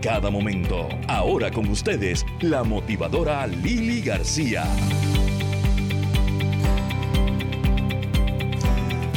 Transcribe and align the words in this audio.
Cada 0.00 0.30
momento. 0.30 0.88
Ahora 1.06 1.50
con 1.50 1.68
ustedes, 1.68 2.24
la 2.40 2.64
motivadora 2.64 3.46
Lili 3.46 4.00
García. 4.00 4.64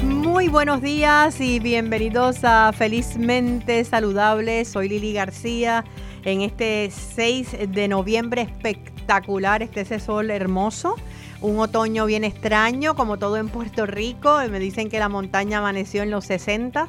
Muy 0.03 0.49
buenos 0.49 0.81
días 0.81 1.39
y 1.39 1.61
bienvenidos 1.61 2.43
a 2.43 2.73
Felizmente 2.73 3.85
Saludable. 3.85 4.65
Soy 4.65 4.89
Lili 4.89 5.13
García 5.13 5.85
en 6.25 6.41
este 6.41 6.91
6 6.91 7.69
de 7.69 7.87
noviembre 7.87 8.41
espectacular, 8.41 9.63
este 9.63 9.81
ese 9.81 10.01
sol 10.01 10.29
hermoso. 10.29 10.97
Un 11.39 11.59
otoño 11.59 12.05
bien 12.05 12.25
extraño, 12.25 12.95
como 12.95 13.17
todo 13.17 13.37
en 13.37 13.47
Puerto 13.47 13.85
Rico. 13.85 14.39
Me 14.51 14.59
dicen 14.59 14.89
que 14.89 14.99
la 14.99 15.07
montaña 15.07 15.59
amaneció 15.59 16.03
en 16.03 16.11
los 16.11 16.25
60 16.25 16.85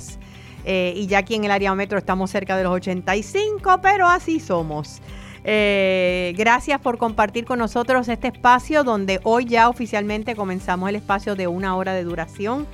eh, 0.65 0.93
y 0.97 1.07
ya 1.07 1.19
aquí 1.19 1.35
en 1.35 1.45
el 1.45 1.51
área 1.51 1.75
metro 1.75 1.99
estamos 1.99 2.31
cerca 2.31 2.57
de 2.57 2.65
los 2.65 2.73
85, 2.73 3.81
pero 3.83 4.09
así 4.09 4.41
somos. 4.41 5.01
Eh, 5.43 6.35
gracias 6.37 6.81
por 6.81 6.99
compartir 6.99 7.47
con 7.47 7.59
nosotros 7.59 8.09
este 8.09 8.29
espacio 8.29 8.85
donde 8.85 9.21
hoy 9.23 9.47
ya 9.47 9.71
oficialmente 9.71 10.37
comenzamos 10.37 10.91
el 10.91 10.97
espacio 10.97 11.35
de 11.35 11.47
una 11.47 11.77
hora 11.77 11.95
de 11.95 12.05
duración. 12.05 12.67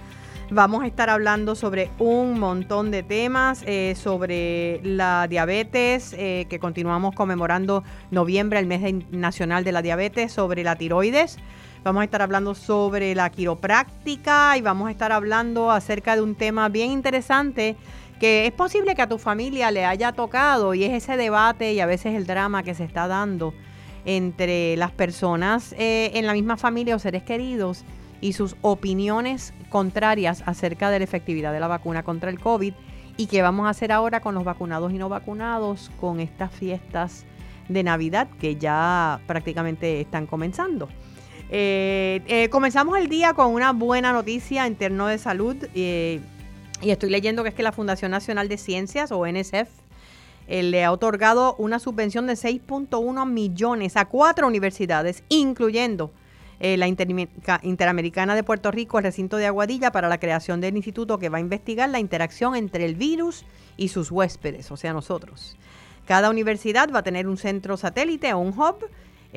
Vamos 0.51 0.85
a 0.85 0.87
estar 0.87 1.11
hablando 1.11 1.57
sobre 1.57 1.91
un 1.99 2.39
montón 2.39 2.93
de 2.93 3.03
temas, 3.03 3.65
eh, 3.67 3.95
sobre 3.97 4.81
la 4.85 5.27
diabetes, 5.29 6.15
que 6.15 6.59
continuamos 6.61 7.17
conmemorando 7.17 7.83
noviembre, 8.13 8.61
el 8.61 8.67
mes 8.67 9.07
nacional 9.11 9.65
de 9.65 9.73
la 9.73 9.83
diabetes, 9.83 10.33
sobre 10.33 10.63
la 10.63 10.77
tiroides, 10.77 11.39
Vamos 11.87 12.01
a 12.01 12.05
estar 12.05 12.21
hablando 12.21 12.57
sobre 12.57 13.15
la 13.15 13.31
quiropráctica 13.31 14.57
y 14.57 14.61
vamos 14.61 14.89
a 14.89 14.91
estar 14.91 15.13
hablando 15.13 15.71
acerca 15.71 16.17
de 16.17 16.21
un 16.21 16.35
tema 16.35 16.69
bien 16.69 16.91
interesante 16.91 17.77
que 18.19 18.45
es 18.45 18.53
posible 18.53 18.97
que 18.97 19.03
a 19.03 19.09
tu 19.09 19.19
familia 19.19 19.71
le 19.71 19.85
haya 19.85 20.11
tocado 20.11 20.75
y 20.75 20.83
es 20.83 20.93
ese 20.93 21.17
debate 21.17 21.75
y 21.75 21.79
a 21.79 21.87
veces 21.87 22.17
el 22.17 22.27
drama 22.27 22.65
que 22.65 22.75
se 22.75 22.83
está 22.83 23.07
dando 23.07 23.55
entre 24.05 24.77
las 24.77 24.91
personas 24.91 25.77
eh, 25.79 26.11
en 26.15 26.27
la 26.27 26.33
misma 26.33 26.57
familia 26.57 26.97
o 26.97 26.99
seres 26.99 27.23
queridos 27.23 27.85
y 28.21 28.33
sus 28.33 28.57
opiniones 28.63 29.55
contrarias 29.69 30.43
acerca 30.45 30.91
de 30.91 30.99
la 30.99 31.05
efectividad 31.05 31.53
de 31.53 31.61
la 31.61 31.69
vacuna 31.69 32.03
contra 32.03 32.31
el 32.31 32.41
COVID 32.41 32.75
y 33.17 33.27
qué 33.29 33.43
vamos 33.43 33.69
a 33.69 33.71
hacer 33.71 33.93
ahora 33.93 34.19
con 34.19 34.35
los 34.35 34.43
vacunados 34.43 34.93
y 34.93 34.99
no 34.99 35.09
vacunados 35.09 35.93
con 36.01 36.19
estas 36.19 36.51
fiestas 36.51 37.27
de 37.69 37.85
Navidad 37.85 38.27
que 38.41 38.57
ya 38.57 39.21
prácticamente 39.29 40.01
están 40.01 40.27
comenzando. 40.27 40.89
Eh, 41.49 42.23
eh, 42.27 42.49
comenzamos 42.49 42.99
el 42.99 43.09
día 43.09 43.33
con 43.35 43.55
una 43.55 43.73
buena 43.73 44.13
noticia 44.13 44.67
en 44.67 44.75
términos 44.75 45.11
de 45.11 45.19
salud 45.19 45.57
eh, 45.75 46.21
y 46.83 46.91
estoy 46.91 47.09
leyendo 47.09 47.45
que 47.45 47.51
es 47.51 47.55
que 47.55 47.63
la 47.63 47.71
Fundación 47.71 48.11
Nacional 48.11 48.49
de 48.49 48.59
Ciencias 48.59 49.13
o 49.13 49.27
NSF 49.27 49.69
le 50.49 50.85
ha 50.85 50.93
otorgado 50.93 51.57
una 51.59 51.81
subvención 51.81 52.27
de 52.29 52.35
6.1 52.35 53.29
millones 53.29 53.97
a 53.97 54.05
cuatro 54.05 54.47
universidades, 54.47 55.25
incluyendo 55.29 56.13
la 56.61 56.87
Interamericana 56.87 58.37
de 58.37 58.45
Puerto 58.45 58.71
Rico, 58.71 58.99
el 58.99 59.05
recinto 59.05 59.39
de 59.39 59.47
Aguadilla, 59.47 59.91
para 59.91 60.09
la 60.09 60.19
creación 60.19 60.61
del 60.61 60.77
instituto 60.77 61.19
que 61.19 61.31
va 61.31 61.39
a 61.39 61.41
investigar 61.41 61.89
la 61.89 61.99
interacción 61.99 62.55
entre 62.55 62.85
el 62.85 62.95
virus 62.95 63.45
y 63.77 63.89
sus 63.89 64.13
huéspedes, 64.13 64.71
o 64.71 64.77
sea, 64.77 64.93
nosotros. 64.93 65.57
Cada 66.07 66.31
universidad 66.31 66.91
va 66.95 67.01
a 67.01 67.03
tener 67.03 67.27
un 67.27 67.39
centro 67.39 67.77
satélite 67.77 68.33
o 68.33 68.39
un 68.39 68.57
hub 68.57 68.89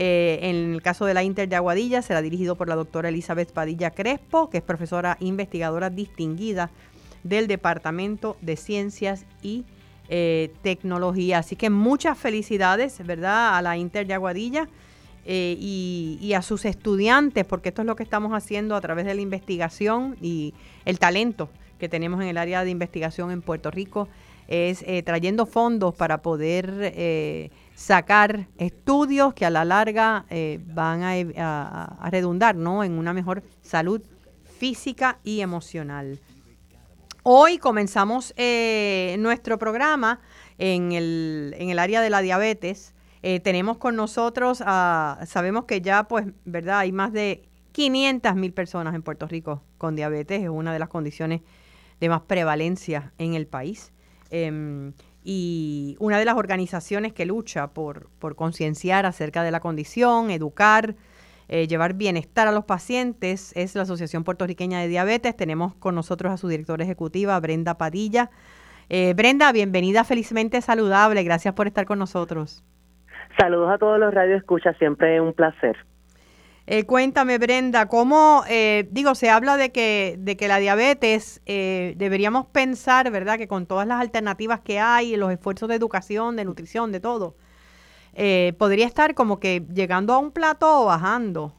eh, 0.02 0.40
en 0.44 0.76
el 0.76 0.82
caso 0.82 1.04
de 1.04 1.14
la 1.14 1.24
Inter 1.24 1.50
de 1.50 1.58
Aguadilla 1.58 2.02
será 2.02 2.22
dirigido 2.22 2.56
por 2.56 2.70
la 2.70 2.76
doctora 2.76 3.10
Elizabeth 3.10 3.52
Padilla 3.52 3.92
Crespo, 3.92 4.50
que 4.50 4.60
es 4.60 4.64
profesora 4.64 5.18
investigadora 5.20 5.90
distinguida 5.90 6.70
del 7.24 7.48
Departamento 7.48 8.38
de 8.40 8.56
Ciencias 8.56 9.26
y 9.42 9.66
eh, 10.08 10.54
Tecnología. 10.62 11.40
Así 11.40 11.58
que 11.58 11.70
muchas 11.70 12.18
felicidades, 12.18 13.06
¿verdad?, 13.06 13.58
a 13.58 13.62
la 13.62 13.76
Inter 13.76 14.08
de 14.08 14.14
Aguadilla 14.14 14.70
eh, 15.26 15.58
y, 15.60 16.32
a 16.34 16.44
sus 16.44 16.64
estudiantes, 16.64 17.44
porque 17.44 17.68
esto 17.68 17.82
es 17.82 17.86
lo 17.86 17.98
que 17.98 18.04
estamos 18.04 18.32
haciendo 18.32 18.78
a 18.78 18.82
través 18.82 19.04
de 19.06 19.16
la 19.16 19.22
investigación 19.22 20.16
y 20.22 20.54
el 20.86 20.98
talento 20.98 21.50
que 21.78 21.90
tenemos 21.90 22.22
en 22.22 22.30
el 22.30 22.38
área 22.38 22.64
de 22.64 22.70
investigación 22.70 23.32
en 23.32 23.42
Puerto 23.42 23.70
Rico, 23.70 24.08
es 24.48 24.84
trayendo 25.04 25.46
fondos 25.46 25.94
para 25.94 26.24
poder 26.24 27.52
sacar 27.80 28.48
estudios 28.58 29.34
que 29.34 29.46
a 29.46 29.50
la 29.50 29.64
larga 29.64 30.26
eh, 30.30 30.60
van 30.66 31.02
a, 31.02 32.10
redundar 32.12 32.58
¿no? 32.58 32.84
en 32.84 32.92
una 32.92 33.14
mejor 33.14 33.42
salud 33.62 34.02
física 34.58 35.20
y 35.24 35.40
emocional. 35.40 36.20
Hoy 37.24 37.58
comenzamos 37.58 38.34
eh, 38.36 39.16
nuestro 39.20 39.58
programa 39.58 40.20
en 40.58 40.92
el, 40.92 41.56
en 41.58 41.70
el, 41.70 41.80
área 41.80 42.02
de 42.02 42.10
la 42.10 42.20
diabetes. 42.20 42.94
Eh, 43.24 43.40
tenemos 43.40 43.78
con 43.78 43.96
nosotros, 43.96 44.58
sabemos 44.58 45.64
que 45.64 45.80
ya, 45.80 46.04
pues, 46.04 46.26
¿verdad? 46.44 46.80
Hay 46.80 46.92
más 46.92 47.14
de 47.14 47.48
500 47.72 48.36
mil 48.36 48.52
personas 48.52 48.94
en 48.94 49.04
Puerto 49.04 49.26
Rico 49.26 49.64
con 49.78 49.96
diabetes, 49.96 50.44
es 50.44 50.50
una 50.50 50.74
de 50.74 50.80
las 50.80 50.90
condiciones 50.90 51.42
de 52.02 52.10
más 52.10 52.22
prevalencia 52.22 53.14
en 53.18 53.36
el 53.36 53.48
país. 53.48 53.94
Em, 54.32 54.94
y 55.24 55.98
una 56.00 56.18
de 56.18 56.26
las 56.26 56.36
organizaciones 56.36 57.14
que 57.14 57.26
lucha 57.26 57.68
por, 57.68 58.10
por 58.20 58.36
concienciar 58.36 59.06
acerca 59.06 59.44
de 59.44 59.52
la 59.52 59.60
condición, 59.60 60.32
educar, 60.32 60.96
eh, 61.48 61.68
llevar 61.68 61.94
bienestar 61.94 62.48
a 62.48 62.52
los 62.52 62.66
pacientes 62.66 63.54
es 63.56 63.76
la 63.76 63.82
Asociación 63.82 64.24
Puertorriqueña 64.24 64.80
de 64.80 64.88
Diabetes. 64.88 65.36
Tenemos 65.36 65.74
con 65.76 65.96
nosotros 65.96 66.32
a 66.32 66.38
su 66.38 66.48
directora 66.48 66.84
ejecutiva, 66.84 67.40
Brenda 67.40 67.78
Padilla. 67.78 68.30
Eh, 68.88 69.14
Brenda, 69.16 69.52
bienvenida 69.52 70.04
Felizmente 70.04 70.62
Saludable. 70.62 71.24
Gracias 71.24 71.54
por 71.54 71.68
estar 71.68 71.86
con 71.86 72.00
nosotros. 72.00 72.64
Saludos 73.38 73.72
a 73.72 73.78
todos 73.78 74.00
los 74.00 74.14
radioescuchas, 74.14 74.78
siempre 74.78 75.20
un 75.22 75.34
placer. 75.34 75.76
Eh, 76.72 76.86
cuéntame, 76.86 77.40
Brenda, 77.40 77.88
¿cómo, 77.88 78.44
eh, 78.48 78.88
digo, 78.92 79.16
se 79.16 79.32
habla 79.32 79.58
de 79.58 79.72
que, 79.72 80.18
de 80.20 80.38
que 80.38 80.48
la 80.48 80.60
diabetes 80.60 81.42
eh, 81.48 81.96
deberíamos 81.98 82.46
pensar, 82.46 83.10
¿verdad? 83.10 83.40
Que 83.40 83.48
con 83.48 83.66
todas 83.66 83.88
las 83.88 84.00
alternativas 84.00 84.60
que 84.60 84.80
hay, 84.80 85.16
los 85.16 85.32
esfuerzos 85.32 85.68
de 85.68 85.74
educación, 85.74 86.36
de 86.36 86.46
nutrición, 86.46 86.92
de 86.92 87.00
todo, 87.00 87.34
podría 88.60 88.86
estar 88.86 89.16
como 89.16 89.40
que 89.40 89.66
llegando 89.74 90.14
a 90.14 90.20
un 90.20 90.32
plato 90.32 90.84
o 90.84 90.86
bajando. 90.86 91.56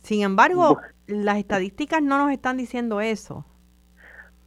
Sin 0.00 0.22
embargo, 0.22 0.78
las 1.06 1.36
estadísticas 1.36 2.02
no 2.02 2.16
nos 2.16 2.32
están 2.32 2.56
diciendo 2.56 3.02
eso. 3.02 3.44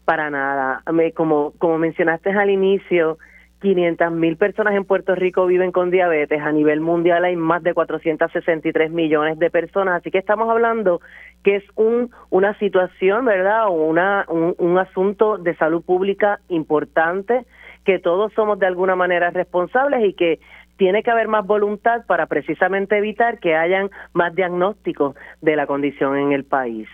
Para 0.06 0.32
nada. 0.32 0.84
como, 1.16 1.52
como 1.60 1.78
mencionaste 1.78 2.32
al 2.32 2.50
inicio, 2.50 3.20
500 3.62 4.12
mil 4.12 4.38
personas 4.38 4.76
en 4.76 4.84
Puerto 4.84 5.16
Rico 5.16 5.46
viven 5.46 5.72
con 5.72 5.92
diabetes. 5.92 6.42
A 6.42 6.52
nivel 6.52 6.82
mundial 6.82 7.24
hay 7.24 7.36
más 7.36 7.64
de 7.64 7.74
463 7.74 8.92
millones 8.92 9.40
de 9.40 9.50
personas. 9.50 10.02
Así 10.02 10.12
que 10.12 10.18
estamos 10.18 10.50
hablando 10.50 11.00
que 11.44 11.58
es 11.58 11.64
un, 11.76 12.12
una 12.30 12.58
situación, 12.60 13.26
¿verdad? 13.26 13.70
Una, 13.70 14.26
un, 14.28 14.56
un 14.58 14.78
asunto 14.78 15.38
de 15.38 15.56
salud 15.56 15.84
pública 15.84 16.40
importante, 16.50 17.46
que 17.86 18.00
todos 18.00 18.34
somos 18.34 18.60
de 18.60 18.66
alguna 18.66 18.96
manera 18.96 19.30
responsables 19.30 20.04
y 20.04 20.14
que 20.14 20.40
tiene 20.78 21.04
que 21.04 21.12
haber 21.12 21.28
más 21.28 21.46
voluntad 21.46 22.06
para 22.08 22.26
precisamente 22.26 22.98
evitar 22.98 23.40
que 23.40 23.56
hayan 23.56 23.92
más 24.14 24.34
diagnósticos 24.34 25.16
de 25.42 25.56
la 25.56 25.68
condición 25.68 26.18
en 26.18 26.32
el 26.32 26.44
país. 26.44 26.88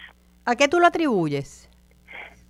¿A 0.46 0.56
qué 0.56 0.68
tú 0.68 0.80
lo 0.80 0.88
atribuyes? 0.88 1.70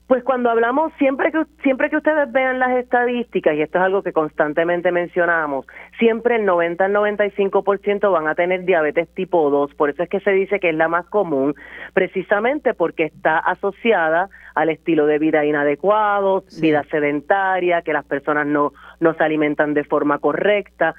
Pues 0.07 0.23
cuando 0.23 0.49
hablamos, 0.49 0.93
siempre 0.97 1.33
que, 1.33 1.43
siempre 1.63 1.89
que 1.89 1.97
ustedes 1.97 2.31
vean 2.31 2.59
las 2.59 2.77
estadísticas, 2.77 3.55
y 3.55 3.61
esto 3.61 3.77
es 3.77 3.83
algo 3.83 4.03
que 4.03 4.13
constantemente 4.13 4.89
mencionamos, 4.89 5.67
siempre 5.99 6.37
el 6.37 6.45
90 6.45 6.85
al 6.85 6.93
95% 6.93 8.09
van 8.09 8.27
a 8.27 8.35
tener 8.35 8.63
diabetes 8.63 9.09
tipo 9.15 9.49
2, 9.49 9.73
por 9.73 9.89
eso 9.89 10.03
es 10.03 10.09
que 10.09 10.21
se 10.21 10.31
dice 10.31 10.61
que 10.61 10.69
es 10.69 10.75
la 10.75 10.87
más 10.87 11.05
común, 11.07 11.55
precisamente 11.93 12.73
porque 12.73 13.03
está 13.03 13.37
asociada 13.37 14.29
al 14.57 14.69
estilo 14.69 15.05
de 15.05 15.19
vida 15.19 15.45
inadecuado, 15.45 16.43
vida 16.59 16.83
sedentaria, 16.89 17.83
que 17.83 17.93
las 17.93 18.05
personas 18.05 18.47
no, 18.47 18.73
no 18.99 19.13
se 19.13 19.23
alimentan 19.23 19.75
de 19.75 19.83
forma 19.83 20.17
correcta, 20.17 20.95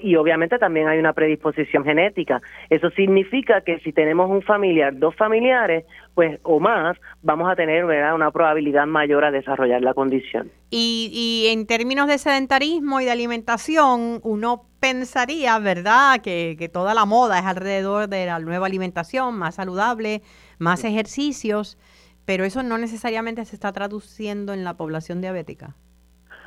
y 0.00 0.16
obviamente 0.16 0.58
también 0.58 0.88
hay 0.88 0.98
una 0.98 1.12
predisposición 1.12 1.84
genética. 1.84 2.40
Eso 2.70 2.88
significa 2.90 3.60
que 3.60 3.80
si 3.80 3.92
tenemos 3.92 4.30
un 4.30 4.40
familiar, 4.40 4.96
dos 4.96 5.14
familiares, 5.14 5.84
pues 6.14 6.40
o 6.42 6.58
más, 6.58 6.96
vamos 7.20 7.50
a 7.50 7.56
tener 7.56 7.84
¿verdad? 7.84 8.14
una 8.14 8.30
probabilidad 8.30 8.86
mayor 8.86 9.24
a 9.24 9.30
desarrollar 9.30 9.82
la 9.82 9.92
condición. 9.92 10.50
Y, 10.70 11.10
y 11.12 11.52
en 11.52 11.66
términos 11.66 12.08
de 12.08 12.16
sedentarismo 12.16 13.02
y 13.02 13.04
de 13.04 13.10
alimentación, 13.10 14.20
uno 14.22 14.64
pensaría, 14.80 15.58
¿verdad?, 15.58 16.22
que, 16.22 16.56
que 16.58 16.70
toda 16.70 16.94
la 16.94 17.04
moda 17.04 17.38
es 17.38 17.44
alrededor 17.44 18.08
de 18.08 18.24
la 18.24 18.38
nueva 18.38 18.68
alimentación, 18.68 19.36
más 19.36 19.56
saludable, 19.56 20.22
más 20.58 20.84
ejercicios, 20.84 21.76
pero 22.24 22.44
eso 22.44 22.62
no 22.62 22.78
necesariamente 22.78 23.44
se 23.44 23.56
está 23.56 23.72
traduciendo 23.72 24.52
en 24.52 24.64
la 24.64 24.74
población 24.74 25.20
diabética. 25.20 25.74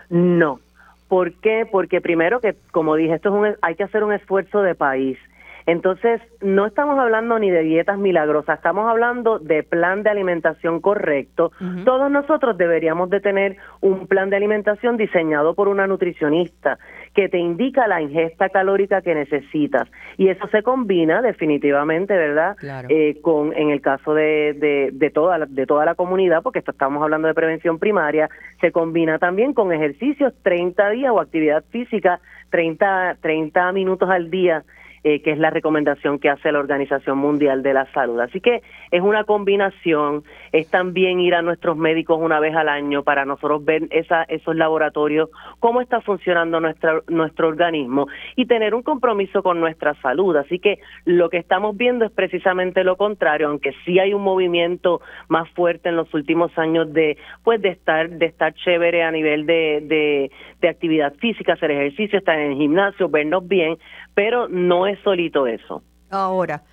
No. 0.09 0.59
¿Por 1.07 1.33
qué? 1.33 1.67
Porque 1.69 2.01
primero 2.01 2.39
que, 2.39 2.55
como 2.71 2.95
dije, 2.95 3.15
esto 3.15 3.29
es 3.29 3.35
un, 3.35 3.57
hay 3.61 3.75
que 3.75 3.83
hacer 3.83 4.03
un 4.03 4.13
esfuerzo 4.13 4.61
de 4.61 4.75
país 4.75 5.17
Entonces, 5.67 6.21
no 6.41 6.67
estamos 6.67 6.99
hablando 6.99 7.39
ni 7.39 7.49
de 7.49 7.63
dietas 7.63 7.97
milagrosas, 7.97 8.57
estamos 8.57 8.87
hablando 8.87 9.39
de 9.39 9.63
plan 9.63 10.03
de 10.03 10.11
alimentación 10.11 10.79
correcto. 10.79 11.51
Todos 11.85 12.11
nosotros 12.11 12.55
deberíamos 12.57 13.09
de 13.09 13.19
tener 13.19 13.57
un 13.81 14.05
plan 14.05 14.29
de 14.29 14.35
alimentación 14.35 14.95
diseñado 14.95 15.55
por 15.55 15.67
una 15.67 15.87
nutricionista 15.87 16.77
que 17.15 17.29
te 17.29 17.39
indica 17.39 17.87
la 17.87 18.01
ingesta 18.01 18.49
calórica 18.49 19.01
que 19.01 19.15
necesitas. 19.15 19.89
Y 20.17 20.27
eso 20.27 20.47
se 20.49 20.61
combina 20.61 21.23
definitivamente, 21.23 22.15
¿verdad? 22.15 22.55
Eh, 22.89 23.19
con, 23.21 23.51
en 23.53 23.71
el 23.71 23.81
caso 23.81 24.13
de, 24.13 24.91
de, 24.93 25.09
toda 25.09 25.39
la, 25.39 25.45
de 25.47 25.65
toda 25.65 25.85
la 25.85 25.95
comunidad, 25.95 26.43
porque 26.43 26.59
esto 26.59 26.71
estamos 26.71 27.01
hablando 27.01 27.27
de 27.27 27.33
prevención 27.33 27.79
primaria, 27.79 28.29
se 28.61 28.71
combina 28.71 29.17
también 29.17 29.53
con 29.53 29.73
ejercicios 29.73 30.33
30 30.43 30.89
días 30.91 31.11
o 31.11 31.19
actividad 31.19 31.63
física 31.71 32.19
30, 32.51 33.17
30 33.21 33.71
minutos 33.71 34.09
al 34.09 34.29
día 34.29 34.63
eh, 35.07 35.21
que 35.21 35.29
es 35.29 35.37
la 35.37 35.51
recomendación 35.51 36.17
que 36.17 36.31
hace 36.31 36.51
la 36.51 36.57
Organización 36.57 37.19
Mundial 37.19 37.61
de 37.61 37.75
la 37.75 37.85
Salud. 37.91 38.19
Así 38.21 38.41
que 38.41 38.63
es 38.89 39.01
una 39.03 39.23
combinación, 39.23 40.23
es 40.51 40.67
también 40.71 41.19
ir 41.19 41.35
a 41.35 41.43
nuestros 41.43 41.77
médicos 41.77 42.17
una 42.19 42.39
vez 42.39 42.55
al 42.55 42.69
año 42.69 43.03
para 43.03 43.23
nosotros 43.23 43.63
ver 43.63 43.83
esa, 43.91 44.23
esos 44.23 44.55
laboratorios, 44.55 45.29
cómo 45.59 45.81
está 45.81 46.01
funcionando 46.01 46.59
nuestra, 46.59 47.01
nuestro 47.07 47.49
organismo 47.49 48.07
y 48.35 48.47
tener 48.47 48.73
un 48.73 48.81
compromiso 48.81 49.43
con 49.43 49.59
nuestra 49.59 49.93
salud. 50.01 50.35
Así 50.37 50.57
que 50.57 50.79
lo 51.05 51.29
que 51.29 51.37
estamos 51.37 51.77
viendo 51.77 52.03
es 52.05 52.11
precisamente 52.11 52.83
lo 52.83 52.97
contrario, 52.97 53.49
aunque 53.49 53.73
sí 53.85 53.99
hay 53.99 54.11
un 54.11 54.23
movimiento 54.23 55.01
más 55.27 55.47
fuerte 55.51 55.89
en 55.89 55.97
los 55.97 56.11
últimos 56.15 56.57
años 56.57 56.91
de 56.93 57.15
pues 57.43 57.61
de 57.61 57.69
estar 57.69 58.09
de 58.09 58.25
estar 58.25 58.55
chévere 58.55 59.03
a 59.03 59.11
nivel 59.11 59.45
de, 59.45 59.81
de, 59.83 60.31
de 60.61 60.67
actividad 60.67 61.13
física, 61.17 61.53
hacer 61.53 61.69
ejercicio, 61.69 62.17
estar 62.17 62.39
en 62.39 62.53
el 62.53 62.57
gimnasio, 62.57 63.07
vernos 63.07 63.47
bien, 63.47 63.77
pero 64.15 64.47
no 64.47 64.87
es 64.87 64.94
solito 65.03 65.47
eso. 65.47 65.83
Ahora, 66.09 66.63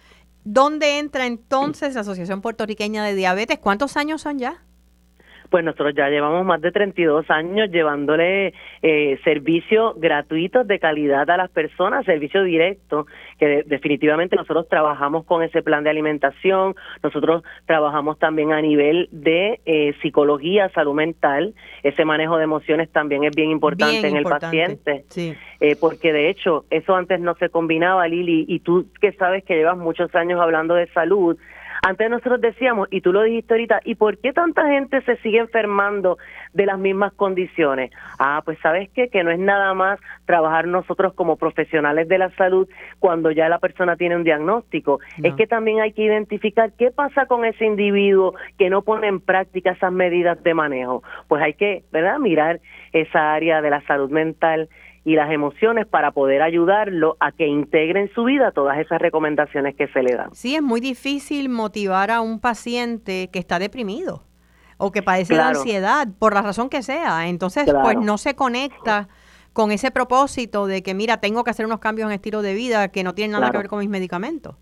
¿dónde 0.44 0.98
entra 0.98 1.26
entonces 1.26 1.94
la 1.94 2.02
Asociación 2.02 2.40
Puertorriqueña 2.40 3.04
de 3.04 3.14
Diabetes? 3.14 3.58
¿Cuántos 3.58 3.96
años 3.96 4.22
son 4.22 4.38
ya? 4.38 4.62
Pues 5.52 5.62
nosotros 5.66 5.92
ya 5.94 6.08
llevamos 6.08 6.46
más 6.46 6.62
de 6.62 6.72
32 6.72 7.30
años 7.30 7.70
llevándole 7.70 8.54
eh, 8.80 9.20
servicios 9.22 9.92
gratuitos 10.00 10.66
de 10.66 10.78
calidad 10.78 11.28
a 11.28 11.36
las 11.36 11.50
personas, 11.50 12.06
servicio 12.06 12.42
directo, 12.42 13.06
que 13.38 13.62
definitivamente 13.66 14.34
nosotros 14.34 14.66
trabajamos 14.66 15.26
con 15.26 15.42
ese 15.42 15.60
plan 15.60 15.84
de 15.84 15.90
alimentación, 15.90 16.74
nosotros 17.02 17.42
trabajamos 17.66 18.18
también 18.18 18.54
a 18.54 18.62
nivel 18.62 19.10
de 19.12 19.60
eh, 19.66 19.94
psicología, 20.00 20.70
salud 20.70 20.94
mental, 20.94 21.54
ese 21.82 22.06
manejo 22.06 22.38
de 22.38 22.44
emociones 22.44 22.90
también 22.90 23.24
es 23.24 23.36
bien 23.36 23.50
importante 23.50 24.08
en 24.08 24.16
el 24.16 24.24
paciente, 24.24 25.04
eh, 25.60 25.76
porque 25.78 26.14
de 26.14 26.30
hecho 26.30 26.64
eso 26.70 26.96
antes 26.96 27.20
no 27.20 27.34
se 27.34 27.50
combinaba, 27.50 28.08
Lili, 28.08 28.46
y 28.48 28.60
tú 28.60 28.86
que 29.02 29.12
sabes 29.12 29.44
que 29.44 29.56
llevas 29.56 29.76
muchos 29.76 30.14
años 30.14 30.40
hablando 30.40 30.72
de 30.72 30.86
salud, 30.94 31.36
antes 31.82 32.08
nosotros 32.08 32.40
decíamos, 32.40 32.86
y 32.92 33.00
tú 33.00 33.12
lo 33.12 33.22
dijiste 33.22 33.54
ahorita, 33.54 33.80
¿y 33.84 33.96
por 33.96 34.16
qué 34.18 34.32
tanta 34.32 34.68
gente 34.68 35.02
se 35.02 35.16
sigue 35.16 35.38
enfermando 35.38 36.16
de 36.52 36.66
las 36.66 36.78
mismas 36.78 37.12
condiciones? 37.14 37.90
Ah, 38.20 38.40
pues 38.44 38.56
sabes 38.60 38.88
qué? 38.94 39.08
que 39.08 39.24
no 39.24 39.32
es 39.32 39.38
nada 39.40 39.74
más 39.74 39.98
trabajar 40.24 40.68
nosotros 40.68 41.12
como 41.14 41.36
profesionales 41.36 42.06
de 42.08 42.18
la 42.18 42.30
salud 42.36 42.68
cuando 43.00 43.32
ya 43.32 43.48
la 43.48 43.58
persona 43.58 43.96
tiene 43.96 44.14
un 44.14 44.22
diagnóstico. 44.22 45.00
Es 45.24 45.34
que 45.34 45.48
también 45.48 45.80
hay 45.80 45.92
que 45.92 46.02
identificar 46.04 46.72
qué 46.78 46.92
pasa 46.92 47.26
con 47.26 47.44
ese 47.44 47.64
individuo 47.64 48.34
que 48.58 48.70
no 48.70 48.82
pone 48.82 49.08
en 49.08 49.20
práctica 49.20 49.72
esas 49.72 49.92
medidas 49.92 50.40
de 50.42 50.54
manejo. 50.54 51.02
Pues 51.26 51.42
hay 51.42 51.54
que, 51.54 51.82
¿verdad?, 51.90 52.18
mirar 52.18 52.60
esa 52.92 53.32
área 53.32 53.60
de 53.60 53.70
la 53.70 53.80
salud 53.82 54.10
mental 54.10 54.68
y 55.04 55.16
las 55.16 55.30
emociones 55.32 55.86
para 55.86 56.12
poder 56.12 56.42
ayudarlo 56.42 57.16
a 57.18 57.32
que 57.32 57.46
integre 57.46 58.00
en 58.00 58.14
su 58.14 58.24
vida 58.24 58.52
todas 58.52 58.78
esas 58.78 59.00
recomendaciones 59.00 59.74
que 59.74 59.88
se 59.88 60.02
le 60.02 60.14
dan. 60.14 60.32
Sí, 60.32 60.54
es 60.54 60.62
muy 60.62 60.80
difícil 60.80 61.48
motivar 61.48 62.10
a 62.10 62.20
un 62.20 62.40
paciente 62.40 63.28
que 63.32 63.38
está 63.38 63.58
deprimido 63.58 64.22
o 64.76 64.90
que 64.90 65.02
padece 65.02 65.34
de 65.34 65.40
ansiedad, 65.40 66.08
por 66.18 66.34
la 66.34 66.42
razón 66.42 66.68
que 66.68 66.82
sea. 66.82 67.28
Entonces, 67.28 67.72
pues 67.82 67.96
no 67.96 68.18
se 68.18 68.34
conecta 68.34 69.08
con 69.52 69.70
ese 69.70 69.90
propósito 69.90 70.66
de 70.66 70.82
que, 70.82 70.94
mira, 70.94 71.18
tengo 71.18 71.44
que 71.44 71.50
hacer 71.50 71.66
unos 71.66 71.78
cambios 71.78 72.08
en 72.08 72.14
estilo 72.14 72.42
de 72.42 72.54
vida 72.54 72.88
que 72.88 73.04
no 73.04 73.14
tienen 73.14 73.32
nada 73.32 73.50
que 73.50 73.58
ver 73.58 73.68
con 73.68 73.78
mis 73.80 73.88
medicamentos. 73.88 74.56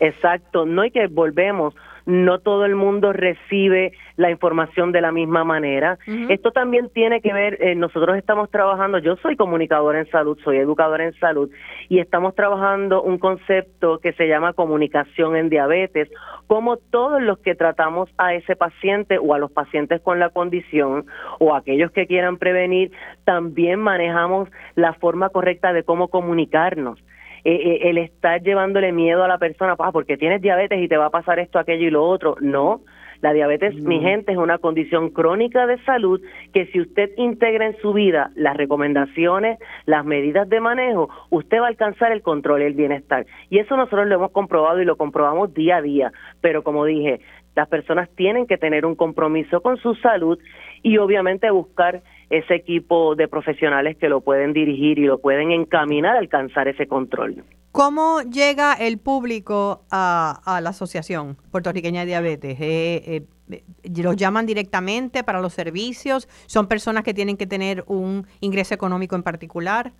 Exacto, 0.00 0.66
no 0.66 0.82
hay 0.82 0.90
que 0.90 1.06
volvemos 1.06 1.74
no 2.06 2.38
todo 2.38 2.64
el 2.64 2.74
mundo 2.74 3.12
recibe 3.12 3.92
la 4.16 4.30
información 4.30 4.92
de 4.92 5.00
la 5.00 5.12
misma 5.12 5.44
manera. 5.44 5.98
Esto 6.28 6.52
también 6.52 6.88
tiene 6.90 7.20
que 7.20 7.32
ver, 7.32 7.58
eh, 7.60 7.74
nosotros 7.74 8.16
estamos 8.16 8.50
trabajando, 8.50 8.98
yo 8.98 9.16
soy 9.16 9.36
comunicadora 9.36 9.98
en 9.98 10.10
salud, 10.10 10.38
soy 10.44 10.58
educadora 10.58 11.04
en 11.04 11.14
salud, 11.14 11.50
y 11.88 11.98
estamos 11.98 12.34
trabajando 12.34 13.02
un 13.02 13.18
concepto 13.18 13.98
que 13.98 14.12
se 14.12 14.28
llama 14.28 14.52
comunicación 14.52 15.36
en 15.36 15.48
diabetes, 15.48 16.08
como 16.46 16.76
todos 16.76 17.22
los 17.22 17.38
que 17.38 17.54
tratamos 17.54 18.10
a 18.18 18.34
ese 18.34 18.54
paciente 18.54 19.18
o 19.18 19.34
a 19.34 19.38
los 19.38 19.50
pacientes 19.50 20.00
con 20.00 20.20
la 20.20 20.30
condición 20.30 21.06
o 21.38 21.54
aquellos 21.54 21.90
que 21.90 22.06
quieran 22.06 22.36
prevenir, 22.36 22.92
también 23.24 23.80
manejamos 23.80 24.48
la 24.74 24.92
forma 24.94 25.30
correcta 25.30 25.72
de 25.72 25.82
cómo 25.82 26.08
comunicarnos. 26.08 27.03
Eh, 27.44 27.52
eh, 27.52 27.90
el 27.90 27.98
estar 27.98 28.42
llevándole 28.42 28.90
miedo 28.92 29.22
a 29.22 29.28
la 29.28 29.36
persona, 29.36 29.74
ah, 29.78 29.92
porque 29.92 30.16
tienes 30.16 30.40
diabetes 30.40 30.80
y 30.80 30.88
te 30.88 30.96
va 30.96 31.06
a 31.06 31.10
pasar 31.10 31.38
esto, 31.38 31.58
aquello 31.58 31.86
y 31.86 31.90
lo 31.90 32.02
otro. 32.02 32.36
No, 32.40 32.80
la 33.20 33.34
diabetes, 33.34 33.74
mi 33.74 34.00
gente, 34.00 34.32
es 34.32 34.38
una 34.38 34.58
condición 34.58 35.10
crónica 35.10 35.66
de 35.66 35.78
salud 35.84 36.22
que 36.52 36.66
si 36.66 36.80
usted 36.80 37.10
integra 37.18 37.66
en 37.66 37.76
su 37.78 37.92
vida 37.92 38.30
las 38.34 38.56
recomendaciones, 38.56 39.58
las 39.84 40.06
medidas 40.06 40.48
de 40.48 40.60
manejo, 40.60 41.10
usted 41.30 41.58
va 41.60 41.66
a 41.66 41.68
alcanzar 41.68 42.12
el 42.12 42.22
control 42.22 42.62
y 42.62 42.64
el 42.64 42.74
bienestar. 42.74 43.26
Y 43.50 43.58
eso 43.58 43.76
nosotros 43.76 44.06
lo 44.06 44.14
hemos 44.14 44.30
comprobado 44.30 44.80
y 44.80 44.86
lo 44.86 44.96
comprobamos 44.96 45.52
día 45.52 45.76
a 45.76 45.82
día. 45.82 46.12
Pero 46.40 46.62
como 46.62 46.86
dije, 46.86 47.20
las 47.54 47.68
personas 47.68 48.08
tienen 48.16 48.46
que 48.46 48.58
tener 48.58 48.84
un 48.84 48.94
compromiso 48.94 49.60
con 49.60 49.76
su 49.76 49.94
salud 49.96 50.38
y 50.84 50.98
obviamente 50.98 51.50
buscar 51.50 52.02
ese 52.30 52.54
equipo 52.54 53.16
de 53.16 53.26
profesionales 53.26 53.96
que 53.96 54.08
lo 54.08 54.20
pueden 54.20 54.52
dirigir 54.52 54.98
y 54.98 55.06
lo 55.06 55.18
pueden 55.18 55.50
encaminar 55.50 56.14
a 56.14 56.18
alcanzar 56.18 56.68
ese 56.68 56.86
control. 56.86 57.42
¿Cómo 57.72 58.20
llega 58.20 58.74
el 58.74 58.98
público 58.98 59.82
a, 59.90 60.60
la 60.62 60.70
Asociación 60.70 61.36
Puertorriqueña 61.50 62.00
de 62.00 62.06
Diabetes? 62.06 62.60
Eh, 62.60 63.24
eh, 63.50 63.62
¿Los 63.96 64.16
llaman 64.16 64.46
directamente 64.46 65.24
para 65.24 65.40
los 65.40 65.54
servicios? 65.54 66.28
¿Son 66.46 66.68
personas 66.68 67.02
que 67.02 67.14
tienen 67.14 67.36
que 67.36 67.46
tener 67.46 67.82
un 67.86 68.26
ingreso 68.40 68.74
económico 68.74 69.16
en 69.16 69.22
particular? 69.22 69.92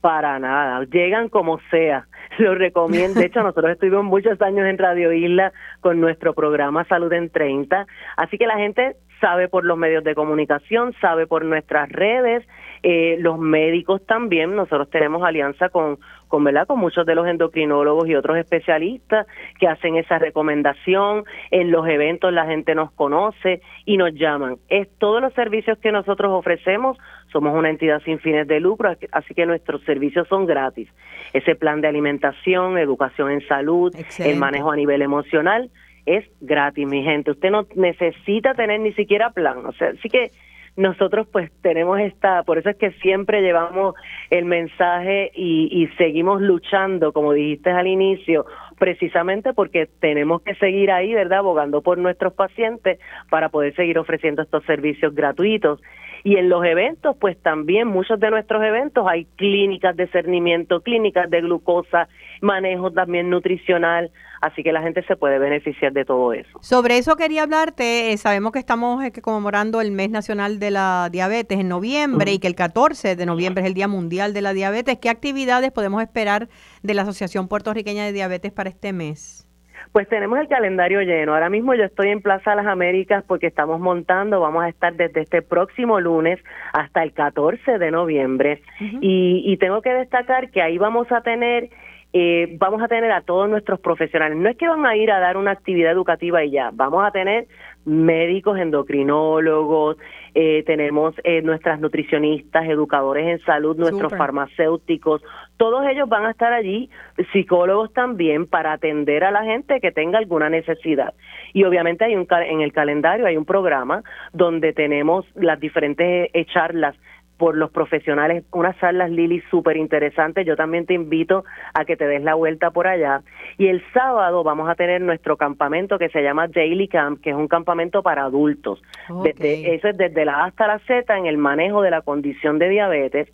Para 0.00 0.38
nada, 0.38 0.84
llegan 0.90 1.28
como 1.28 1.58
sea, 1.70 2.08
lo 2.38 2.54
recomiendo. 2.54 3.20
De 3.20 3.26
hecho, 3.26 3.42
nosotros 3.42 3.72
estuvimos 3.72 4.04
muchos 4.04 4.40
años 4.40 4.66
en 4.66 4.78
Radio 4.78 5.12
Isla 5.12 5.52
con 5.80 6.00
nuestro 6.00 6.32
programa 6.34 6.84
Salud 6.84 7.12
en 7.12 7.30
30, 7.30 7.86
así 8.16 8.38
que 8.38 8.46
la 8.46 8.56
gente 8.56 8.96
sabe 9.20 9.48
por 9.48 9.64
los 9.64 9.76
medios 9.76 10.04
de 10.04 10.14
comunicación, 10.14 10.94
sabe 11.00 11.26
por 11.26 11.44
nuestras 11.44 11.88
redes, 11.88 12.46
eh, 12.82 13.16
los 13.20 13.38
médicos 13.38 14.04
también, 14.06 14.54
nosotros 14.54 14.88
tenemos 14.90 15.22
alianza 15.22 15.68
con, 15.68 15.98
con, 16.28 16.44
¿verdad? 16.44 16.66
con 16.66 16.78
muchos 16.78 17.04
de 17.06 17.14
los 17.14 17.26
endocrinólogos 17.26 18.08
y 18.08 18.14
otros 18.14 18.36
especialistas 18.38 19.26
que 19.58 19.66
hacen 19.66 19.96
esa 19.96 20.18
recomendación, 20.18 21.24
en 21.50 21.70
los 21.70 21.86
eventos 21.88 22.32
la 22.32 22.46
gente 22.46 22.74
nos 22.74 22.92
conoce 22.92 23.60
y 23.84 23.96
nos 23.96 24.14
llaman. 24.14 24.58
Es 24.68 24.88
todos 24.98 25.20
los 25.20 25.32
servicios 25.34 25.78
que 25.78 25.90
nosotros 25.90 26.30
ofrecemos, 26.32 26.96
somos 27.32 27.54
una 27.54 27.70
entidad 27.70 28.00
sin 28.04 28.18
fines 28.20 28.46
de 28.46 28.60
lucro, 28.60 28.94
así 29.12 29.34
que 29.34 29.46
nuestros 29.46 29.82
servicios 29.82 30.28
son 30.28 30.46
gratis. 30.46 30.88
Ese 31.32 31.54
plan 31.56 31.80
de 31.80 31.88
alimentación, 31.88 32.78
educación 32.78 33.30
en 33.30 33.46
salud, 33.48 33.94
el 34.18 34.36
manejo 34.36 34.70
a 34.70 34.76
nivel 34.76 35.02
emocional, 35.02 35.70
es 36.16 36.24
gratis, 36.40 36.86
mi 36.86 37.02
gente. 37.02 37.30
Usted 37.30 37.50
no 37.50 37.66
necesita 37.74 38.54
tener 38.54 38.80
ni 38.80 38.92
siquiera 38.92 39.30
plan. 39.30 39.64
O 39.66 39.72
sea, 39.72 39.88
así 39.88 40.08
que 40.08 40.30
nosotros 40.76 41.26
pues 41.32 41.50
tenemos 41.60 41.98
esta, 41.98 42.44
por 42.44 42.56
eso 42.56 42.70
es 42.70 42.76
que 42.76 42.92
siempre 43.02 43.42
llevamos 43.42 43.96
el 44.30 44.44
mensaje 44.44 45.32
y, 45.34 45.68
y 45.72 45.88
seguimos 45.96 46.40
luchando, 46.40 47.12
como 47.12 47.32
dijiste 47.32 47.70
al 47.70 47.88
inicio, 47.88 48.46
precisamente 48.78 49.52
porque 49.52 49.88
tenemos 50.00 50.40
que 50.42 50.54
seguir 50.54 50.92
ahí, 50.92 51.12
¿verdad?, 51.12 51.40
abogando 51.40 51.82
por 51.82 51.98
nuestros 51.98 52.32
pacientes 52.32 53.00
para 53.28 53.48
poder 53.48 53.74
seguir 53.74 53.98
ofreciendo 53.98 54.42
estos 54.42 54.64
servicios 54.64 55.14
gratuitos. 55.14 55.80
Y 56.28 56.36
en 56.36 56.50
los 56.50 56.62
eventos, 56.62 57.16
pues 57.18 57.40
también 57.40 57.88
muchos 57.88 58.20
de 58.20 58.28
nuestros 58.28 58.62
eventos 58.62 59.06
hay 59.08 59.24
clínicas 59.36 59.96
de 59.96 60.08
cernimiento, 60.08 60.82
clínicas 60.82 61.30
de 61.30 61.40
glucosa, 61.40 62.06
manejo 62.42 62.90
también 62.90 63.30
nutricional, 63.30 64.10
así 64.42 64.62
que 64.62 64.70
la 64.70 64.82
gente 64.82 65.02
se 65.04 65.16
puede 65.16 65.38
beneficiar 65.38 65.94
de 65.94 66.04
todo 66.04 66.34
eso. 66.34 66.58
Sobre 66.60 66.98
eso 66.98 67.16
quería 67.16 67.44
hablarte, 67.44 68.12
eh, 68.12 68.18
sabemos 68.18 68.52
que 68.52 68.58
estamos 68.58 69.02
eh, 69.02 69.10
conmemorando 69.22 69.80
el 69.80 69.90
mes 69.90 70.10
nacional 70.10 70.58
de 70.58 70.70
la 70.70 71.08
diabetes 71.10 71.60
en 71.60 71.68
noviembre 71.68 72.30
y 72.30 72.38
que 72.40 72.48
el 72.48 72.54
14 72.54 73.16
de 73.16 73.24
noviembre 73.24 73.62
es 73.62 73.66
el 73.66 73.72
Día 73.72 73.88
Mundial 73.88 74.34
de 74.34 74.42
la 74.42 74.52
Diabetes. 74.52 74.98
¿Qué 74.98 75.08
actividades 75.08 75.72
podemos 75.72 76.02
esperar 76.02 76.50
de 76.82 76.92
la 76.92 77.02
Asociación 77.04 77.48
Puertorriqueña 77.48 78.04
de 78.04 78.12
Diabetes 78.12 78.52
para 78.52 78.68
este 78.68 78.92
mes? 78.92 79.47
Pues 79.92 80.08
tenemos 80.08 80.38
el 80.38 80.48
calendario 80.48 81.00
lleno. 81.02 81.34
Ahora 81.34 81.50
mismo 81.50 81.74
yo 81.74 81.84
estoy 81.84 82.08
en 82.08 82.22
Plaza 82.22 82.54
Las 82.54 82.66
Américas 82.66 83.24
porque 83.26 83.46
estamos 83.46 83.80
montando, 83.80 84.40
vamos 84.40 84.64
a 84.64 84.68
estar 84.68 84.94
desde 84.94 85.22
este 85.22 85.42
próximo 85.42 86.00
lunes 86.00 86.38
hasta 86.72 87.02
el 87.02 87.12
14 87.12 87.78
de 87.78 87.90
noviembre. 87.90 88.62
y, 88.80 89.42
y 89.46 89.56
tengo 89.56 89.82
que 89.82 89.94
destacar 89.94 90.50
que 90.50 90.62
ahí 90.62 90.78
vamos 90.78 91.10
a 91.10 91.22
tener 91.22 91.70
eh, 92.12 92.56
vamos 92.58 92.82
a 92.82 92.88
tener 92.88 93.12
a 93.12 93.20
todos 93.20 93.50
nuestros 93.50 93.80
profesionales. 93.80 94.38
No 94.38 94.48
es 94.48 94.56
que 94.56 94.66
van 94.66 94.86
a 94.86 94.96
ir 94.96 95.10
a 95.10 95.20
dar 95.20 95.36
una 95.36 95.50
actividad 95.50 95.92
educativa 95.92 96.42
y 96.42 96.50
ya, 96.50 96.70
vamos 96.72 97.06
a 97.06 97.10
tener 97.10 97.46
médicos, 97.84 98.58
endocrinólogos, 98.58 99.96
eh, 100.34 100.62
tenemos 100.66 101.14
eh, 101.24 101.42
nuestras 101.42 101.80
nutricionistas, 101.80 102.66
educadores 102.68 103.26
en 103.26 103.44
salud, 103.44 103.76
nuestros 103.76 104.12
farmacéuticos, 104.16 105.22
todos 105.56 105.86
ellos 105.88 106.08
van 106.08 106.26
a 106.26 106.30
estar 106.30 106.52
allí, 106.52 106.90
psicólogos 107.32 107.92
también, 107.92 108.46
para 108.46 108.72
atender 108.72 109.24
a 109.24 109.30
la 109.30 109.44
gente 109.44 109.80
que 109.80 109.90
tenga 109.90 110.18
alguna 110.18 110.48
necesidad. 110.48 111.14
Y 111.52 111.64
obviamente 111.64 112.04
hay 112.04 112.14
un 112.14 112.26
en 112.30 112.60
el 112.60 112.72
calendario 112.72 113.26
hay 113.26 113.36
un 113.36 113.44
programa 113.44 114.02
donde 114.32 114.72
tenemos 114.72 115.24
las 115.34 115.58
diferentes 115.58 116.30
charlas 116.52 116.94
por 117.38 117.56
los 117.56 117.70
profesionales, 117.70 118.44
unas 118.52 118.76
charlas 118.78 119.10
Lili 119.10 119.40
súper 119.50 119.76
interesantes. 119.76 120.44
Yo 120.44 120.56
también 120.56 120.84
te 120.86 120.94
invito 120.94 121.44
a 121.72 121.84
que 121.84 121.96
te 121.96 122.06
des 122.06 122.22
la 122.22 122.34
vuelta 122.34 122.72
por 122.72 122.88
allá. 122.88 123.22
Y 123.56 123.68
el 123.68 123.82
sábado 123.94 124.42
vamos 124.42 124.68
a 124.68 124.74
tener 124.74 125.00
nuestro 125.00 125.36
campamento 125.36 125.98
que 125.98 126.08
se 126.08 126.22
llama 126.22 126.48
Daily 126.48 126.88
Camp, 126.88 127.20
que 127.22 127.30
es 127.30 127.36
un 127.36 127.48
campamento 127.48 128.02
para 128.02 128.24
adultos. 128.24 128.82
eso 129.24 129.88
es 129.88 129.96
desde 129.96 130.24
la 130.24 130.38
A 130.38 130.44
hasta 130.46 130.66
la 130.66 130.80
Z 130.80 131.16
en 131.16 131.26
el 131.26 131.38
manejo 131.38 131.80
de 131.80 131.90
la 131.90 132.02
condición 132.02 132.58
de 132.58 132.68
diabetes. 132.68 133.28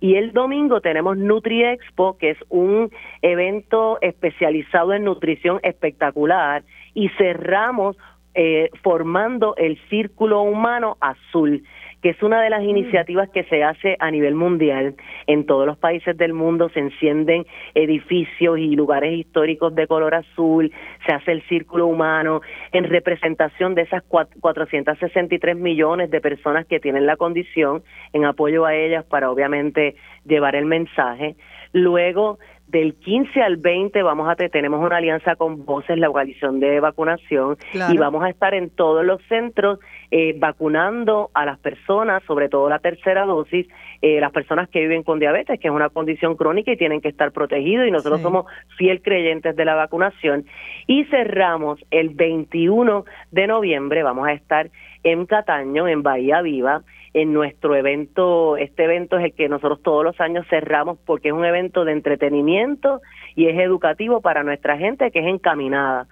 Y 0.00 0.14
el 0.14 0.32
domingo 0.32 0.80
tenemos 0.80 1.18
Nutri 1.18 1.62
Expo, 1.62 2.16
que 2.16 2.30
es 2.30 2.38
un 2.48 2.90
evento 3.20 3.98
especializado 4.00 4.94
en 4.94 5.04
nutrición 5.04 5.60
espectacular. 5.62 6.62
Y 6.94 7.10
cerramos 7.10 7.98
eh, 8.34 8.70
formando 8.82 9.54
el 9.56 9.78
Círculo 9.90 10.40
Humano 10.42 10.96
Azul 11.00 11.64
que 12.02 12.10
es 12.10 12.22
una 12.22 12.40
de 12.42 12.50
las 12.50 12.62
mm. 12.62 12.68
iniciativas 12.68 13.28
que 13.30 13.44
se 13.44 13.62
hace 13.62 13.96
a 13.98 14.10
nivel 14.10 14.34
mundial. 14.34 14.94
En 15.26 15.46
todos 15.46 15.66
los 15.66 15.78
países 15.78 16.16
del 16.16 16.32
mundo 16.32 16.68
se 16.70 16.80
encienden 16.80 17.46
edificios 17.74 18.58
y 18.58 18.74
lugares 18.76 19.12
históricos 19.18 19.74
de 19.74 19.86
color 19.86 20.14
azul, 20.14 20.72
se 21.06 21.12
hace 21.12 21.32
el 21.32 21.42
círculo 21.48 21.86
humano 21.86 22.40
en 22.72 22.84
representación 22.84 23.74
de 23.74 23.82
esas 23.82 24.02
463 24.04 25.56
millones 25.56 26.10
de 26.10 26.20
personas 26.20 26.66
que 26.66 26.80
tienen 26.80 27.06
la 27.06 27.16
condición, 27.16 27.82
en 28.12 28.24
apoyo 28.24 28.64
a 28.64 28.74
ellas 28.74 29.04
para 29.04 29.30
obviamente 29.30 29.96
llevar 30.24 30.56
el 30.56 30.66
mensaje. 30.66 31.36
Luego 31.72 32.38
del 32.70 32.94
15 32.94 33.42
al 33.42 33.56
20 33.56 34.02
vamos 34.02 34.28
a 34.28 34.36
tenemos 34.36 34.80
una 34.84 34.98
alianza 34.98 35.36
con 35.36 35.64
Voces, 35.64 35.98
la 35.98 36.08
coalición 36.08 36.60
de 36.60 36.80
vacunación, 36.80 37.56
y 37.92 37.98
vamos 37.98 38.22
a 38.22 38.30
estar 38.30 38.54
en 38.54 38.70
todos 38.70 39.04
los 39.04 39.20
centros 39.28 39.80
eh, 40.10 40.34
vacunando 40.38 41.30
a 41.34 41.44
las 41.44 41.58
personas, 41.58 42.22
sobre 42.24 42.48
todo 42.48 42.68
la 42.68 42.78
tercera 42.78 43.26
dosis, 43.26 43.66
eh, 44.02 44.20
las 44.20 44.32
personas 44.32 44.68
que 44.68 44.80
viven 44.80 45.02
con 45.02 45.18
diabetes, 45.18 45.58
que 45.58 45.68
es 45.68 45.74
una 45.74 45.88
condición 45.88 46.36
crónica 46.36 46.72
y 46.72 46.76
tienen 46.76 47.00
que 47.00 47.08
estar 47.08 47.32
protegidos, 47.32 47.86
y 47.86 47.90
nosotros 47.90 48.20
somos 48.20 48.46
fiel 48.78 49.02
creyentes 49.02 49.56
de 49.56 49.64
la 49.64 49.74
vacunación. 49.74 50.46
Y 50.86 51.04
cerramos 51.06 51.80
el 51.90 52.10
21 52.10 53.04
de 53.32 53.46
noviembre, 53.46 54.02
vamos 54.02 54.28
a 54.28 54.32
estar 54.32 54.70
en 55.02 55.26
Cataño, 55.26 55.88
en 55.88 56.02
Bahía 56.02 56.40
Viva, 56.40 56.82
en 57.12 57.32
nuestro 57.32 57.74
evento, 57.74 58.56
este 58.56 58.84
evento 58.84 59.18
es 59.18 59.24
el 59.24 59.32
que 59.32 59.48
nosotros 59.48 59.82
todos 59.82 60.04
los 60.04 60.20
años 60.20 60.46
cerramos 60.48 60.98
porque 61.04 61.28
es 61.28 61.34
un 61.34 61.44
evento 61.44 61.84
de 61.84 61.92
entretenimiento 61.92 63.00
y 63.34 63.46
es 63.46 63.58
educativo 63.58 64.20
para 64.20 64.44
nuestra 64.44 64.76
gente 64.76 65.10
que 65.10 65.18
es 65.18 65.26
encaminada. 65.26 66.06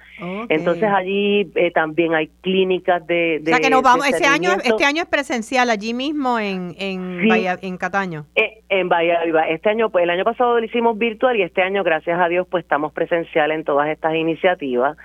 Entonces 0.49 0.89
allí 0.91 1.51
eh, 1.55 1.71
también 1.71 2.15
hay 2.15 2.29
clínicas 2.41 3.07
de... 3.07 3.41
o 3.43 3.47
sea 3.47 3.61
que 3.61 3.71
nos 3.71 3.83
vamos, 3.83 4.09
este 4.09 4.27
año, 4.27 4.51
este 4.65 4.85
año 4.85 5.03
es 5.03 5.09
presencial 5.09 5.71
allí 5.71 5.95
mismo 5.95 6.39
en, 6.39 6.75
en, 6.79 7.21
en 7.31 7.77
Cataño. 7.77 8.27
Eh, 8.35 8.63
en 8.69 8.89
Bahía 8.89 9.23
Viva. 9.25 9.49
Este 9.49 9.71
año, 9.71 9.91
pues 9.91 10.03
el 10.03 10.11
año 10.11 10.25
pasado 10.25 10.59
lo 10.59 10.65
hicimos 10.65 10.99
virtual 10.99 11.37
y 11.37 11.43
este 11.43 11.63
año, 11.63 11.85
gracias 11.85 12.21
a 12.21 12.29
Dios, 12.29 12.47
pues 12.51 12.65
estamos 12.65 12.93
presencial 12.93 13.51
en 13.53 13.65
todas 13.65 13.89
estas 13.89 14.15
iniciativas. 14.15 14.97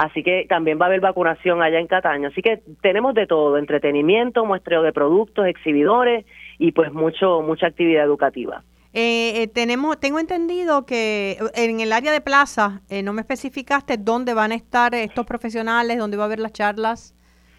Así 0.00 0.22
que 0.22 0.46
también 0.48 0.80
va 0.80 0.86
a 0.86 0.88
haber 0.88 1.02
vacunación 1.02 1.60
allá 1.60 1.78
en 1.78 1.86
Cataño. 1.86 2.28
Así 2.28 2.40
que 2.40 2.62
tenemos 2.80 3.12
de 3.12 3.26
todo, 3.26 3.58
entretenimiento, 3.58 4.46
muestreo 4.46 4.80
de 4.80 4.94
productos, 4.94 5.46
exhibidores 5.46 6.24
y 6.58 6.72
pues 6.72 6.90
mucho 6.90 7.42
mucha 7.42 7.66
actividad 7.66 8.04
educativa. 8.04 8.64
Eh, 8.94 9.42
eh, 9.42 9.48
tenemos, 9.48 10.00
tengo 10.00 10.18
entendido 10.18 10.86
que 10.86 11.36
en 11.54 11.80
el 11.80 11.92
área 11.92 12.12
de 12.12 12.22
plaza, 12.22 12.80
eh, 12.88 13.02
no 13.02 13.12
me 13.12 13.20
especificaste 13.20 13.98
dónde 13.98 14.32
van 14.32 14.52
a 14.52 14.54
estar 14.54 14.94
estos 14.94 15.26
profesionales, 15.26 15.98
dónde 15.98 16.16
va 16.16 16.22
a 16.22 16.26
haber 16.26 16.40
las 16.40 16.54
charlas. 16.54 17.14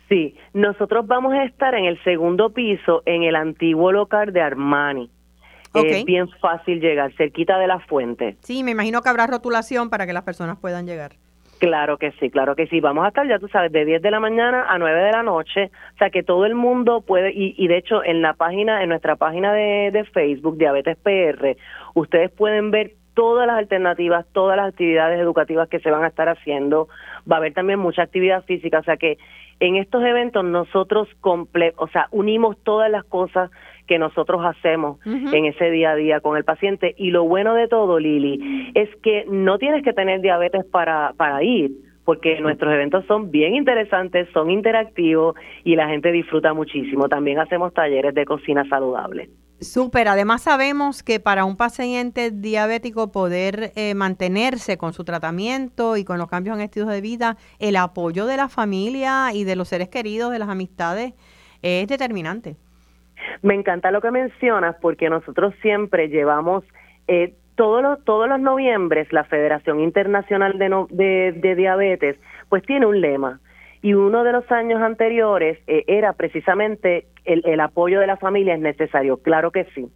Sí, 0.10 0.36
nosotros 0.54 1.06
vamos 1.06 1.34
a 1.34 1.44
estar 1.44 1.76
en 1.76 1.86
el 1.86 2.04
segundo 2.04 2.50
piso, 2.50 3.04
en 3.06 3.22
el 3.22 3.36
antiguo 3.36 3.92
local 3.92 4.34
de 4.34 4.42
Armani. 4.42 5.12
Es 5.76 6.06
bien 6.06 6.28
fácil 6.42 6.82
llegar, 6.82 7.14
cerquita 7.16 7.60
de 7.60 7.68
la 7.68 7.80
fuente. 7.82 8.36
Sí, 8.42 8.64
me 8.64 8.72
imagino 8.72 9.04
que 9.04 9.10
habrá 9.10 9.28
rotulación 9.28 9.92
para 9.92 10.08
que 10.08 10.14
las 10.14 10.24
personas 10.24 10.58
puedan 10.58 10.88
llegar. 10.88 11.21
Claro 11.62 12.00
que 12.00 12.12
sí, 12.14 12.32
claro 12.32 12.56
que 12.56 12.66
sí. 12.66 12.80
Vamos 12.80 13.06
a 13.06 13.10
estar, 13.10 13.28
ya 13.28 13.38
tú 13.38 13.48
sabes, 13.48 13.72
de 13.72 13.86
10 13.86 14.02
de 14.02 14.10
la 14.10 14.20
mañana 14.20 14.66
a 14.68 14.80
9 14.80 15.00
de 15.00 15.12
la 15.12 15.22
noche. 15.22 15.70
O 15.94 15.98
sea, 16.00 16.10
que 16.10 16.24
todo 16.24 16.48
el 16.48 16.56
mundo 16.56 17.02
puede, 17.02 17.32
y, 17.34 17.54
y 17.56 17.68
de 17.68 17.78
hecho 17.78 18.04
en 18.04 18.24
la 18.24 18.34
página, 18.34 18.82
en 18.82 18.90
nuestra 18.90 19.16
página 19.16 19.54
de, 19.54 19.92
de 19.94 20.04
Facebook, 20.06 20.58
Diabetes 20.58 20.98
PR, 20.98 21.56
ustedes 21.94 22.32
pueden 22.32 22.72
ver 22.72 22.94
todas 23.14 23.46
las 23.46 23.60
alternativas, 23.60 24.26
todas 24.34 24.58
las 24.58 24.70
actividades 24.70 25.20
educativas 25.20 25.70
que 25.70 25.80
se 25.80 25.92
van 25.92 26.04
a 26.04 26.08
estar 26.08 26.30
haciendo. 26.30 26.88
Va 27.32 27.36
a 27.36 27.38
haber 27.38 27.54
también 27.54 27.78
mucha 27.78 28.02
actividad 28.02 28.44
física, 28.46 28.80
o 28.80 28.84
sea 28.84 28.98
que 28.98 29.20
en 29.60 29.76
estos 29.76 30.04
eventos 30.04 30.44
nosotros 30.44 31.10
comple 31.20 31.76
o 31.78 31.88
sea, 31.90 32.08
unimos 32.10 32.58
todas 32.64 32.90
las 32.90 33.04
cosas 33.04 33.52
que 33.88 33.98
nosotros 33.98 34.42
hacemos 34.44 35.00
en 35.06 35.46
ese 35.46 35.70
día 35.70 35.92
a 35.92 35.96
día 35.96 36.20
con 36.20 36.38
el 36.38 36.44
paciente 36.44 36.94
y 36.98 37.12
lo 37.12 37.26
bueno 37.26 37.54
de 37.54 37.68
todo, 37.68 38.00
Lili, 38.00 38.72
es 38.74 38.90
que 39.04 39.26
no 39.30 39.58
tienes 39.58 39.84
que 39.84 39.94
tener 39.94 40.22
diabetes 40.22 40.66
para 40.66 41.14
para 41.18 41.44
ir 41.44 41.72
porque 42.06 42.40
nuestros 42.42 42.74
eventos 42.74 43.06
son 43.06 43.32
bien 43.32 43.56
interesantes, 43.56 44.28
son 44.34 44.50
interactivos 44.50 45.36
y 45.64 45.76
la 45.76 45.88
gente 45.88 46.12
disfruta 46.12 46.54
muchísimo. 46.54 47.08
También 47.08 47.40
hacemos 47.40 47.74
talleres 47.74 48.14
de 48.14 48.26
cocina 48.26 48.68
saludable. 48.68 49.30
Súper, 49.62 50.08
además 50.08 50.42
sabemos 50.42 51.04
que 51.04 51.20
para 51.20 51.46
un 51.46 51.56
paciente 51.56 52.32
diabético 52.32 53.12
poder 53.12 53.72
eh, 53.76 53.94
mantenerse 53.94 54.78
con 54.78 54.92
su 54.94 55.04
tratamiento 55.04 55.98
y 55.98 56.04
con 56.04 56.18
los 56.18 56.28
cambios 56.28 56.58
en 56.58 56.64
estilo 56.64 56.88
de 56.88 57.00
vida, 57.00 57.38
el 57.60 57.76
apoyo 57.76 58.26
de 58.26 58.38
la 58.38 58.50
familia 58.50 59.30
y 59.34 59.44
de 59.44 59.56
los 59.56 59.68
seres 59.68 59.88
queridos, 59.88 60.32
de 60.32 60.40
las 60.40 60.50
amistades, 60.50 61.14
es 61.62 61.88
determinante. 61.88 62.56
Me 63.42 63.56
encanta 63.56 63.92
lo 63.92 64.02
que 64.02 64.12
mencionas 64.12 64.76
porque 64.82 65.10
nosotros 65.10 65.54
siempre 65.62 66.10
llevamos 66.10 66.64
eh, 67.08 67.34
todos 67.56 67.82
los 67.82 68.04
todos 68.06 68.30
los 68.30 68.40
noviembres 68.40 69.12
la 69.12 69.24
Federación 69.24 69.80
Internacional 69.80 70.58
de, 70.58 71.34
de 71.36 71.56
Diabetes 71.56 72.18
pues 72.50 72.64
tiene 72.64 72.86
un 72.86 73.02
lema. 73.02 73.40
Y 73.82 73.96
uno 73.96 74.24
de 74.24 74.32
los 74.32 74.50
años 74.52 74.80
anteriores 74.82 75.58
eh, 75.66 75.84
era 75.88 76.14
precisamente 76.14 77.08
el, 77.26 77.42
el 77.46 77.60
apoyo 77.60 78.00
de 78.00 78.08
la 78.08 78.18
familia 78.18 78.54
es 78.54 78.62
necesario, 78.62 79.18
claro 79.18 79.52
que 79.52 79.66
sí. 79.74 79.88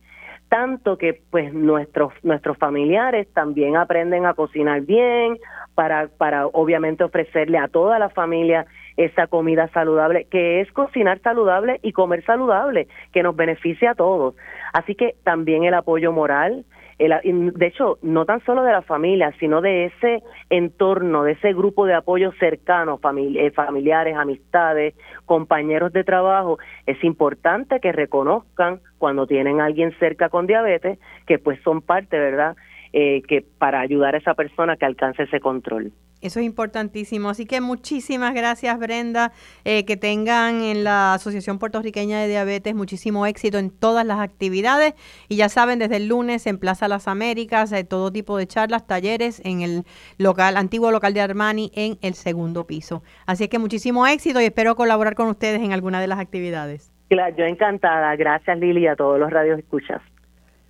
Tanto 0.49 0.97
que 0.97 1.21
pues 1.29 1.53
nuestros 1.53 2.13
nuestros 2.23 2.57
familiares 2.57 3.27
también 3.33 3.77
aprenden 3.77 4.25
a 4.25 4.33
cocinar 4.33 4.81
bien 4.81 5.37
para 5.75 6.07
para 6.07 6.47
obviamente 6.47 7.03
ofrecerle 7.03 7.57
a 7.59 7.67
toda 7.67 7.99
la 7.99 8.09
familia 8.09 8.65
esa 8.97 9.27
comida 9.27 9.67
saludable 9.69 10.25
que 10.25 10.61
es 10.61 10.71
cocinar 10.71 11.19
saludable 11.19 11.79
y 11.83 11.91
comer 11.91 12.23
saludable 12.25 12.87
que 13.11 13.23
nos 13.23 13.35
beneficia 13.35 13.91
a 13.91 13.95
todos 13.95 14.35
así 14.73 14.95
que 14.95 15.15
también 15.23 15.63
el 15.63 15.73
apoyo 15.73 16.11
moral 16.11 16.65
de 16.97 17.67
hecho, 17.67 17.97
no 18.01 18.25
tan 18.25 18.43
solo 18.45 18.63
de 18.63 18.71
la 18.71 18.81
familia, 18.81 19.33
sino 19.39 19.59
de 19.59 19.85
ese 19.85 20.23
entorno, 20.49 21.23
de 21.23 21.33
ese 21.33 21.53
grupo 21.53 21.85
de 21.85 21.93
apoyo 21.93 22.31
cercano, 22.39 22.99
eh, 23.17 23.51
familiares, 23.51 24.15
amistades, 24.15 24.95
compañeros 25.25 25.91
de 25.91 26.05
trabajo, 26.05 26.57
es 26.85 27.03
importante 27.03 27.81
que 27.81 27.91
reconozcan 27.91 28.79
cuando 28.97 29.27
tienen 29.27 29.59
a 29.59 29.65
alguien 29.65 29.93
cerca 29.99 30.29
con 30.29 30.47
diabetes, 30.47 30.97
que 31.27 31.37
pues 31.37 31.59
son 31.63 31.81
parte, 31.81 32.17
¿verdad? 32.17 32.55
Eh, 32.97 33.23
que 33.27 33.41
para 33.41 33.81
ayudar 33.81 34.15
a 34.15 34.19
esa 34.19 34.35
persona 34.35 34.77
que 34.77 34.85
alcance 34.85 35.23
ese 35.23 35.41
control. 35.41 35.91
Eso 36.21 36.39
es 36.39 36.45
importantísimo. 36.45 37.27
Así 37.27 37.45
que 37.45 37.59
muchísimas 37.59 38.33
gracias, 38.33 38.79
Brenda. 38.79 39.33
Eh, 39.65 39.83
que 39.83 39.97
tengan 39.97 40.61
en 40.61 40.85
la 40.85 41.15
Asociación 41.15 41.59
Puertorriqueña 41.59 42.21
de 42.21 42.29
Diabetes 42.29 42.73
muchísimo 42.73 43.25
éxito 43.25 43.57
en 43.57 43.69
todas 43.69 44.05
las 44.05 44.21
actividades. 44.21 44.93
Y 45.27 45.35
ya 45.35 45.49
saben, 45.49 45.77
desde 45.77 45.97
el 45.97 46.07
lunes 46.07 46.47
en 46.47 46.57
Plaza 46.57 46.87
Las 46.87 47.09
Américas, 47.09 47.73
hay 47.73 47.83
todo 47.83 48.13
tipo 48.13 48.37
de 48.37 48.47
charlas, 48.47 48.87
talleres 48.87 49.41
en 49.43 49.59
el 49.59 49.83
local, 50.17 50.55
antiguo 50.55 50.89
local 50.89 51.13
de 51.13 51.19
Armani 51.19 51.73
en 51.75 51.97
el 52.01 52.13
segundo 52.13 52.65
piso. 52.65 53.03
Así 53.25 53.49
que 53.49 53.59
muchísimo 53.59 54.07
éxito 54.07 54.39
y 54.39 54.45
espero 54.45 54.77
colaborar 54.77 55.15
con 55.15 55.27
ustedes 55.27 55.61
en 55.61 55.73
alguna 55.73 55.99
de 55.99 56.07
las 56.07 56.19
actividades. 56.19 56.93
Claro, 57.09 57.35
yo 57.35 57.43
encantada. 57.43 58.15
Gracias, 58.15 58.57
Lili, 58.57 58.87
a 58.87 58.95
todos 58.95 59.19
los 59.19 59.31
radios 59.31 59.59
escuchas. 59.59 60.01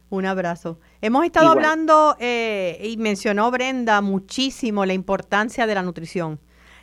Un 0.10 0.26
abrazo. 0.26 0.80
Hemos 1.06 1.24
estado 1.24 1.52
hablando 1.52 2.16
eh, 2.20 2.80
y 2.82 2.98
mencionó 2.98 3.52
Brenda 3.52 4.02
muchísimo 4.02 4.88
la 4.88 4.94
importancia 4.94 5.68
de 5.68 5.76
la 5.76 5.84
nutrición. 5.84 6.40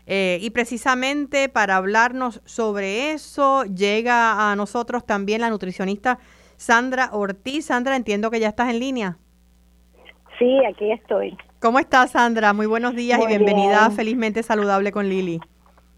Eh, 0.06 0.38
y 0.40 0.50
precisamente 0.50 1.48
para 1.48 1.74
hablarnos 1.74 2.40
sobre 2.44 3.10
eso 3.10 3.64
llega 3.64 4.52
a 4.52 4.54
nosotros 4.54 5.04
también 5.04 5.40
la 5.40 5.50
nutricionista 5.50 6.20
Sandra 6.56 7.08
Ortiz. 7.10 7.66
Sandra, 7.66 7.96
entiendo 7.96 8.30
que 8.30 8.38
ya 8.38 8.46
estás 8.46 8.70
en 8.70 8.78
línea. 8.78 9.16
Sí, 10.38 10.64
aquí 10.66 10.92
estoy. 10.92 11.36
¿Cómo 11.58 11.80
estás, 11.80 12.12
Sandra? 12.12 12.52
Muy 12.52 12.66
buenos 12.66 12.94
días 12.94 13.18
y 13.20 13.26
bienvenida 13.26 13.86
a 13.86 13.90
Felizmente 13.90 14.44
Saludable 14.44 14.92
con 14.92 15.08
Lili. 15.08 15.40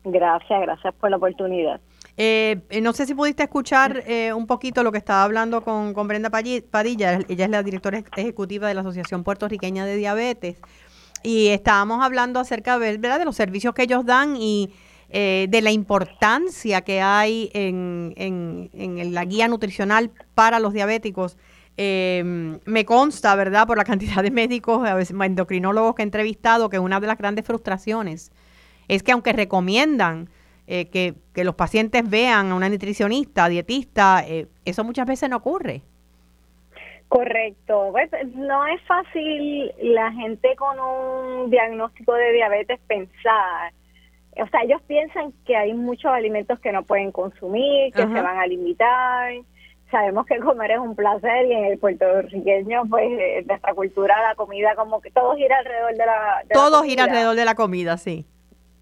Gracias, 0.03 0.63
gracias 0.63 0.95
por 0.95 1.11
la 1.11 1.19
oportunidad. 1.19 1.79
Eh, 2.17 2.61
eh, 2.71 2.81
no 2.81 2.93
sé 2.93 3.07
si 3.07 3.15
pudiste 3.15 3.43
escuchar 3.43 4.05
eh, 4.07 4.33
un 4.33 4.47
poquito 4.47 4.85
lo 4.85 4.93
que 4.93 4.99
estaba 4.99 5.25
hablando 5.25 5.63
con, 5.65 5.95
con 5.95 6.07
Brenda 6.07 6.31
Padilla, 6.31 7.19
ella 7.29 7.45
es 7.45 7.51
la 7.51 7.63
directora 7.65 8.05
ejecutiva 8.17 8.69
de 8.69 8.75
la 8.75 8.83
Asociación 8.83 9.25
Puertorriqueña 9.25 9.85
de 9.85 9.97
Diabetes, 9.97 10.57
y 11.25 11.49
estábamos 11.49 12.05
hablando 12.05 12.39
acerca 12.39 12.79
de 12.79 13.25
los 13.25 13.35
servicios 13.35 13.75
que 13.75 13.83
ellos 13.83 14.05
dan 14.05 14.37
y 14.37 14.73
de 15.11 15.61
la 15.63 15.71
importancia 15.71 16.81
que 16.81 17.01
hay 17.01 17.49
en, 17.55 18.15
en, 18.17 18.69
en, 18.73 19.15
la 19.15 19.25
guía 19.25 19.47
nutricional 19.47 20.11
para 20.35 20.59
los 20.59 20.73
diabéticos. 20.73 21.37
me 21.77 22.85
consta, 22.85 23.35
¿verdad?, 23.37 23.67
por 23.67 23.79
la 23.79 23.85
cantidad 23.85 24.23
de 24.23 24.31
médicos, 24.31 24.87
endocrinólogos 25.11 25.95
que 25.95 26.03
he 26.03 26.05
entrevistado, 26.05 26.69
que 26.69 26.79
una 26.79 27.01
de 27.01 27.07
las 27.07 27.17
grandes 27.17 27.47
frustraciones 27.47 28.33
es 28.89 29.03
que 29.03 29.13
aunque 29.13 29.33
recomiendan 29.33 30.29
eh, 30.67 30.89
que, 30.89 31.15
que, 31.35 31.45
los 31.45 31.55
pacientes 31.55 32.09
vean 32.09 32.51
a 32.51 32.55
una 32.55 32.69
nutricionista, 32.69 33.49
dietista, 33.49 34.25
eh, 34.27 34.47
eso 34.65 34.83
muchas 34.83 35.07
veces 35.07 35.29
no 35.29 35.37
ocurre. 35.37 35.83
Correcto. 37.09 37.91
Pues, 37.93 38.11
no 38.35 38.67
es 38.67 38.81
fácil 38.83 39.73
la 39.83 40.11
gente 40.13 40.57
con 40.57 40.79
un 40.81 41.51
diagnóstico 41.51 42.15
de 42.15 42.33
diabetes 42.33 42.81
pensar. 42.87 43.73
O 44.37 44.49
sea, 44.49 44.63
ellos 44.65 44.83
piensan 44.89 45.33
que 45.47 45.57
hay 45.57 45.75
muchos 45.75 46.11
alimentos 46.11 46.59
que 46.59 46.73
no 46.73 46.83
pueden 46.83 47.13
consumir, 47.13 47.93
que 47.93 48.03
se 48.03 48.21
van 48.21 48.39
a 48.39 48.47
limitar. 48.47 49.33
Sabemos 49.91 50.27
que 50.27 50.41
comer 50.41 50.73
es 50.73 50.79
un 50.79 50.97
placer 50.97 51.47
y 51.47 51.53
en 51.53 51.67
el 51.67 51.79
puertorriqueño, 51.79 52.83
pues, 52.91 53.47
nuestra 53.47 53.75
cultura, 53.75 54.21
la 54.27 54.35
comida, 54.35 54.75
como 54.75 55.01
que 55.01 55.13
todo 55.13 55.37
gira 55.37 55.59
alrededor 55.59 55.93
de 55.93 56.07
la. 56.07 56.43
todo 56.53 56.83
gira 56.83 57.05
alrededor 57.05 57.37
de 57.37 57.45
la 57.45 57.55
comida, 57.55 57.97
sí. 57.97 58.27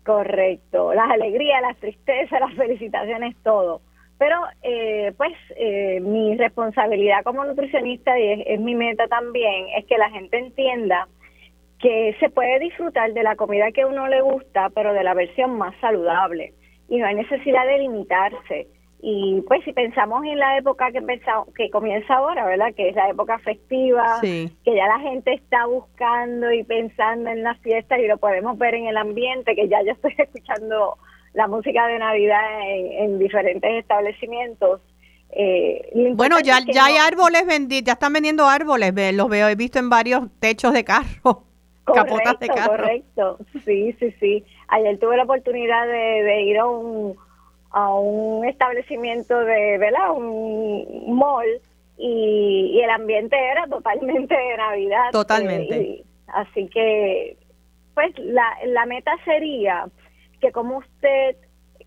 Correcto, 0.05 0.93
las 0.95 1.11
alegrías, 1.11 1.63
las 1.63 1.77
tristezas, 1.79 2.41
las 2.41 2.55
felicitaciones, 2.55 3.37
todo. 3.45 3.81
Pero 4.19 4.37
eh, 4.63 5.13
pues 5.17 5.33
eh, 5.57 6.01
mi 6.01 6.37
responsabilidad 6.37 7.25
como 7.25 7.45
nutricionista 7.45 8.19
y 8.19 8.45
es, 8.47 8.61
mi 8.61 8.75
meta 8.75 9.07
también 9.09 9.67
es 9.77 9.85
que 9.87 9.99
la 9.99 10.11
gente 10.11 10.39
entienda 10.39 11.09
que 11.81 12.17
se 12.21 12.31
puede 12.31 12.61
disfrutar 12.61 13.13
de 13.13 13.23
la 13.23 13.35
comida 13.37 13.73
que 13.73 13.83
a 13.83 13.87
uno 13.87 14.07
le 14.07 14.21
gusta, 14.21 14.71
pero 14.71 14.93
de 14.93 15.03
la 15.03 15.15
versión 15.15 15.59
más 15.59 15.75
saludable. 15.81 16.53
Y 16.89 16.99
no 16.99 17.07
hay 17.07 17.17
necesidad 17.17 17.67
de 17.67 17.79
limitarse. 17.79 18.69
Y 19.05 19.41
pues 19.49 19.65
si 19.65 19.73
pensamos 19.73 20.25
en 20.25 20.39
la 20.39 20.57
época 20.57 20.93
que 20.93 21.03
que 21.57 21.71
comienza 21.71 22.15
ahora, 22.15 22.47
¿verdad? 22.47 22.73
Que 22.73 22.89
es 22.89 22.95
la 22.95 23.11
época 23.11 23.37
festiva, 23.41 24.21
que 24.23 24.49
ya 24.65 24.87
la 24.87 25.01
gente 25.01 25.35
está 25.35 25.67
buscando 25.67 26.53
y 26.53 26.63
pensando 26.63 27.29
en 27.29 27.43
las 27.43 27.59
fiestas 27.59 27.99
y 27.99 28.07
lo 28.07 28.19
podemos 28.19 28.57
ver 28.59 28.77
en 28.77 28.87
el 28.87 28.97
ambiente, 28.97 29.57
que 29.57 29.69
ya 29.69 29.83
yo 29.83 29.91
estoy 29.91 30.15
escuchando 30.19 30.99
la 31.35 31.49
música 31.49 31.85
de 31.89 31.99
Navidad 31.99 32.43
en, 32.71 33.19
diferentes 33.19 33.73
establecimientos. 33.75 34.81
Eh, 35.31 36.13
bueno, 36.15 36.39
ya, 36.39 36.61
ya 36.73 36.85
hay 36.85 36.95
árboles 36.97 37.45
vendidos, 37.45 37.83
ya 37.85 37.95
están 37.95 38.13
vendiendo 38.13 38.47
árboles, 38.47 38.95
los 39.15 39.29
veo, 39.29 39.49
he 39.49 39.57
visto 39.57 39.81
en 39.81 39.91
varios 39.91 40.29
techos 40.39 40.73
de 40.75 40.85
carro. 40.85 41.43
capotas 41.87 42.39
de 42.39 42.47
carro. 42.47 42.77
Correcto, 42.77 43.39
sí, 43.65 43.97
sí, 43.99 44.15
sí. 44.21 44.45
Ayer 44.69 44.97
tuve 45.01 45.17
la 45.17 45.25
oportunidad 45.25 45.89
de 45.89 46.43
ir 46.43 46.59
a 46.59 46.67
un 46.67 47.17
a 47.73 47.95
un 47.95 48.45
establecimiento 48.47 49.39
de, 49.41 49.79
¿verdad? 49.79 50.13
Un 50.13 51.17
mall 51.17 51.47
y, 51.99 52.81
el 52.83 52.91
ambiente 52.91 53.37
era 53.37 53.67
totalmente 53.67 54.35
de 54.35 54.57
Navidad. 54.57 55.11
Totalmente. 55.13 55.81
Eh, 55.81 56.05
así 56.29 56.69
que, 56.69 57.37
pues 57.95 58.17
la, 58.19 58.47
la 58.67 58.87
meta 58.87 59.13
sería 59.25 59.87
que 60.41 60.53
como 60.53 60.79
usted 60.79 61.37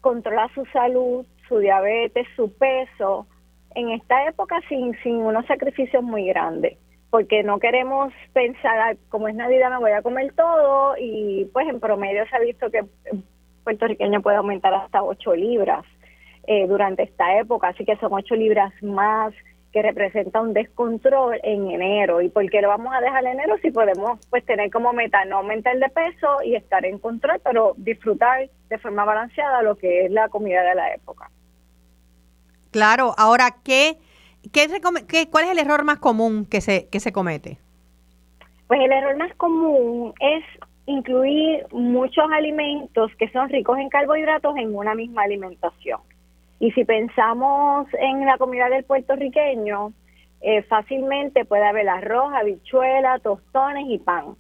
controla 0.01 0.49
su 0.53 0.65
salud, 0.67 1.25
su 1.47 1.59
diabetes, 1.59 2.27
su 2.35 2.51
peso, 2.53 3.27
en 3.75 3.89
esta 3.89 4.27
época 4.27 4.59
sin, 4.69 4.97
sin 5.03 5.15
unos 5.17 5.45
sacrificios 5.47 6.01
muy 6.01 6.27
grandes 6.27 6.77
porque 7.15 7.43
no 7.43 7.59
queremos 7.59 8.11
pensar, 8.33 8.97
como 9.07 9.29
es 9.29 9.35
Navidad 9.35 9.69
me 9.69 9.77
voy 9.77 9.91
a 9.91 10.01
comer 10.01 10.33
todo 10.33 10.95
y 10.99 11.45
pues 11.53 11.65
en 11.69 11.79
promedio 11.79 12.27
se 12.27 12.35
ha 12.35 12.39
visto 12.39 12.69
que 12.69 12.83
puertorriqueño 13.65 14.21
puede 14.21 14.37
aumentar 14.37 14.73
hasta 14.73 15.03
8 15.03 15.35
libras 15.35 15.83
eh, 16.47 16.67
durante 16.67 17.03
esta 17.03 17.37
época, 17.37 17.67
así 17.67 17.83
que 17.83 17.97
son 17.97 18.13
8 18.13 18.35
libras 18.35 18.71
más 18.81 19.33
que 19.73 19.81
representa 19.81 20.39
un 20.39 20.53
descontrol 20.53 21.37
en 21.43 21.69
enero. 21.69 22.21
¿Y 22.21 22.29
por 22.29 22.49
qué 22.49 22.61
lo 22.61 22.69
vamos 22.69 22.93
a 22.95 23.01
dejar 23.01 23.25
en 23.25 23.33
enero 23.33 23.57
si 23.61 23.71
podemos 23.71 24.25
pues 24.29 24.45
tener 24.45 24.71
como 24.71 24.93
meta 24.93 25.25
no 25.25 25.39
aumentar 25.39 25.77
de 25.77 25.89
peso 25.89 26.41
y 26.45 26.55
estar 26.55 26.85
en 26.85 26.97
control, 26.97 27.41
pero 27.43 27.73
disfrutar 27.75 28.49
de 28.69 28.77
forma 28.77 29.03
balanceada 29.03 29.61
lo 29.63 29.75
que 29.75 30.05
es 30.05 30.11
la 30.11 30.29
comida 30.29 30.63
de 30.63 30.75
la 30.75 30.93
época? 30.93 31.29
Claro, 32.71 33.13
ahora, 33.17 33.55
¿qué, 33.65 33.97
qué, 34.53 34.67
qué 35.09 35.29
cuál 35.29 35.43
es 35.43 35.51
el 35.51 35.59
error 35.59 35.83
más 35.83 35.97
común 35.99 36.45
que 36.45 36.61
se, 36.61 36.87
que 36.87 37.01
se 37.01 37.11
comete? 37.11 37.57
Pues 38.67 38.79
el 38.79 38.93
error 38.93 39.17
más 39.17 39.33
común 39.35 40.13
es 40.21 40.43
incluir 40.85 41.65
muchos 41.71 42.25
alimentos 42.31 43.11
que 43.17 43.29
son 43.29 43.49
ricos 43.49 43.77
en 43.79 43.89
carbohidratos 43.89 44.55
en 44.57 44.75
una 44.75 44.95
misma 44.95 45.23
alimentación. 45.23 45.99
Y 46.59 46.71
si 46.71 46.85
pensamos 46.85 47.87
en 47.99 48.25
la 48.25 48.37
comida 48.37 48.69
del 48.69 48.83
puertorriqueño, 48.83 49.93
eh, 50.41 50.61
fácilmente 50.63 51.43
puede 51.45 51.65
haber 51.65 51.89
arroz, 51.89 52.31
habichuela, 52.33 53.19
tostones 53.19 53.85
y 53.87 53.97
pan. 53.97 54.35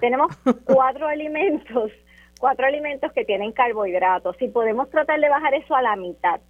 Tenemos 0.00 0.34
cuatro 0.64 1.08
alimentos, 1.08 1.90
cuatro 2.38 2.66
alimentos 2.66 3.12
que 3.12 3.24
tienen 3.24 3.52
carbohidratos. 3.52 4.36
Si 4.38 4.48
podemos 4.48 4.88
tratar 4.90 5.20
de 5.20 5.28
bajar 5.28 5.54
eso 5.54 5.74
a 5.74 5.82
la 5.82 5.96
mitad, 5.96 6.40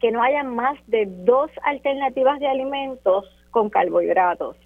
que 0.00 0.10
no 0.10 0.22
haya 0.22 0.44
más 0.44 0.78
de 0.86 1.06
dos 1.06 1.50
alternativas 1.62 2.38
de 2.40 2.48
alimentos 2.48 3.26
con 3.50 3.68
carbohidratos. 3.68 4.56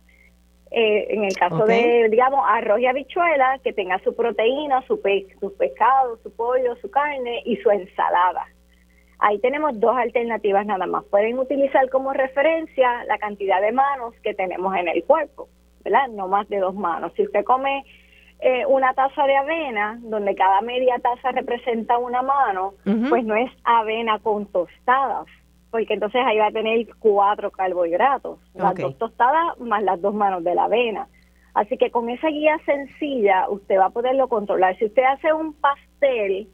Eh, 0.75 1.07
en 1.11 1.25
el 1.25 1.37
caso 1.37 1.67
de, 1.67 2.09
digamos, 2.11 2.41
arroz 2.49 2.81
y 2.81 2.87
habichuela, 2.87 3.59
que 3.63 3.75
tenga 3.75 3.99
su 3.99 4.17
proteína, 4.17 4.81
su, 4.87 4.99
su 5.39 5.57
pescado, 5.57 6.17
su 6.23 6.35
pollo, 6.35 6.77
su 6.77 6.91
carne 6.91 7.43
y 7.45 7.57
su 7.57 7.71
ensalada. 7.71 8.47
Ahí 9.19 9.39
tenemos 9.41 9.79
dos 9.79 9.95
alternativas 9.95 10.65
nada 10.65 10.87
más. 10.87 11.05
Pueden 11.05 11.39
utilizar 11.39 11.91
como 11.91 12.15
referencia 12.15 13.05
la 13.05 13.19
cantidad 13.19 13.61
de 13.61 13.73
manos 13.73 14.15
que 14.23 14.33
tenemos 14.33 14.75
en 14.75 14.89
el 14.89 15.05
cuerpo, 15.05 15.49
¿verdad? 15.85 16.09
No 16.09 16.27
más 16.27 16.49
de 16.49 16.59
dos 16.59 16.75
manos. 16.75 17.13
Si 17.17 17.23
usted 17.23 17.45
come 17.45 17.85
eh, 18.41 18.65
una 18.67 18.95
taza 18.95 19.27
de 19.27 19.37
avena, 19.37 19.99
donde 20.01 20.35
cada 20.35 20.63
media 20.63 20.99
taza 21.01 21.33
representa 21.33 21.99
una 21.99 22.23
mano, 22.23 22.73
pues 23.11 23.25
no 23.25 23.37
es 23.37 23.51
avena 23.63 24.19
con 24.21 24.47
tostadas, 24.47 25.27
porque 25.73 25.95
entonces 25.95 26.21
ahí 26.25 26.39
va 26.39 26.49
a 26.49 26.53
tener 26.53 26.87
cuatro 26.99 27.51
carbohidratos, 27.51 28.39
las 28.53 28.75
dos 28.75 28.97
tostadas 28.99 29.59
más 29.59 29.83
las 29.83 30.01
dos 30.03 30.15
manos 30.15 30.45
de 30.45 30.55
la 30.55 30.65
avena. 30.65 31.09
Así 31.55 31.79
que 31.79 31.91
con 31.91 32.11
esa 32.11 32.29
guía 32.29 32.59
sencilla 32.67 33.49
usted 33.49 33.79
va 33.79 33.87
a 33.87 33.91
poderlo 33.91 34.29
controlar. 34.29 34.77
Si 34.77 34.85
usted 34.85 35.03
hace 35.03 35.33
un 35.33 35.55
pastel 35.55 36.47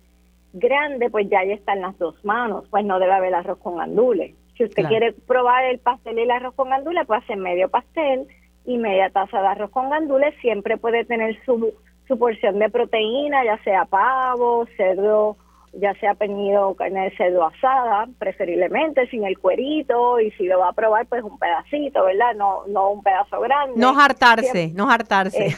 grande, 0.52 1.11
pues 1.11 1.28
ya 1.28 1.40
ahí 1.40 1.50
están 1.50 1.81
las 1.81 1.98
dos 1.98 2.24
manos, 2.24 2.64
pues 2.70 2.85
no 2.85 3.00
debe 3.00 3.12
haber 3.12 3.35
arroz 3.35 3.59
con 3.59 3.78
gandules. 3.78 4.37
Si 4.57 4.64
usted 4.64 4.85
quiere 4.87 5.12
probar 5.12 5.64
el 5.64 5.81
pastel 5.81 6.18
y 6.18 6.22
el 6.22 6.31
arroz 6.31 6.54
con 6.54 6.70
gandules, 6.70 7.04
pues 7.07 7.22
hace 7.24 7.35
medio 7.35 7.68
pastel 7.68 8.28
y 8.66 8.78
media 8.78 9.11
taza 9.11 9.40
de 9.40 9.48
arroz 9.48 9.70
con 9.70 9.90
gandules. 9.90 10.33
Siempre 10.40 10.76
puede 10.76 11.04
tener 11.04 11.37
su, 11.44 11.74
su 12.07 12.18
porción 12.18 12.61
de 12.61 12.70
proteína, 12.70 13.44
ya 13.44 13.59
sea 13.64 13.85
pavo, 13.85 14.66
cerdo 14.76 15.37
ya 15.72 15.94
sea 15.94 16.14
pernil 16.14 16.59
carne 16.76 17.04
de 17.04 17.16
cerdo 17.16 17.44
asada, 17.44 18.07
preferiblemente 18.18 19.07
sin 19.09 19.24
el 19.24 19.38
cuerito, 19.38 20.20
y 20.20 20.31
si 20.33 20.44
lo 20.44 20.59
va 20.59 20.68
a 20.70 20.72
probar, 20.72 21.07
pues 21.07 21.22
un 21.22 21.38
pedacito, 21.38 22.04
¿verdad? 22.04 22.35
No, 22.37 22.66
no 22.66 22.90
un 22.90 23.02
pedazo 23.02 23.40
grande. 23.40 23.74
No 23.76 23.98
hartarse, 23.98 24.72
no 24.74 24.90
hartarse. 24.90 25.57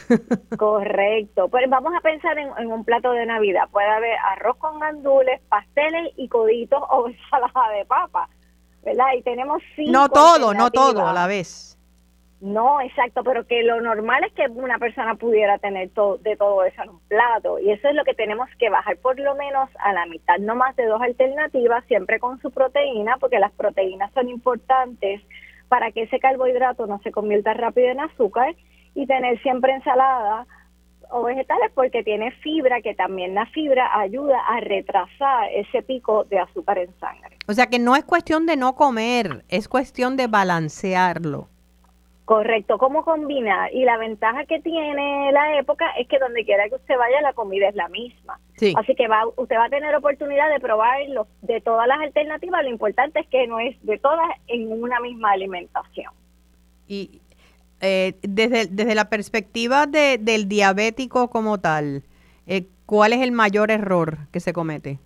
correcto. 0.57 1.47
Pues 1.49 1.69
vamos 1.69 1.93
a 1.97 2.01
pensar 2.01 2.37
en, 2.37 2.71
un 2.71 2.83
plato 2.83 3.11
de 3.11 3.25
Navidad. 3.25 3.69
Puede 3.71 3.87
haber 3.87 4.15
arroz 4.33 4.57
con 4.57 4.79
gandules, 4.79 5.41
pasteles 5.49 6.13
y 6.17 6.27
coditos 6.27 6.81
o 6.89 7.07
ensalada 7.09 7.69
de 7.77 7.85
papa, 7.85 8.29
¿verdad? 8.83 9.05
Y 9.17 9.23
tenemos 9.23 9.61
cinco 9.75 9.91
No 9.91 10.09
todo, 10.09 10.53
no 10.53 10.71
todo 10.71 11.07
a 11.07 11.13
la 11.13 11.27
vez. 11.27 11.77
No, 12.41 12.81
exacto, 12.81 13.23
pero 13.23 13.45
que 13.45 13.61
lo 13.61 13.79
normal 13.81 14.23
es 14.23 14.33
que 14.33 14.47
una 14.47 14.79
persona 14.79 15.13
pudiera 15.13 15.59
tener 15.59 15.89
todo, 15.91 16.17
de 16.17 16.35
todo 16.35 16.63
eso 16.63 16.81
en 16.81 16.89
un 16.89 16.99
plato 17.01 17.59
y 17.59 17.69
eso 17.69 17.87
es 17.87 17.93
lo 17.93 18.03
que 18.03 18.15
tenemos 18.15 18.49
que 18.57 18.71
bajar 18.71 18.97
por 18.97 19.19
lo 19.19 19.35
menos 19.35 19.69
a 19.77 19.93
la 19.93 20.07
mitad, 20.07 20.39
no 20.39 20.55
más 20.55 20.75
de 20.75 20.87
dos 20.87 20.99
alternativas, 20.99 21.85
siempre 21.85 22.19
con 22.19 22.41
su 22.41 22.49
proteína, 22.49 23.17
porque 23.19 23.37
las 23.37 23.51
proteínas 23.51 24.11
son 24.13 24.27
importantes 24.27 25.21
para 25.69 25.91
que 25.91 26.01
ese 26.01 26.19
carbohidrato 26.19 26.87
no 26.87 26.99
se 27.03 27.11
convierta 27.11 27.53
rápido 27.53 27.89
en 27.89 27.99
azúcar 27.99 28.55
y 28.95 29.05
tener 29.05 29.39
siempre 29.43 29.73
ensalada 29.73 30.47
o 31.11 31.23
vegetales 31.23 31.71
porque 31.75 32.03
tiene 32.03 32.31
fibra, 32.31 32.81
que 32.81 32.95
también 32.95 33.35
la 33.35 33.45
fibra 33.47 33.99
ayuda 33.99 34.39
a 34.47 34.59
retrasar 34.61 35.47
ese 35.53 35.83
pico 35.83 36.23
de 36.23 36.39
azúcar 36.39 36.79
en 36.79 36.93
sangre. 36.99 37.37
O 37.47 37.53
sea 37.53 37.67
que 37.67 37.77
no 37.77 37.95
es 37.95 38.03
cuestión 38.03 38.47
de 38.47 38.57
no 38.57 38.73
comer, 38.73 39.45
es 39.47 39.67
cuestión 39.67 40.17
de 40.17 40.25
balancearlo. 40.25 41.49
Correcto, 42.31 42.77
¿cómo 42.77 43.03
combinar? 43.03 43.73
Y 43.73 43.83
la 43.83 43.97
ventaja 43.97 44.45
que 44.45 44.61
tiene 44.61 45.33
la 45.33 45.59
época 45.59 45.85
es 45.99 46.07
que 46.07 46.17
donde 46.17 46.45
quiera 46.45 46.69
que 46.69 46.75
usted 46.75 46.97
vaya 46.97 47.19
la 47.19 47.33
comida 47.33 47.67
es 47.67 47.75
la 47.75 47.89
misma. 47.89 48.39
Así 48.77 48.95
que 48.95 49.09
va, 49.09 49.27
usted 49.35 49.57
va 49.57 49.65
a 49.65 49.69
tener 49.69 49.93
oportunidad 49.93 50.49
de 50.49 50.61
probar 50.61 50.97
de 51.41 51.59
todas 51.59 51.89
las 51.89 51.99
alternativas. 51.99 52.63
Lo 52.63 52.69
importante 52.69 53.19
es 53.19 53.27
que 53.27 53.47
no 53.47 53.59
es 53.59 53.75
de 53.83 53.97
todas 53.97 54.29
en 54.47 54.71
una 54.71 55.01
misma 55.01 55.31
alimentación. 55.31 56.13
Y 56.87 57.19
eh, 57.81 58.13
desde, 58.21 58.67
desde 58.67 58.95
la 58.95 59.09
perspectiva 59.09 59.85
de, 59.85 60.17
del 60.17 60.47
diabético 60.47 61.29
como 61.29 61.59
tal, 61.59 62.03
eh, 62.47 62.63
¿cuál 62.85 63.11
es 63.11 63.19
el 63.19 63.33
mayor 63.33 63.71
error 63.71 64.19
que 64.31 64.39
se 64.39 64.53
comete? 64.53 64.99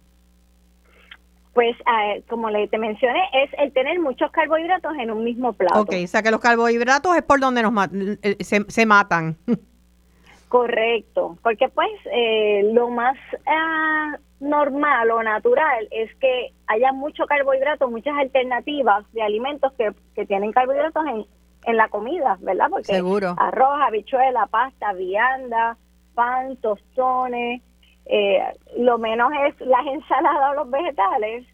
Pues 1.55 1.73
ah, 1.85 2.15
como 2.27 2.49
le 2.49 2.67
te 2.67 2.77
mencioné, 2.77 3.23
es 3.33 3.49
el 3.57 3.71
tener 3.71 3.97
muchos 4.01 4.29
carbohidratos 4.31 4.93
en 4.99 5.09
un 5.09 5.23
mismo 5.23 5.53
plato. 5.53 5.79
Ok, 5.79 5.93
o 6.03 6.07
sea 6.07 6.21
que 6.21 6.29
los 6.29 6.41
carbohidratos 6.41 7.15
es 7.15 7.23
por 7.23 7.39
donde 7.39 7.63
nos 7.63 7.73
eh, 8.21 8.35
se, 8.43 8.85
matan. 8.85 9.37
Correcto, 10.49 11.37
porque 11.41 11.69
pues 11.69 11.89
eh, 12.11 12.69
lo 12.73 12.89
más 12.89 13.15
ah, 13.47 14.17
normal 14.41 15.09
o 15.11 15.23
natural 15.23 15.87
es 15.91 16.13
que 16.15 16.51
haya 16.67 16.91
mucho 16.91 17.25
carbohidrato, 17.25 17.89
muchas 17.89 18.17
alternativas 18.17 19.09
de 19.13 19.21
alimentos 19.21 19.71
que, 19.77 19.93
que 20.13 20.25
tienen 20.25 20.51
carbohidratos 20.51 21.05
en, 21.07 21.25
en 21.63 21.77
la 21.77 21.87
comida, 21.87 22.37
¿verdad? 22.41 22.67
Porque 22.69 22.93
Seguro. 22.93 23.33
arroz, 23.37 23.79
habichuela, 23.81 24.45
pasta, 24.47 24.91
vianda, 24.91 25.77
pan, 26.15 26.57
tostones, 26.57 27.61
eh, 28.05 28.39
lo 28.77 28.97
menos 28.97 29.31
es 29.47 29.59
las 29.67 29.85
ensaladas 29.85 30.51
o 30.51 30.55
los 30.55 30.69
vegetales, 30.69 31.45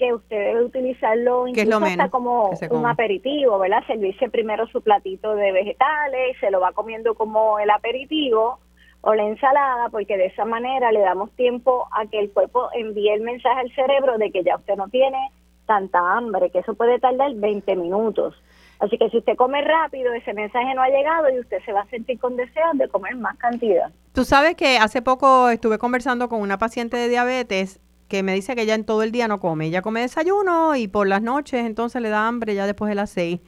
que 0.00 0.14
usted 0.14 0.36
debe 0.36 0.64
utilizarlo 0.64 1.46
incluso 1.46 1.84
hasta 1.84 2.08
como 2.08 2.50
un 2.70 2.86
aperitivo, 2.86 3.58
¿verdad? 3.58 3.84
Servirse 3.86 4.30
primero 4.30 4.66
su 4.68 4.80
platito 4.80 5.34
de 5.34 5.52
vegetales, 5.52 6.38
se 6.40 6.50
lo 6.50 6.58
va 6.58 6.72
comiendo 6.72 7.14
como 7.14 7.58
el 7.58 7.68
aperitivo 7.68 8.60
o 9.02 9.14
la 9.14 9.24
ensalada, 9.24 9.90
porque 9.90 10.16
de 10.16 10.26
esa 10.26 10.46
manera 10.46 10.90
le 10.90 11.00
damos 11.00 11.30
tiempo 11.32 11.86
a 11.92 12.06
que 12.06 12.18
el 12.18 12.30
cuerpo 12.30 12.70
envíe 12.72 13.10
el 13.10 13.20
mensaje 13.20 13.60
al 13.60 13.74
cerebro 13.74 14.16
de 14.16 14.30
que 14.30 14.42
ya 14.42 14.56
usted 14.56 14.76
no 14.76 14.88
tiene 14.88 15.18
tanta 15.66 16.16
hambre, 16.16 16.50
que 16.50 16.60
eso 16.60 16.74
puede 16.74 16.98
tardar 16.98 17.34
20 17.34 17.76
minutos. 17.76 18.34
Así 18.80 18.96
que 18.96 19.10
si 19.10 19.18
usted 19.18 19.36
come 19.36 19.62
rápido, 19.62 20.12
ese 20.14 20.32
mensaje 20.32 20.74
no 20.74 20.82
ha 20.82 20.88
llegado 20.88 21.28
y 21.30 21.38
usted 21.38 21.58
se 21.64 21.72
va 21.72 21.82
a 21.82 21.88
sentir 21.88 22.18
con 22.18 22.36
deseos 22.36 22.78
de 22.78 22.88
comer 22.88 23.14
más 23.14 23.36
cantidad. 23.36 23.92
Tú 24.12 24.24
sabes 24.24 24.56
que 24.56 24.78
hace 24.78 25.02
poco 25.02 25.50
estuve 25.50 25.78
conversando 25.78 26.30
con 26.30 26.40
una 26.40 26.58
paciente 26.58 26.96
de 26.96 27.08
diabetes 27.08 27.78
que 28.08 28.22
me 28.22 28.34
dice 28.34 28.56
que 28.56 28.62
ella 28.62 28.74
en 28.74 28.84
todo 28.84 29.02
el 29.02 29.12
día 29.12 29.28
no 29.28 29.38
come. 29.38 29.66
Ella 29.66 29.82
come 29.82 30.00
desayuno 30.00 30.76
y 30.76 30.88
por 30.88 31.06
las 31.06 31.20
noches 31.20 31.66
entonces 31.66 32.00
le 32.00 32.08
da 32.08 32.26
hambre 32.26 32.54
ya 32.54 32.66
después 32.66 32.88
de 32.88 32.94
las 32.94 33.10
seis. 33.10 33.40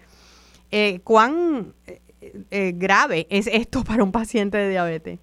Eh, 0.71 1.01
¿Cuán 1.03 1.75
eh, 1.87 2.01
eh, 2.51 2.73
grave 2.75 3.27
es 3.31 3.47
esto 3.47 3.85
para 3.89 4.05
un 4.05 4.13
paciente 4.13 4.59
de 4.59 4.69
diabetes? 4.69 5.19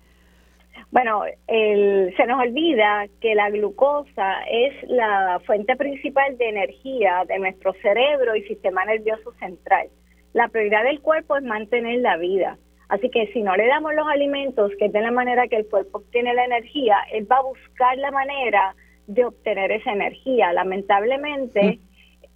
Bueno, 0.91 1.21
se 1.47 2.25
nos 2.27 2.39
olvida 2.39 3.05
que 3.21 3.35
la 3.35 3.51
glucosa 3.51 4.41
es 4.49 4.73
la 4.89 5.39
fuente 5.45 5.75
principal 5.75 6.35
de 6.37 6.49
energía 6.49 7.25
de 7.27 7.37
nuestro 7.37 7.73
cerebro 7.73 8.35
y 8.35 8.41
sistema 8.43 8.85
nervioso 8.85 9.31
central. 9.33 9.87
La 10.33 10.47
prioridad 10.47 10.83
del 10.83 10.99
cuerpo 10.99 11.37
es 11.37 11.43
mantener 11.43 11.99
la 11.99 12.17
vida. 12.17 12.57
Así 12.87 13.11
que 13.11 13.27
si 13.33 13.43
no 13.43 13.55
le 13.55 13.67
damos 13.67 13.93
los 13.93 14.07
alimentos, 14.07 14.71
que 14.79 14.85
es 14.85 14.91
de 14.91 15.01
la 15.01 15.11
manera 15.11 15.47
que 15.47 15.57
el 15.57 15.67
cuerpo 15.67 15.99
obtiene 15.99 16.33
la 16.33 16.45
energía, 16.45 16.97
él 17.11 17.31
va 17.31 17.37
a 17.37 17.43
buscar 17.43 17.95
la 17.97 18.09
manera 18.09 18.75
de 19.05 19.25
obtener 19.25 19.71
esa 19.71 19.91
energía. 19.91 20.51
Lamentablemente, 20.53 21.61
mm. 21.63 21.79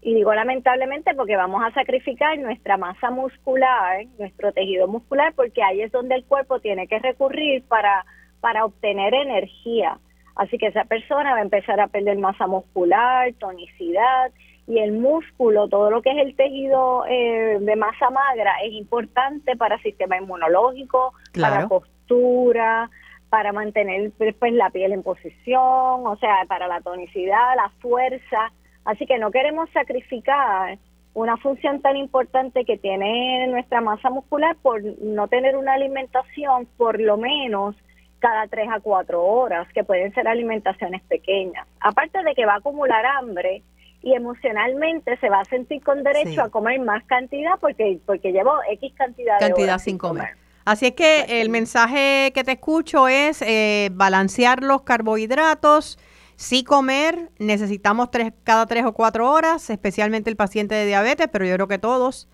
y 0.02 0.14
digo 0.14 0.32
lamentablemente 0.32 1.16
porque 1.16 1.36
vamos 1.36 1.64
a 1.64 1.74
sacrificar 1.74 2.38
nuestra 2.38 2.78
masa 2.78 3.10
muscular, 3.10 4.06
nuestro 4.20 4.52
tejido 4.52 4.88
muscular, 4.88 5.34
porque 5.36 5.64
ahí 5.64 5.82
es 5.82 5.92
donde 5.92 6.14
el 6.14 6.26
cuerpo 6.26 6.60
tiene 6.60 6.88
que 6.88 7.00
recurrir 7.00 7.64
para, 7.68 8.06
para 8.44 8.66
obtener 8.66 9.14
energía. 9.14 10.00
Así 10.36 10.58
que 10.58 10.68
esa 10.68 10.84
persona 10.84 11.32
va 11.32 11.38
a 11.38 11.44
empezar 11.44 11.80
a 11.80 11.88
perder 11.88 12.18
masa 12.18 12.46
muscular, 12.46 13.32
tonicidad 13.40 14.34
y 14.68 14.80
el 14.80 14.92
músculo, 14.92 15.70
todo 15.70 15.90
lo 15.90 16.02
que 16.02 16.12
es 16.12 16.18
el 16.18 16.36
tejido 16.36 17.06
eh, 17.08 17.58
de 17.62 17.76
masa 17.78 18.10
magra 18.10 18.52
es 18.62 18.74
importante 18.74 19.56
para 19.56 19.76
el 19.76 19.82
sistema 19.82 20.18
inmunológico, 20.18 21.14
para 21.40 21.62
la 21.62 21.68
postura, 21.70 22.90
para 23.30 23.54
mantener 23.54 24.12
pues, 24.18 24.36
la 24.52 24.70
piel 24.72 24.92
en 24.92 25.04
posición, 25.04 26.06
o 26.06 26.18
sea, 26.20 26.44
para 26.50 26.68
la 26.68 26.82
tonicidad, 26.82 27.56
la 27.56 27.70
fuerza. 27.80 28.52
Así 28.84 29.06
que 29.06 29.20
no 29.20 29.32
queremos 29.32 29.70
sacrificar 29.70 30.78
una 31.14 31.38
función 31.38 31.82
tan 31.82 31.96
importante 31.96 32.66
que 32.66 32.78
tiene 32.78 33.48
nuestra 33.48 33.80
masa 33.80 34.10
muscular 34.10 34.58
por 34.62 34.84
no 35.02 35.30
tener 35.30 35.56
una 35.56 35.76
alimentación 35.76 36.68
por 36.76 37.00
lo 37.00 37.16
menos 37.16 37.78
cada 38.24 38.48
tres 38.48 38.70
a 38.72 38.80
cuatro 38.80 39.22
horas, 39.22 39.68
que 39.74 39.84
pueden 39.84 40.14
ser 40.14 40.30
alimentaciones 40.30 41.02
pequeñas. 41.10 41.68
Aparte 41.82 42.24
de 42.24 42.34
que 42.34 42.46
va 42.46 42.54
a 42.54 42.58
acumular 42.60 43.06
hambre 43.06 43.64
y 44.02 44.14
emocionalmente 44.14 45.18
se 45.18 45.30
va 45.30 45.42
a 45.42 45.46
sentir 45.46 45.84
con 45.84 46.04
derecho 46.04 46.42
a 46.42 46.48
comer 46.48 46.80
más 46.80 47.04
cantidad 47.04 47.60
porque 47.60 48.00
porque 48.06 48.32
llevo 48.32 48.54
X 48.72 48.94
cantidad, 48.96 49.42
de 49.42 49.54
horas 49.62 49.84
sin 49.84 49.98
comer. 49.98 50.38
Así 50.64 50.86
es 50.86 50.94
que 50.94 51.42
el 51.42 51.50
mensaje 51.50 52.32
que 52.34 52.46
te 52.46 52.54
escucho 52.54 53.10
es 53.10 53.42
eh, 53.42 53.90
balancear 53.92 54.64
los 54.64 54.84
carbohidratos, 54.84 56.00
sí 56.38 56.64
comer, 56.64 57.30
necesitamos 57.40 58.10
tres, 58.10 58.32
cada 58.46 58.66
tres 58.68 58.86
o 58.86 58.94
cuatro 58.94 59.30
horas, 59.30 59.70
especialmente 59.70 60.30
el 60.30 60.38
paciente 60.38 60.76
de 60.76 60.86
diabetes, 60.86 61.28
pero 61.30 61.46
yo 61.46 61.56
creo 61.56 61.68
que 61.68 61.80
todos, 61.80 62.30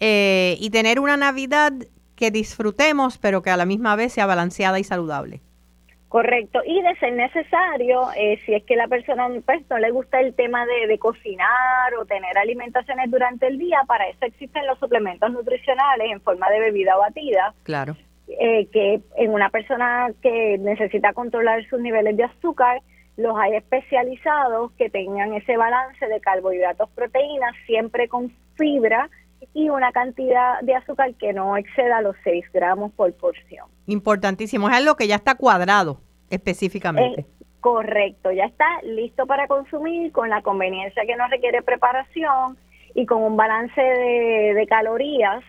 eh, 0.00 0.56
y 0.58 0.70
tener 0.70 1.00
una 1.00 1.18
Navidad 1.18 1.74
que 2.16 2.30
disfrutemos, 2.30 3.18
pero 3.18 3.42
que 3.42 3.50
a 3.50 3.56
la 3.56 3.66
misma 3.66 3.96
vez 3.96 4.12
sea 4.12 4.26
balanceada 4.26 4.78
y 4.78 4.84
saludable. 4.84 5.40
Correcto, 6.08 6.60
y 6.64 6.80
de 6.80 6.94
ser 7.00 7.12
necesario, 7.14 8.06
eh, 8.16 8.38
si 8.46 8.54
es 8.54 8.62
que 8.62 8.76
la 8.76 8.86
persona 8.86 9.26
pues, 9.44 9.68
no 9.68 9.78
le 9.78 9.90
gusta 9.90 10.20
el 10.20 10.32
tema 10.34 10.64
de, 10.64 10.86
de, 10.86 10.96
cocinar 10.96 11.92
o 11.98 12.04
tener 12.04 12.38
alimentaciones 12.38 13.10
durante 13.10 13.48
el 13.48 13.58
día, 13.58 13.80
para 13.88 14.08
eso 14.08 14.24
existen 14.24 14.64
los 14.68 14.78
suplementos 14.78 15.32
nutricionales 15.32 16.12
en 16.12 16.20
forma 16.20 16.48
de 16.50 16.60
bebida 16.60 16.96
batida. 16.96 17.52
Claro. 17.64 17.96
Eh, 18.28 18.68
que 18.72 19.00
en 19.16 19.30
una 19.32 19.50
persona 19.50 20.10
que 20.22 20.56
necesita 20.58 21.12
controlar 21.14 21.68
sus 21.68 21.80
niveles 21.80 22.16
de 22.16 22.24
azúcar, 22.24 22.80
los 23.16 23.36
hay 23.36 23.56
especializados 23.56 24.72
que 24.78 24.90
tengan 24.90 25.34
ese 25.34 25.56
balance 25.56 26.06
de 26.06 26.20
carbohidratos, 26.20 26.88
proteínas, 26.90 27.54
siempre 27.66 28.08
con 28.08 28.30
fibra 28.56 29.10
y 29.52 29.68
una 29.68 29.92
cantidad 29.92 30.60
de 30.62 30.74
azúcar 30.74 31.14
que 31.14 31.32
no 31.32 31.56
exceda 31.56 32.00
los 32.00 32.16
6 32.24 32.44
gramos 32.52 32.92
por 32.92 33.12
porción. 33.14 33.66
Importantísimo, 33.86 34.68
es 34.68 34.76
algo 34.76 34.96
que 34.96 35.06
ya 35.06 35.16
está 35.16 35.34
cuadrado 35.34 36.00
específicamente. 36.30 37.26
correcto, 37.60 38.30
ya 38.30 38.44
está 38.44 38.66
listo 38.82 39.26
para 39.26 39.46
consumir 39.46 40.12
con 40.12 40.28
la 40.28 40.42
conveniencia 40.42 41.04
que 41.06 41.16
no 41.16 41.26
requiere 41.28 41.62
preparación 41.62 42.58
y 42.94 43.06
con 43.06 43.22
un 43.22 43.36
balance 43.36 43.80
de, 43.80 44.66
calorías 44.68 45.42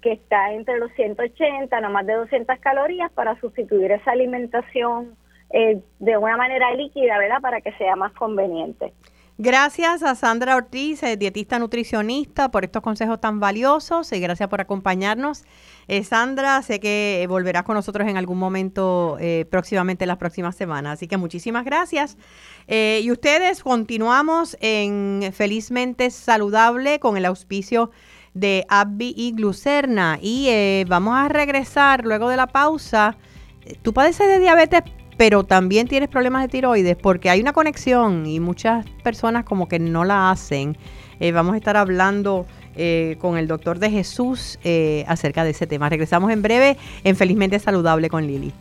que 0.00 0.12
está 0.12 0.52
entre 0.52 0.78
los 0.78 0.92
180, 0.92 1.80
no 1.80 1.90
más 1.90 2.06
de 2.06 2.14
200 2.14 2.58
calorías 2.60 3.10
para 3.12 3.38
sustituir 3.40 3.90
esa 3.92 4.12
alimentación 4.12 5.16
eh, 5.50 5.80
de 5.98 6.16
una 6.18 6.36
manera 6.36 6.74
líquida, 6.74 7.18
¿verdad? 7.18 7.40
Para 7.40 7.60
que 7.60 7.72
sea 7.72 7.96
más 7.96 8.12
conveniente. 8.12 8.92
Gracias 9.36 10.04
a 10.04 10.14
Sandra 10.14 10.54
Ortiz, 10.54 11.02
eh, 11.02 11.16
dietista 11.16 11.58
nutricionista, 11.58 12.52
por 12.52 12.64
estos 12.64 12.82
consejos 12.82 13.20
tan 13.20 13.40
valiosos 13.40 14.12
y 14.12 14.20
gracias 14.20 14.48
por 14.48 14.60
acompañarnos. 14.60 15.42
Eh, 15.88 16.04
Sandra, 16.04 16.62
sé 16.62 16.78
que 16.78 17.20
eh, 17.20 17.26
volverás 17.26 17.64
con 17.64 17.74
nosotros 17.74 18.06
en 18.06 18.16
algún 18.16 18.38
momento 18.38 19.18
próximamente, 19.50 20.06
las 20.06 20.18
próximas 20.18 20.54
semanas, 20.54 20.94
así 20.94 21.08
que 21.08 21.16
muchísimas 21.16 21.64
gracias. 21.64 22.16
y 22.68 23.10
ustedes 23.10 23.62
continuamos 23.64 24.56
en 24.60 25.32
Felizmente 25.32 26.10
Saludable 26.10 27.00
con 27.00 27.16
el 27.16 27.24
auspicio 27.24 27.90
de 28.34 28.64
Abby 28.68 29.14
y 29.16 29.32
Glucerna 29.32 30.18
y 30.22 30.84
vamos 30.84 31.16
a 31.16 31.28
regresar 31.28 32.04
luego 32.04 32.28
de 32.28 32.36
la 32.36 32.46
pausa. 32.46 33.16
¿Tú 33.82 33.92
padeces 33.92 34.28
de 34.28 34.38
diabetes 34.38 34.82
pero 35.16 35.44
también 35.44 35.88
tienes 35.88 36.08
problemas 36.08 36.42
de 36.42 36.48
tiroides 36.48 36.96
porque 36.96 37.30
hay 37.30 37.40
una 37.40 37.52
conexión 37.52 38.26
y 38.26 38.40
muchas 38.40 38.86
personas 39.02 39.44
como 39.44 39.68
que 39.68 39.78
no 39.78 40.04
la 40.04 40.30
hacen. 40.30 40.76
Eh, 41.20 41.32
vamos 41.32 41.54
a 41.54 41.56
estar 41.56 41.76
hablando 41.76 42.46
eh, 42.76 43.16
con 43.20 43.38
el 43.38 43.46
doctor 43.46 43.78
de 43.78 43.90
Jesús 43.90 44.58
eh, 44.64 45.04
acerca 45.06 45.44
de 45.44 45.50
ese 45.50 45.66
tema. 45.66 45.88
Regresamos 45.88 46.32
en 46.32 46.42
breve 46.42 46.76
en 47.04 47.16
Felizmente 47.16 47.58
Saludable 47.58 48.10
con 48.10 48.26
Lili. 48.26 48.52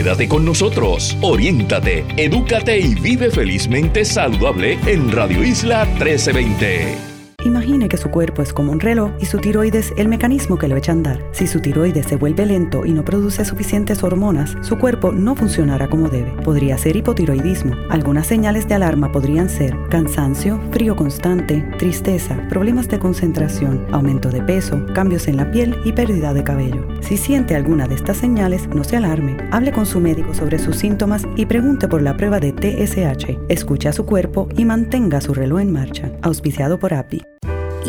Quédate 0.00 0.28
con 0.28 0.46
nosotros, 0.46 1.14
oriéntate, 1.20 2.06
edúcate 2.16 2.78
y 2.78 2.94
vive 2.94 3.30
felizmente 3.30 4.06
saludable 4.06 4.78
en 4.86 5.12
Radio 5.12 5.44
Isla 5.44 5.84
1320. 5.84 7.09
Imagine 7.44 7.88
que 7.88 7.96
su 7.96 8.10
cuerpo 8.10 8.42
es 8.42 8.52
como 8.52 8.72
un 8.72 8.80
reloj 8.80 9.12
y 9.18 9.24
su 9.24 9.38
tiroides 9.38 9.92
el 9.96 10.08
mecanismo 10.08 10.58
que 10.58 10.68
lo 10.68 10.76
echa 10.76 10.92
a 10.92 10.94
andar. 10.94 11.24
Si 11.32 11.46
su 11.46 11.60
tiroides 11.60 12.06
se 12.06 12.16
vuelve 12.16 12.44
lento 12.44 12.84
y 12.84 12.92
no 12.92 13.04
produce 13.04 13.44
suficientes 13.44 14.02
hormonas, 14.02 14.56
su 14.60 14.78
cuerpo 14.78 15.12
no 15.12 15.34
funcionará 15.34 15.88
como 15.88 16.08
debe. 16.08 16.32
Podría 16.42 16.76
ser 16.76 16.96
hipotiroidismo. 16.96 17.74
Algunas 17.88 18.26
señales 18.26 18.68
de 18.68 18.74
alarma 18.74 19.10
podrían 19.10 19.48
ser 19.48 19.74
cansancio, 19.88 20.60
frío 20.70 20.96
constante, 20.96 21.66
tristeza, 21.78 22.36
problemas 22.48 22.88
de 22.88 22.98
concentración, 22.98 23.86
aumento 23.90 24.30
de 24.30 24.42
peso, 24.42 24.84
cambios 24.94 25.26
en 25.28 25.36
la 25.36 25.50
piel 25.50 25.76
y 25.84 25.92
pérdida 25.92 26.34
de 26.34 26.44
cabello. 26.44 26.86
Si 27.00 27.16
siente 27.16 27.56
alguna 27.56 27.86
de 27.86 27.94
estas 27.94 28.18
señales, 28.18 28.68
no 28.68 28.84
se 28.84 28.96
alarme. 28.96 29.36
Hable 29.50 29.72
con 29.72 29.86
su 29.86 30.00
médico 30.00 30.34
sobre 30.34 30.58
sus 30.58 30.76
síntomas 30.76 31.26
y 31.36 31.46
pregunte 31.46 31.88
por 31.88 32.02
la 32.02 32.16
prueba 32.16 32.38
de 32.38 32.52
TSH. 32.52 33.38
Escuche 33.48 33.88
a 33.88 33.92
su 33.92 34.04
cuerpo 34.04 34.48
y 34.56 34.64
mantenga 34.64 35.20
su 35.20 35.34
reloj 35.34 35.60
en 35.60 35.72
marcha. 35.72 36.12
Auspiciado 36.22 36.78
por 36.78 36.94
API. 36.94 37.29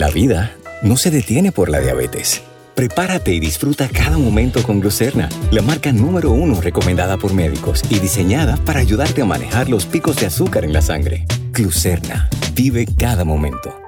La 0.02 0.10
vida 0.10 0.56
no 0.82 0.98
se 0.98 1.12
detiene 1.12 1.52
por 1.52 1.70
la 1.70 1.80
diabetes. 1.80 2.42
Prepárate 2.74 3.36
y 3.36 3.40
disfruta 3.40 3.88
cada 3.88 4.18
momento 4.18 4.64
con 4.64 4.80
Glucerna, 4.80 5.30
la 5.52 5.62
marca 5.62 5.92
número 5.92 6.32
uno 6.32 6.60
recomendada 6.60 7.18
por 7.18 7.36
médicos 7.36 7.84
y 7.88 8.00
diseñada 8.00 8.58
para 8.66 8.80
ayudarte 8.80 9.22
a 9.22 9.26
manejar 9.26 9.70
los 9.70 9.86
picos 9.86 10.16
de 10.16 10.26
azúcar 10.26 10.66
en 10.66 10.74
la 10.74 10.82
sangre. 10.82 11.28
Glucerna, 11.52 12.32
vive 12.56 12.88
cada 12.98 13.24
momento. 13.24 13.80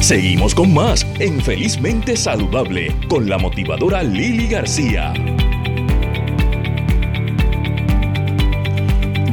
Seguimos 0.00 0.56
con 0.56 0.74
más 0.74 1.06
en 1.20 1.40
Felizmente 1.40 2.16
Saludable 2.16 2.96
con 3.08 3.28
la 3.28 3.38
motivadora 3.38 4.02
Lili 4.02 4.48
García. 4.48 5.12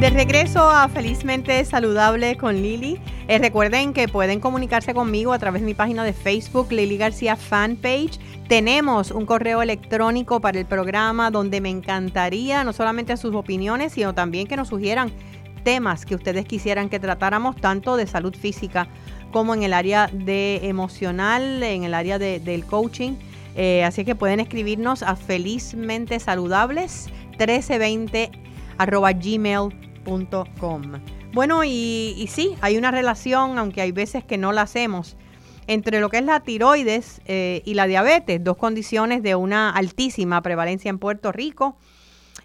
De 0.06 0.10
regreso 0.10 0.70
a 0.70 0.88
Felizmente 0.88 1.64
Saludable 1.64 2.36
con 2.36 2.62
Lili. 2.62 3.00
Eh, 3.26 3.38
recuerden 3.38 3.92
que 3.92 4.06
pueden 4.06 4.38
comunicarse 4.38 4.94
conmigo 4.94 5.32
a 5.32 5.38
través 5.40 5.62
de 5.62 5.66
mi 5.66 5.74
página 5.74 6.04
de 6.04 6.12
Facebook, 6.12 6.70
Lili 6.70 6.96
García 6.96 7.34
Fanpage. 7.34 8.20
Tenemos 8.46 9.10
un 9.10 9.26
correo 9.26 9.62
electrónico 9.62 10.40
para 10.40 10.60
el 10.60 10.64
programa 10.64 11.32
donde 11.32 11.60
me 11.60 11.70
encantaría 11.70 12.62
no 12.62 12.72
solamente 12.72 13.16
sus 13.16 13.34
opiniones, 13.34 13.94
sino 13.94 14.14
también 14.14 14.46
que 14.46 14.54
nos 14.54 14.68
sugieran 14.68 15.10
temas 15.64 16.06
que 16.06 16.14
ustedes 16.14 16.44
quisieran 16.44 16.88
que 16.88 17.00
tratáramos, 17.00 17.56
tanto 17.56 17.96
de 17.96 18.06
salud 18.06 18.36
física 18.36 18.86
como 19.32 19.56
en 19.56 19.64
el 19.64 19.72
área 19.72 20.06
de 20.12 20.68
emocional, 20.68 21.64
en 21.64 21.82
el 21.82 21.94
área 21.94 22.20
del 22.20 22.64
coaching. 22.64 23.14
Eh, 23.56 23.82
así 23.82 24.04
que 24.04 24.14
pueden 24.14 24.38
escribirnos 24.38 25.02
a 25.02 25.16
felizmente 25.16 26.20
saludables 26.20 27.08
1320 27.38 28.30
arroba 28.78 29.10
gmail.com. 29.10 29.86
Bueno, 31.32 31.64
y, 31.64 32.26
sí, 32.30 32.54
hay 32.60 32.78
una 32.78 32.90
relación, 32.90 33.58
aunque 33.58 33.82
hay 33.82 33.92
veces 33.92 34.24
que 34.24 34.38
no 34.38 34.52
la 34.52 34.62
hacemos, 34.62 35.16
entre 35.66 36.00
lo 36.00 36.08
que 36.08 36.18
es 36.18 36.24
la 36.24 36.40
tiroides 36.40 37.20
eh, 37.26 37.62
y 37.64 37.74
la 37.74 37.86
diabetes, 37.86 38.42
dos 38.42 38.56
condiciones 38.56 39.22
de 39.22 39.34
una 39.34 39.70
altísima 39.70 40.40
prevalencia 40.42 40.88
en 40.88 40.98
Puerto 40.98 41.32
Rico. 41.32 41.76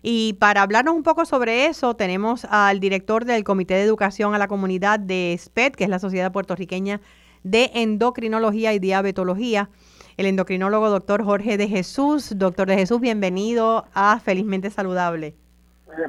Y 0.03 0.33
para 0.33 0.63
hablarnos 0.63 0.95
un 0.95 1.03
poco 1.03 1.25
sobre 1.25 1.67
eso, 1.67 1.95
tenemos 1.95 2.45
al 2.45 2.79
director 2.79 3.23
del 3.25 3.43
Comité 3.43 3.75
de 3.75 3.83
Educación 3.83 4.33
a 4.33 4.39
la 4.39 4.47
Comunidad 4.47 4.99
de 4.99 5.37
SPED, 5.39 5.73
que 5.73 5.83
es 5.83 5.89
la 5.89 5.99
Sociedad 5.99 6.31
Puertorriqueña 6.31 7.01
de 7.43 7.71
Endocrinología 7.73 8.73
y 8.73 8.79
Diabetología, 8.79 9.69
el 10.17 10.25
endocrinólogo 10.25 10.89
doctor 10.89 11.23
Jorge 11.23 11.57
de 11.57 11.67
Jesús. 11.67 12.33
Doctor 12.35 12.67
de 12.67 12.75
Jesús, 12.75 12.99
bienvenido 12.99 13.85
a 13.93 14.19
Felizmente 14.19 14.69
Saludable. 14.69 15.40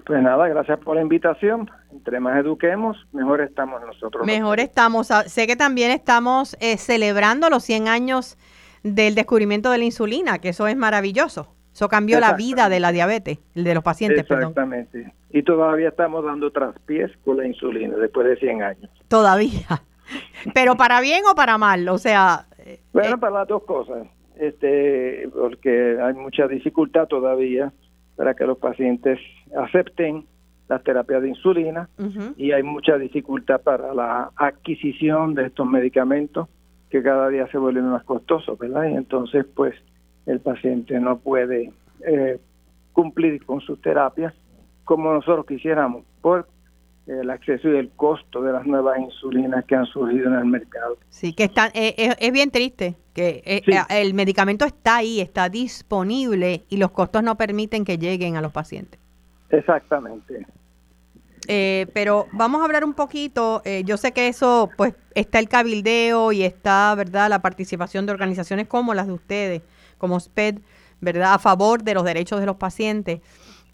Pues 0.05 0.23
nada, 0.23 0.49
gracias 0.49 0.79
por 0.81 0.97
la 0.97 1.03
invitación. 1.03 1.71
Entre 1.90 2.21
más 2.21 2.38
eduquemos, 2.38 2.97
mejor 3.12 3.40
estamos 3.40 3.81
nosotros. 3.83 4.27
Mejor 4.27 4.61
estamos. 4.61 5.11
Ah, 5.11 5.25
sé 5.25 5.47
que 5.47 5.57
también 5.57 5.90
estamos 5.90 6.57
eh, 6.61 6.77
celebrando 6.77 7.51
los 7.51 7.62
100 7.64 7.88
años 7.88 8.38
del 8.83 9.14
descubrimiento 9.14 9.71
de 9.71 9.79
la 9.79 9.85
insulina, 9.85 10.38
que 10.38 10.51
eso 10.51 10.66
es 10.66 10.77
maravilloso. 10.77 11.55
Eso 11.73 11.88
cambió 11.88 12.21
la 12.21 12.35
vida 12.35 12.68
de 12.68 12.81
la 12.81 12.92
diabetes, 12.92 13.38
de 13.55 13.75
los 13.75 13.83
pacientes. 13.83 14.21
Exactamente. 14.21 15.12
Y 15.31 15.42
todavía 15.42 15.88
estamos 15.88 16.23
dando 16.23 16.51
traspiés 16.51 17.11
con 17.25 17.38
la 17.38 17.47
insulina 17.47 17.97
después 17.97 18.27
de 18.27 18.37
100 18.37 18.62
años. 18.62 18.90
Todavía. 19.09 19.83
Pero 20.55 20.77
para 20.77 21.01
bien 21.01 21.23
o 21.31 21.35
para 21.35 21.57
mal, 21.57 21.88
o 21.88 21.97
sea... 21.97 22.47
Eh, 22.59 22.81
bueno, 22.92 23.18
para 23.18 23.38
las 23.38 23.49
dos 23.49 23.64
cosas. 23.64 24.07
Este, 24.37 25.29
porque 25.35 25.99
hay 26.03 26.12
mucha 26.14 26.47
dificultad 26.47 27.07
todavía 27.07 27.73
para 28.16 28.35
que 28.35 28.44
los 28.44 28.59
pacientes 28.59 29.18
acepten 29.57 30.27
las 30.68 30.83
terapias 30.85 31.22
de 31.22 31.29
insulina 31.29 31.88
y 32.37 32.53
hay 32.53 32.62
mucha 32.62 32.96
dificultad 32.96 33.61
para 33.61 33.92
la 33.92 34.31
adquisición 34.37 35.35
de 35.35 35.46
estos 35.46 35.66
medicamentos 35.66 36.48
que 36.88 37.03
cada 37.03 37.29
día 37.29 37.46
se 37.48 37.59
vuelven 37.59 37.87
más 37.87 38.05
costosos, 38.05 38.59
¿verdad? 38.59 38.85
Y 38.85 38.94
entonces, 38.94 39.46
pues, 39.55 39.75
el 40.27 40.40
paciente 40.40 40.98
no 41.01 41.18
puede 41.18 41.72
eh, 42.07 42.38
cumplir 42.92 43.44
con 43.44 43.61
sus 43.61 43.81
terapias 43.81 44.35
como 44.85 45.12
nosotros 45.12 45.46
quisiéramos 45.46 46.05
por 46.20 46.46
el 47.07 47.31
acceso 47.31 47.68
y 47.68 47.77
el 47.77 47.90
costo 47.90 48.42
de 48.42 48.53
las 48.53 48.66
nuevas 48.66 48.98
insulinas 48.98 49.64
que 49.64 49.75
han 49.75 49.87
surgido 49.87 50.29
en 50.29 50.35
el 50.35 50.44
mercado. 50.44 50.96
Sí, 51.09 51.33
que 51.33 51.44
están, 51.44 51.70
eh, 51.75 52.14
es, 52.18 52.33
bien 52.33 52.51
triste 52.51 52.94
que 53.14 53.42
eh, 53.44 53.62
el 53.90 54.14
medicamento 54.14 54.64
está 54.64 54.96
ahí, 54.96 55.20
está 55.20 55.48
disponible 55.48 56.64
y 56.68 56.77
los 56.77 56.90
costos 56.90 57.22
no 57.22 57.37
permiten 57.37 57.85
que 57.85 57.98
lleguen 57.98 58.37
a 58.37 58.40
los 58.40 58.53
pacientes. 58.53 58.98
Exactamente. 59.51 60.46
Eh, 61.48 61.87
pero 61.92 62.29
vamos 62.33 62.61
a 62.61 62.64
hablar 62.64 62.85
un 62.85 62.94
poquito, 62.94 63.62
yo 63.85 63.96
sé 63.96 64.12
que 64.12 64.29
eso, 64.29 64.70
pues 64.77 64.94
está 65.14 65.38
el 65.40 65.48
cabildeo 65.48 66.33
y 66.33 66.44
está, 66.44 66.94
¿verdad?, 66.94 67.29
la 67.29 67.42
participación 67.42 68.07
de 68.07 68.12
organizaciones 68.12 68.68
como 68.68 68.94
las 68.94 69.09
de 69.09 69.12
ustedes, 69.12 69.62
como 69.98 70.18
SPED, 70.18 70.59
¿verdad?, 71.01 71.35
a 71.35 71.38
favor 71.38 71.83
de 71.83 71.94
los 71.94 72.05
derechos 72.05 72.40
de 72.40 72.46
los 72.46 72.57
pacientes. 72.57 73.20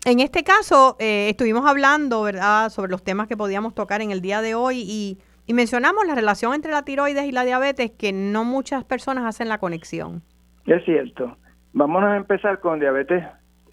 En 0.04 0.20
este 0.20 0.44
caso, 0.44 0.96
eh, 0.98 1.28
estuvimos 1.28 1.66
hablando, 1.66 2.22
¿verdad?, 2.22 2.70
sobre 2.70 2.90
los 2.90 3.02
temas 3.02 3.28
que 3.28 3.36
podíamos 3.36 3.74
tocar 3.74 4.00
en 4.00 4.10
el 4.10 4.20
día 4.20 4.40
de 4.40 4.54
hoy 4.54 4.80
y, 4.80 5.18
mencionamos 5.54 6.06
la 6.06 6.14
relación 6.14 6.54
entre 6.54 6.72
la 6.72 6.82
tiroides 6.82 7.24
y 7.24 7.32
la 7.32 7.44
diabetes, 7.44 7.90
que 7.90 8.12
no 8.12 8.44
muchas 8.44 8.84
personas 8.84 9.24
hacen 9.24 9.48
la 9.48 9.58
conexión. 9.58 10.22
Es 10.66 10.84
cierto. 10.84 11.36
Vamos 11.72 12.02
a 12.04 12.16
empezar 12.16 12.60
con 12.60 12.80
diabetes. 12.80 13.24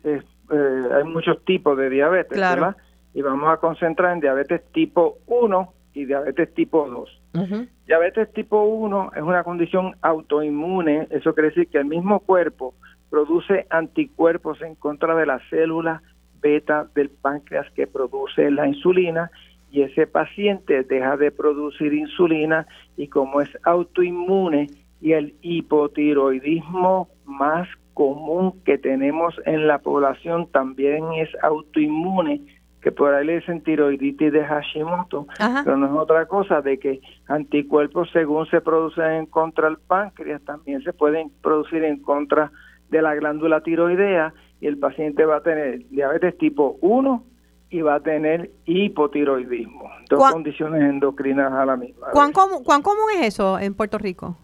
Eh, 0.03 0.21
hay 0.49 1.03
muchos 1.03 1.43
tipos 1.45 1.77
de 1.77 1.89
diabetes, 1.89 2.39
¿verdad? 2.39 2.75
Y 3.13 3.21
vamos 3.21 3.51
a 3.51 3.57
concentrar 3.57 4.13
en 4.13 4.19
diabetes 4.19 4.61
tipo 4.71 5.17
1 5.27 5.73
y 5.93 6.05
diabetes 6.05 6.53
tipo 6.53 6.87
2. 6.87 7.21
Diabetes 7.87 8.31
tipo 8.33 8.63
1 8.63 9.11
es 9.15 9.21
una 9.21 9.43
condición 9.43 9.95
autoinmune, 10.01 11.07
eso 11.09 11.33
quiere 11.33 11.49
decir 11.49 11.67
que 11.67 11.79
el 11.79 11.85
mismo 11.85 12.19
cuerpo 12.19 12.73
produce 13.09 13.65
anticuerpos 13.69 14.61
en 14.61 14.75
contra 14.75 15.15
de 15.15 15.25
las 15.25 15.41
células 15.49 16.01
beta 16.41 16.87
del 16.93 17.09
páncreas 17.09 17.65
que 17.71 17.87
produce 17.87 18.51
la 18.51 18.67
insulina 18.67 19.31
y 19.71 19.81
ese 19.81 20.07
paciente 20.07 20.83
deja 20.83 21.17
de 21.17 21.31
producir 21.31 21.93
insulina 21.93 22.67
y 22.97 23.07
como 23.07 23.41
es 23.41 23.49
autoinmune 23.63 24.67
y 25.01 25.13
el 25.13 25.35
hipotiroidismo 25.41 27.09
más 27.25 27.67
común 27.93 28.61
que 28.63 28.77
tenemos 28.77 29.33
en 29.45 29.67
la 29.67 29.79
población 29.79 30.47
también 30.51 31.13
es 31.13 31.29
autoinmune, 31.41 32.41
que 32.81 32.91
por 32.91 33.13
ahí 33.13 33.25
le 33.25 33.39
dicen 33.39 33.61
tiroiditis 33.61 34.31
de 34.31 34.43
Hashimoto, 34.43 35.27
pero 35.63 35.77
no 35.77 35.87
es 35.87 35.91
otra 35.93 36.27
cosa 36.27 36.61
de 36.61 36.77
que 36.77 37.01
anticuerpos 37.27 38.09
según 38.13 38.45
se 38.47 38.61
producen 38.61 39.11
en 39.11 39.25
contra 39.25 39.67
del 39.67 39.77
páncreas 39.77 40.41
también 40.43 40.83
se 40.83 40.93
pueden 40.93 41.31
producir 41.41 41.83
en 41.83 42.01
contra 42.01 42.51
de 42.89 43.01
la 43.01 43.15
glándula 43.15 43.61
tiroidea 43.61 44.33
y 44.61 44.67
el 44.67 44.77
paciente 44.77 45.25
va 45.25 45.37
a 45.37 45.43
tener 45.43 45.87
diabetes 45.89 46.37
tipo 46.37 46.77
1 46.81 47.23
y 47.69 47.81
va 47.81 47.95
a 47.95 47.99
tener 47.99 48.51
hipotiroidismo, 48.65 49.89
dos 50.09 50.31
condiciones 50.31 50.81
endocrinas 50.81 51.51
a 51.51 51.65
la 51.65 51.75
misma. 51.75 52.07
¿Cuán, 52.11 52.31
común, 52.31 52.63
¿Cuán 52.63 52.81
común 52.81 53.05
es 53.17 53.27
eso 53.27 53.59
en 53.59 53.73
Puerto 53.73 53.97
Rico? 53.97 54.37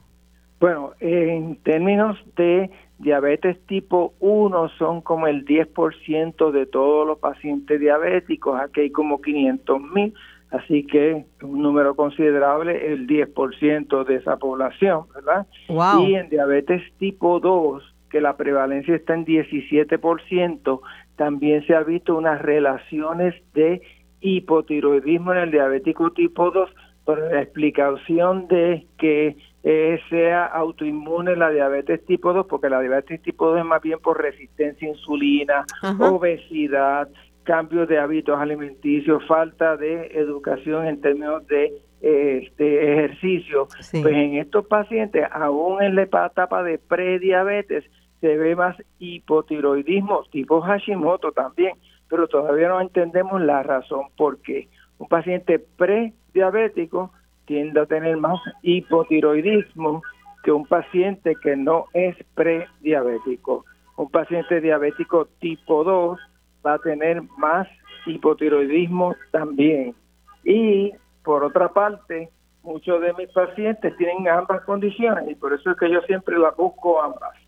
Bueno, 0.60 0.92
en 1.00 1.56
términos 1.64 2.18
de 2.36 2.70
diabetes 3.00 3.60
tipo 3.66 4.14
1 4.20 4.70
son 4.78 5.02
como 5.02 5.28
el 5.28 5.46
10% 5.46 6.52
de 6.52 6.66
todos 6.68 7.08
los 7.08 7.18
pacientes 7.18 7.80
diabéticos, 7.80 8.60
aquí 8.60 8.82
hay 8.82 8.92
como 8.92 9.22
500 9.22 9.82
mil, 9.82 10.14
así 10.52 10.86
que 10.86 11.26
un 11.42 11.62
número 11.64 11.96
considerable, 11.96 12.94
el 12.94 13.08
10% 13.08 14.04
de 14.06 14.16
esa 14.16 14.38
población, 14.38 15.06
¿verdad? 15.16 15.48
Y 16.00 16.14
en 16.14 16.30
diabetes 16.30 16.84
tipo 17.00 17.40
2 17.40 17.84
que 18.12 18.22
la 18.22 18.36
prevalencia 18.36 18.94
está 18.94 19.16
en 19.16 19.26
17%, 19.26 20.82
también 21.16 21.66
se 21.66 21.76
ha 21.76 21.84
visto 21.84 22.16
unas 22.16 22.42
relaciones 22.42 23.36
de 23.54 23.82
hipotiroidismo 24.22 25.34
en 25.34 25.40
el 25.40 25.52
diabético 25.52 26.12
tipo 26.12 26.52
2 26.52 26.70
por 27.06 27.20
la 27.20 27.42
explicación 27.42 28.48
de 28.48 28.86
que 28.98 29.36
eh, 29.64 30.00
sea 30.10 30.46
autoinmune 30.46 31.36
la 31.36 31.50
diabetes 31.50 32.06
tipo 32.06 32.34
2, 32.34 32.46
porque 32.48 32.70
la 32.70 32.80
diabetes 32.80 33.22
tipo 33.22 33.48
2 33.48 33.60
es 33.60 33.66
más 33.66 33.82
bien 33.82 34.00
por 34.00 34.22
resistencia 34.22 34.88
a 34.88 34.92
insulina, 34.92 35.66
obesidad, 36.00 37.10
cambios 37.44 37.88
de 37.88 38.00
hábitos 38.00 38.40
alimenticios, 38.40 39.26
falta 39.28 39.78
de 39.78 40.08
educación 40.14 40.88
en 40.88 41.02
términos 41.02 41.46
de 41.48 41.74
este 42.02 42.94
ejercicio, 42.94 43.68
pues 43.92 44.16
en 44.16 44.36
estos 44.38 44.66
pacientes, 44.66 45.24
aún 45.32 45.84
en 45.84 45.96
la 45.96 46.04
etapa 46.04 46.64
de 46.64 46.80
prediabetes, 46.80 47.84
se 48.22 48.38
ve 48.38 48.56
más 48.56 48.78
hipotiroidismo 49.00 50.24
tipo 50.32 50.62
Hashimoto 50.62 51.32
también, 51.32 51.74
pero 52.08 52.28
todavía 52.28 52.70
no 52.70 52.80
entendemos 52.80 53.42
la 53.42 53.64
razón 53.64 54.06
por 54.16 54.40
qué. 54.42 54.70
Un 55.00 55.08
paciente 55.08 55.60
prediabético 55.60 57.12
tiende 57.46 57.82
a 57.82 57.86
tener 57.88 58.16
más 58.18 58.40
hipotiroidismo 58.62 60.04
que 60.44 60.52
un 60.52 60.66
paciente 60.66 61.36
que 61.42 61.56
no 61.56 61.86
es 61.94 62.16
prediabético. 62.36 63.66
Un 63.98 64.10
paciente 64.10 64.62
diabético 64.62 65.28
tipo 65.40 65.84
2 65.84 66.20
va 66.66 66.76
a 66.76 66.80
tener 66.80 67.24
más 67.38 67.68
hipotiroidismo 68.06 69.16
también. 69.32 69.96
Y 70.44 70.92
por 71.24 71.44
otra 71.44 71.70
parte, 71.70 72.30
muchos 72.64 73.02
de 73.02 73.14
mis 73.14 73.30
pacientes 73.30 73.96
tienen 73.98 74.28
ambas 74.28 74.62
condiciones 74.62 75.30
y 75.30 75.36
por 75.36 75.54
eso 75.54 75.72
es 75.72 75.78
que 75.78 75.92
yo 75.92 76.02
siempre 76.02 76.38
las 76.38 76.56
busco 76.56 77.02
ambas. 77.02 77.41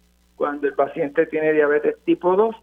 Cuando 0.43 0.67
el 0.67 0.73
paciente 0.73 1.25
tiene 1.27 1.53
diabetes 1.53 1.95
tipo 2.03 2.35
2, 2.35 2.53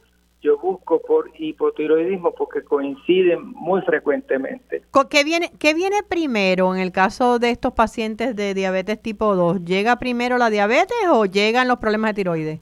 yo 0.42 0.58
busco 0.58 1.00
por 1.00 1.30
hipotiroidismo 1.38 2.34
porque 2.34 2.62
coinciden 2.62 3.52
muy 3.54 3.80
frecuentemente. 3.80 4.82
¿Qué 5.08 5.24
viene, 5.24 5.50
¿Qué 5.58 5.72
viene 5.72 6.02
primero 6.06 6.74
en 6.74 6.80
el 6.82 6.92
caso 6.92 7.38
de 7.38 7.48
estos 7.48 7.72
pacientes 7.72 8.36
de 8.36 8.52
diabetes 8.52 9.00
tipo 9.00 9.34
2? 9.34 9.64
¿Llega 9.64 9.98
primero 9.98 10.36
la 10.36 10.50
diabetes 10.50 10.94
o 11.10 11.24
llegan 11.24 11.68
los 11.68 11.78
problemas 11.78 12.10
de 12.10 12.14
tiroides? 12.16 12.60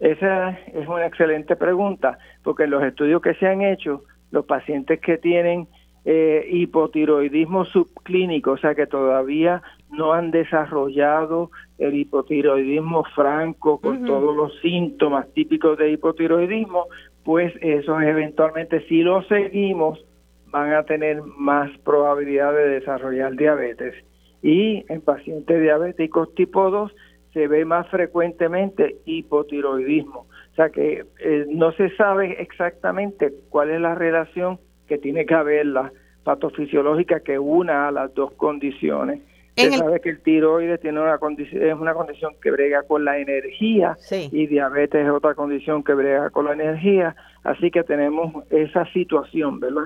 Esa 0.00 0.52
es 0.52 0.88
una 0.88 1.04
excelente 1.04 1.56
pregunta, 1.56 2.16
porque 2.42 2.64
en 2.64 2.70
los 2.70 2.82
estudios 2.84 3.20
que 3.20 3.34
se 3.34 3.46
han 3.46 3.60
hecho, 3.60 4.04
los 4.30 4.46
pacientes 4.46 4.98
que 4.98 5.18
tienen 5.18 5.68
eh, 6.06 6.46
hipotiroidismo 6.50 7.66
subclínico, 7.66 8.52
o 8.52 8.56
sea 8.56 8.74
que 8.74 8.86
todavía 8.86 9.62
no 9.96 10.12
han 10.12 10.30
desarrollado 10.30 11.50
el 11.78 11.94
hipotiroidismo 11.94 13.04
franco 13.14 13.80
con 13.80 14.04
todos 14.04 14.36
los 14.36 14.58
síntomas 14.60 15.32
típicos 15.34 15.78
de 15.78 15.90
hipotiroidismo, 15.90 16.86
pues 17.24 17.52
esos 17.60 18.02
eventualmente 18.02 18.86
si 18.88 19.02
lo 19.02 19.22
seguimos 19.24 20.04
van 20.50 20.72
a 20.72 20.84
tener 20.84 21.22
más 21.22 21.70
probabilidad 21.78 22.52
de 22.52 22.68
desarrollar 22.68 23.34
diabetes. 23.36 23.94
Y 24.42 24.84
en 24.88 25.00
pacientes 25.00 25.60
diabéticos 25.60 26.34
tipo 26.34 26.70
2 26.70 26.94
se 27.32 27.48
ve 27.48 27.64
más 27.64 27.88
frecuentemente 27.88 28.98
hipotiroidismo. 29.04 30.26
O 30.52 30.54
sea 30.54 30.70
que 30.70 31.04
eh, 31.18 31.46
no 31.48 31.72
se 31.72 31.90
sabe 31.96 32.40
exactamente 32.40 33.32
cuál 33.50 33.70
es 33.70 33.80
la 33.80 33.96
relación 33.96 34.60
que 34.86 34.98
tiene 34.98 35.26
que 35.26 35.34
haber 35.34 35.66
la 35.66 35.92
patofisiológica 36.22 37.20
que 37.20 37.38
una 37.38 37.88
a 37.88 37.90
las 37.90 38.14
dos 38.14 38.32
condiciones. 38.34 39.20
Se 39.56 39.70
sabe 39.70 40.00
que 40.00 40.10
el 40.10 40.20
tiroides 40.20 40.80
tiene 40.80 41.00
una 41.00 41.18
condición, 41.18 41.62
es 41.62 41.74
una 41.74 41.94
condición 41.94 42.34
que 42.42 42.50
brega 42.50 42.82
con 42.82 43.04
la 43.04 43.18
energía 43.18 43.96
y 44.10 44.46
diabetes 44.46 45.04
es 45.04 45.10
otra 45.10 45.34
condición 45.34 45.84
que 45.84 45.94
brega 45.94 46.30
con 46.30 46.46
la 46.46 46.52
energía, 46.54 47.14
así 47.44 47.70
que 47.70 47.84
tenemos 47.84 48.44
esa 48.50 48.84
situación, 48.92 49.60
¿verdad? 49.60 49.84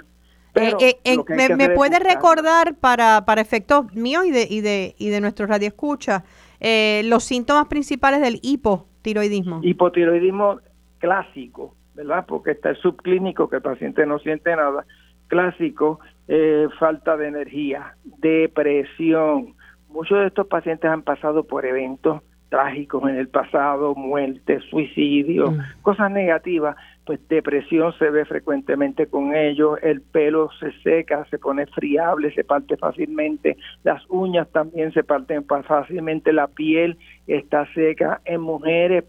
Eh, 0.54 0.96
eh, 1.04 1.18
me, 1.56 1.70
puede 1.70 1.98
recordar 1.98 2.74
para, 2.76 3.24
para 3.24 3.40
efectos 3.40 3.94
míos 3.94 4.24
y 4.26 4.30
de, 4.30 4.46
y 4.48 4.60
de, 4.60 4.94
y 4.98 5.10
de 5.10 5.20
nuestro 5.20 5.46
radio 5.46 5.68
escucha 5.68 6.24
eh, 6.60 7.02
los 7.04 7.24
síntomas 7.24 7.66
principales 7.66 8.20
del 8.20 8.40
hipotiroidismo. 8.42 9.60
Hipotiroidismo 9.62 10.60
clásico, 10.98 11.74
¿verdad? 11.94 12.24
Porque 12.26 12.52
está 12.52 12.70
el 12.70 12.76
subclínico, 12.76 13.48
que 13.48 13.56
el 13.56 13.62
paciente 13.62 14.06
no 14.06 14.18
siente 14.18 14.54
nada. 14.56 14.84
Clásico, 15.28 16.00
eh, 16.26 16.68
falta 16.78 17.16
de 17.16 17.28
energía, 17.28 17.94
depresión. 18.04 19.54
Muchos 19.88 20.18
de 20.20 20.26
estos 20.26 20.46
pacientes 20.46 20.90
han 20.90 21.02
pasado 21.02 21.44
por 21.44 21.64
eventos 21.64 22.22
trágicos 22.48 23.02
en 23.08 23.16
el 23.16 23.28
pasado, 23.28 23.94
muerte, 23.94 24.60
suicidio, 24.70 25.50
mm. 25.50 25.82
cosas 25.82 26.10
negativas, 26.10 26.76
pues 27.04 27.26
depresión 27.28 27.92
se 27.98 28.10
ve 28.10 28.24
frecuentemente 28.24 29.06
con 29.06 29.34
ellos, 29.34 29.78
el 29.82 30.00
pelo 30.00 30.50
se 30.58 30.72
seca, 30.82 31.26
se 31.30 31.38
pone 31.38 31.66
friable, 31.66 32.32
se 32.34 32.44
parte 32.44 32.76
fácilmente, 32.76 33.56
las 33.84 34.02
uñas 34.08 34.48
también 34.50 34.92
se 34.92 35.04
parten 35.04 35.44
fácilmente, 35.44 36.32
la 36.32 36.48
piel 36.48 36.98
está 37.26 37.66
seca, 37.74 38.20
en 38.24 38.40
mujeres 38.40 39.04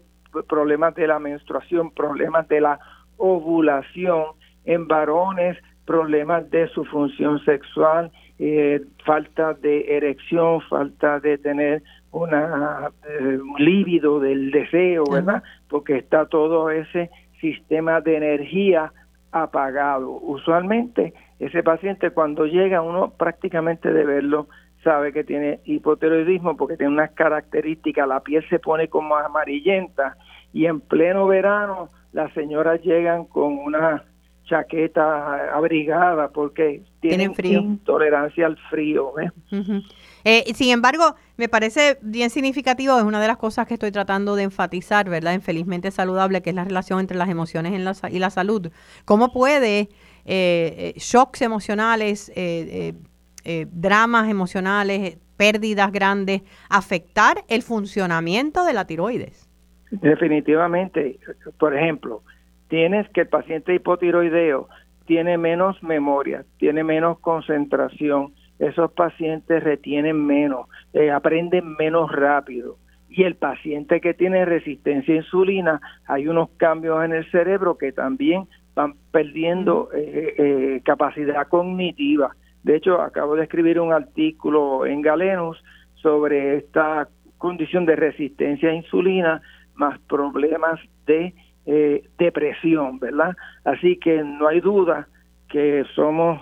problemas 0.48 0.94
de 0.94 1.06
la 1.06 1.18
menstruación, 1.18 1.90
problemas 1.90 2.46
de 2.48 2.60
la 2.60 2.78
ovulación, 3.16 4.26
en 4.64 4.86
varones 4.86 5.58
problemas 5.90 6.48
de 6.50 6.68
su 6.68 6.84
función 6.84 7.44
sexual, 7.44 8.12
eh, 8.42 8.80
falta 9.04 9.52
de 9.52 9.96
erección, 9.96 10.62
falta 10.62 11.20
de 11.20 11.36
tener 11.36 11.82
una 12.10 12.90
eh, 13.06 13.38
líbido 13.58 14.18
del 14.18 14.50
deseo, 14.50 15.04
¿verdad? 15.04 15.42
Porque 15.68 15.98
está 15.98 16.24
todo 16.24 16.70
ese 16.70 17.10
sistema 17.38 18.00
de 18.00 18.16
energía 18.16 18.94
apagado. 19.30 20.10
Usualmente 20.10 21.12
ese 21.38 21.62
paciente 21.62 22.12
cuando 22.12 22.46
llega 22.46 22.80
uno 22.80 23.10
prácticamente 23.10 23.92
de 23.92 24.06
verlo 24.06 24.48
sabe 24.82 25.12
que 25.12 25.22
tiene 25.22 25.60
hipotiroidismo 25.66 26.56
porque 26.56 26.78
tiene 26.78 26.94
unas 26.94 27.10
características, 27.10 28.08
la 28.08 28.20
piel 28.20 28.42
se 28.48 28.58
pone 28.58 28.88
como 28.88 29.16
amarillenta 29.16 30.16
y 30.54 30.64
en 30.64 30.80
pleno 30.80 31.26
verano 31.26 31.90
las 32.12 32.32
señoras 32.32 32.80
llegan 32.80 33.26
con 33.26 33.58
una 33.58 34.02
chaqueta 34.50 35.54
abrigada 35.54 36.28
porque 36.28 36.82
tienen, 37.00 37.32
intolerancia 37.42 38.46
al 38.46 38.58
frío. 38.68 39.14
¿eh? 39.18 39.30
Eh, 40.24 40.52
sin 40.54 40.70
embargo, 40.70 41.14
me 41.36 41.48
parece 41.48 41.98
bien 42.02 42.30
significativo, 42.30 42.98
es 42.98 43.04
una 43.04 43.20
de 43.20 43.28
las 43.28 43.36
cosas 43.36 43.66
que 43.66 43.74
estoy 43.74 43.92
tratando 43.92 44.34
de 44.34 44.42
enfatizar, 44.42 45.08
¿verdad? 45.08 45.34
En 45.34 45.40
Felizmente 45.40 45.90
Saludable, 45.92 46.42
que 46.42 46.50
es 46.50 46.56
la 46.56 46.64
relación 46.64 46.98
entre 46.98 47.16
las 47.16 47.28
emociones 47.28 47.72
y 48.10 48.18
la 48.18 48.30
salud. 48.30 48.70
¿Cómo 49.04 49.32
puede 49.32 49.88
eh, 50.26 50.92
shocks 50.96 51.42
emocionales, 51.42 52.32
dramas 53.70 54.28
emocionales, 54.28 55.16
pérdidas 55.36 55.92
grandes 55.92 56.42
afectar 56.68 57.44
el 57.48 57.62
funcionamiento 57.62 58.64
de 58.64 58.72
la 58.72 58.84
tiroides? 58.84 59.48
Definitivamente, 59.90 61.18
por 61.58 61.76
ejemplo, 61.76 62.22
tienes 62.70 63.08
que 63.10 63.22
el 63.22 63.28
paciente 63.28 63.74
hipotiroideo 63.74 64.68
tiene 65.04 65.36
menos 65.36 65.82
memoria, 65.82 66.44
tiene 66.58 66.84
menos 66.84 67.18
concentración, 67.18 68.32
esos 68.60 68.92
pacientes 68.92 69.62
retienen 69.62 70.24
menos, 70.24 70.68
eh, 70.92 71.10
aprenden 71.10 71.76
menos 71.76 72.10
rápido. 72.12 72.76
Y 73.08 73.24
el 73.24 73.34
paciente 73.34 74.00
que 74.00 74.14
tiene 74.14 74.44
resistencia 74.44 75.12
a 75.12 75.16
insulina, 75.16 75.80
hay 76.06 76.28
unos 76.28 76.50
cambios 76.58 77.04
en 77.04 77.12
el 77.12 77.28
cerebro 77.32 77.76
que 77.76 77.90
también 77.90 78.46
van 78.76 78.94
perdiendo 79.10 79.88
eh, 79.92 80.34
eh, 80.38 80.80
capacidad 80.84 81.48
cognitiva. 81.48 82.36
De 82.62 82.76
hecho, 82.76 83.00
acabo 83.00 83.34
de 83.34 83.42
escribir 83.42 83.80
un 83.80 83.92
artículo 83.92 84.86
en 84.86 85.02
Galenus 85.02 85.60
sobre 85.94 86.58
esta 86.58 87.08
condición 87.36 87.84
de 87.84 87.96
resistencia 87.96 88.68
a 88.68 88.74
insulina 88.74 89.42
más 89.74 89.98
problemas 90.00 90.78
de 91.06 91.34
eh, 91.72 92.02
depresión, 92.18 92.98
¿verdad? 92.98 93.36
Así 93.62 93.96
que 93.96 94.24
no 94.24 94.48
hay 94.48 94.60
duda 94.60 95.06
que 95.48 95.84
somos 95.94 96.40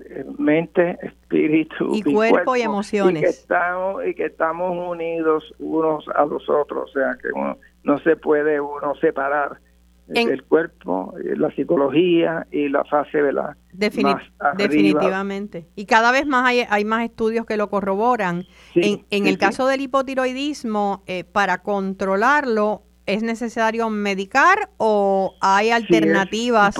eh, 0.00 0.24
mente, 0.38 0.98
espíritu 1.02 1.94
y, 1.94 2.02
cuerpo, 2.02 2.56
y 2.56 2.62
emociones. 2.62 3.22
Y 3.22 3.24
que, 3.26 3.30
estamos, 3.30 4.04
y 4.04 4.14
que 4.14 4.24
estamos 4.24 4.90
unidos 4.90 5.54
unos 5.60 6.04
a 6.08 6.24
los 6.24 6.50
otros, 6.50 6.90
o 6.90 6.92
sea 6.92 7.16
que 7.22 7.28
uno, 7.32 7.58
no 7.84 8.00
se 8.00 8.16
puede 8.16 8.60
uno 8.60 8.96
separar 8.96 9.60
el 10.08 10.42
cuerpo, 10.42 11.14
eh, 11.24 11.36
la 11.36 11.52
psicología 11.52 12.48
y 12.50 12.68
la 12.68 12.84
fase 12.86 13.22
de 13.22 13.32
la 13.32 13.56
definitivamente. 13.72 15.68
Y 15.76 15.86
cada 15.86 16.10
vez 16.10 16.26
más 16.26 16.44
hay, 16.44 16.64
hay, 16.68 16.84
más 16.84 17.04
estudios 17.04 17.46
que 17.46 17.56
lo 17.56 17.70
corroboran. 17.70 18.42
en, 18.74 19.06
en 19.10 19.28
el 19.28 19.38
caso 19.38 19.68
del 19.68 19.80
hipotiroidismo, 19.80 21.04
para 21.32 21.62
controlarlo, 21.62 22.82
¿Es 23.06 23.22
necesario 23.22 23.88
medicar 23.88 24.68
o 24.78 25.34
hay 25.40 25.70
alternativas? 25.70 26.74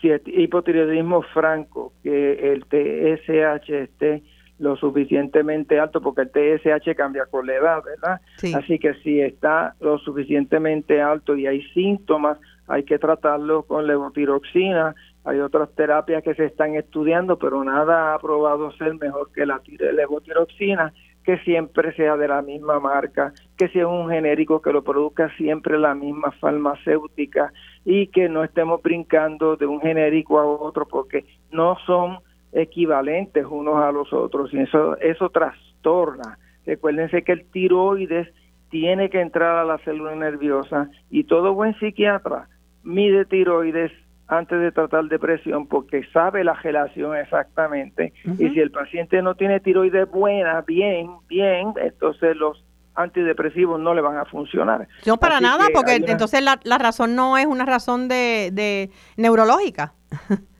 Si 0.00 0.10
es, 0.10 0.20
hipotiroidismo 0.26 1.22
franco, 1.32 1.92
que 2.02 2.52
el 2.52 2.64
TSH 2.64 3.70
esté 3.70 4.22
lo 4.58 4.76
suficientemente 4.76 5.78
alto, 5.80 6.00
porque 6.00 6.22
el 6.22 6.30
TSH 6.30 6.94
cambia 6.96 7.26
con 7.26 7.46
la 7.46 7.54
edad, 7.54 7.82
¿verdad? 7.84 8.20
Así 8.56 8.78
que 8.78 8.94
si 9.02 9.20
está 9.20 9.74
lo 9.80 9.98
suficientemente 9.98 11.00
alto 11.00 11.36
y 11.36 11.46
hay 11.46 11.62
síntomas, 11.72 12.38
hay 12.66 12.84
que 12.84 12.98
tratarlo 12.98 13.64
con 13.64 13.86
levotiroxina. 13.86 14.94
Hay 15.24 15.38
otras 15.38 15.72
terapias 15.76 16.22
que 16.24 16.34
se 16.34 16.46
están 16.46 16.74
estudiando, 16.74 17.38
pero 17.38 17.62
nada 17.62 18.14
ha 18.14 18.18
probado 18.18 18.72
ser 18.72 18.94
mejor 18.94 19.30
que 19.32 19.46
la 19.46 19.60
levotiroxina 19.92 20.92
que 21.24 21.38
siempre 21.38 21.94
sea 21.94 22.16
de 22.16 22.28
la 22.28 22.42
misma 22.42 22.80
marca, 22.80 23.32
que 23.56 23.68
sea 23.68 23.86
un 23.86 24.08
genérico 24.10 24.60
que 24.60 24.72
lo 24.72 24.82
produzca 24.82 25.30
siempre 25.36 25.78
la 25.78 25.94
misma 25.94 26.32
farmacéutica 26.32 27.52
y 27.84 28.08
que 28.08 28.28
no 28.28 28.44
estemos 28.44 28.82
brincando 28.82 29.56
de 29.56 29.66
un 29.66 29.80
genérico 29.80 30.38
a 30.38 30.46
otro 30.46 30.86
porque 30.86 31.24
no 31.50 31.76
son 31.86 32.18
equivalentes 32.52 33.46
unos 33.48 33.76
a 33.76 33.92
los 33.92 34.12
otros 34.12 34.52
y 34.52 34.60
eso, 34.60 34.96
eso 34.98 35.30
trastorna. 35.30 36.38
Recuérdense 36.66 37.22
que 37.22 37.32
el 37.32 37.44
tiroides 37.50 38.28
tiene 38.70 39.10
que 39.10 39.20
entrar 39.20 39.56
a 39.56 39.64
la 39.64 39.78
célula 39.78 40.14
nerviosa 40.14 40.88
y 41.10 41.24
todo 41.24 41.54
buen 41.54 41.78
psiquiatra 41.78 42.48
mide 42.82 43.24
tiroides 43.24 43.92
antes 44.28 44.60
de 44.60 44.72
tratar 44.72 45.04
depresión 45.04 45.66
porque 45.66 46.02
sabe 46.12 46.44
la 46.44 46.54
relación 46.54 47.16
exactamente 47.16 48.12
y 48.38 48.48
si 48.48 48.60
el 48.60 48.70
paciente 48.70 49.20
no 49.20 49.34
tiene 49.34 49.60
tiroides 49.60 50.10
buena, 50.10 50.62
bien, 50.62 51.10
bien, 51.28 51.74
entonces 51.76 52.36
los 52.36 52.64
antidepresivos 52.94 53.80
no 53.80 53.94
le 53.94 54.00
van 54.00 54.18
a 54.18 54.24
funcionar. 54.24 54.86
No 55.06 55.16
para 55.16 55.40
nada, 55.40 55.66
porque 55.74 55.96
entonces 55.96 56.42
la, 56.42 56.60
la, 56.64 56.78
razón 56.78 57.16
no 57.16 57.38
es 57.38 57.46
una 57.46 57.64
razón 57.64 58.08
de, 58.08 58.50
de 58.52 58.90
neurológica. 59.16 59.94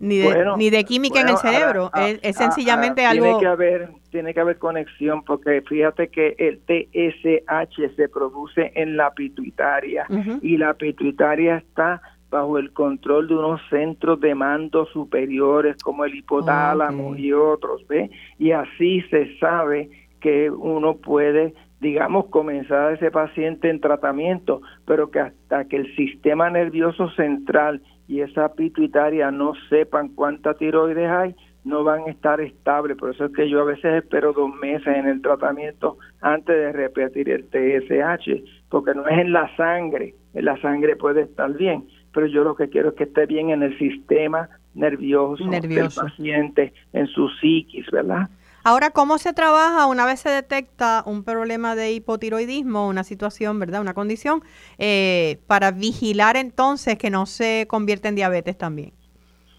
ni 0.00 0.18
de, 0.18 0.44
ni 0.56 0.70
de 0.70 0.84
química 0.84 1.20
en 1.20 1.28
el 1.28 1.36
cerebro, 1.38 1.90
es, 1.94 2.36
sencillamente 2.36 3.04
algo... 3.04 3.24
Tiene 3.24 3.40
que, 3.40 3.46
haber, 3.46 3.90
tiene 4.10 4.34
que 4.34 4.40
haber 4.40 4.58
conexión, 4.58 5.24
porque 5.24 5.62
fíjate 5.62 6.08
que 6.08 6.36
el 6.38 6.60
TSH 6.60 7.96
se 7.96 8.08
produce 8.08 8.72
en 8.74 8.96
la 8.96 9.12
pituitaria 9.12 10.06
y 10.42 10.56
la 10.56 10.74
pituitaria 10.74 11.56
está 11.56 12.00
bajo 12.30 12.58
el 12.58 12.72
control 12.72 13.28
de 13.28 13.36
unos 13.36 13.60
centros 13.70 14.20
de 14.20 14.34
mando 14.34 14.86
superiores 14.86 15.76
como 15.82 16.04
el 16.04 16.14
hipotálamo 16.14 17.16
y 17.16 17.32
otros, 17.32 17.86
¿ve? 17.88 18.10
Y 18.38 18.52
así 18.52 19.02
se 19.10 19.38
sabe 19.38 19.90
que 20.20 20.50
uno 20.50 20.96
puede 20.96 21.54
digamos, 21.80 22.26
comenzar 22.26 22.88
a 22.88 22.92
ese 22.94 23.10
paciente 23.10 23.70
en 23.70 23.80
tratamiento, 23.80 24.62
pero 24.84 25.10
que 25.10 25.20
hasta 25.20 25.64
que 25.66 25.76
el 25.76 25.94
sistema 25.94 26.50
nervioso 26.50 27.08
central 27.10 27.82
y 28.08 28.20
esa 28.20 28.52
pituitaria 28.54 29.30
no 29.30 29.52
sepan 29.68 30.08
cuánta 30.08 30.54
tiroides 30.54 31.08
hay, 31.08 31.36
no 31.64 31.84
van 31.84 32.00
a 32.06 32.10
estar 32.10 32.40
estables. 32.40 32.96
Por 32.96 33.10
eso 33.10 33.26
es 33.26 33.32
que 33.32 33.48
yo 33.48 33.60
a 33.60 33.64
veces 33.64 34.02
espero 34.02 34.32
dos 34.32 34.52
meses 34.56 34.88
en 34.88 35.06
el 35.06 35.20
tratamiento 35.20 35.98
antes 36.20 36.56
de 36.56 36.72
repetir 36.72 37.28
el 37.28 37.44
TSH, 37.44 38.68
porque 38.70 38.94
no 38.94 39.06
es 39.06 39.18
en 39.18 39.32
la 39.32 39.54
sangre, 39.56 40.14
en 40.34 40.44
la 40.46 40.60
sangre 40.60 40.96
puede 40.96 41.22
estar 41.22 41.52
bien, 41.52 41.84
pero 42.12 42.26
yo 42.26 42.44
lo 42.44 42.54
que 42.54 42.68
quiero 42.68 42.90
es 42.90 42.94
que 42.94 43.04
esté 43.04 43.26
bien 43.26 43.50
en 43.50 43.62
el 43.62 43.78
sistema 43.78 44.48
nervioso, 44.74 45.44
nervioso. 45.46 46.02
del 46.02 46.10
paciente, 46.10 46.72
en 46.92 47.06
su 47.08 47.28
psiquis, 47.28 47.90
¿verdad? 47.90 48.28
Ahora, 48.64 48.90
¿cómo 48.90 49.18
se 49.18 49.32
trabaja 49.32 49.86
una 49.86 50.04
vez 50.04 50.20
se 50.20 50.28
detecta 50.28 51.02
un 51.06 51.24
problema 51.24 51.74
de 51.74 51.92
hipotiroidismo, 51.92 52.88
una 52.88 53.04
situación, 53.04 53.58
¿verdad? 53.58 53.80
Una 53.80 53.94
condición, 53.94 54.42
eh, 54.78 55.38
para 55.46 55.70
vigilar 55.70 56.36
entonces 56.36 56.98
que 56.98 57.08
no 57.08 57.26
se 57.26 57.66
convierta 57.68 58.08
en 58.08 58.16
diabetes 58.16 58.58
también? 58.58 58.92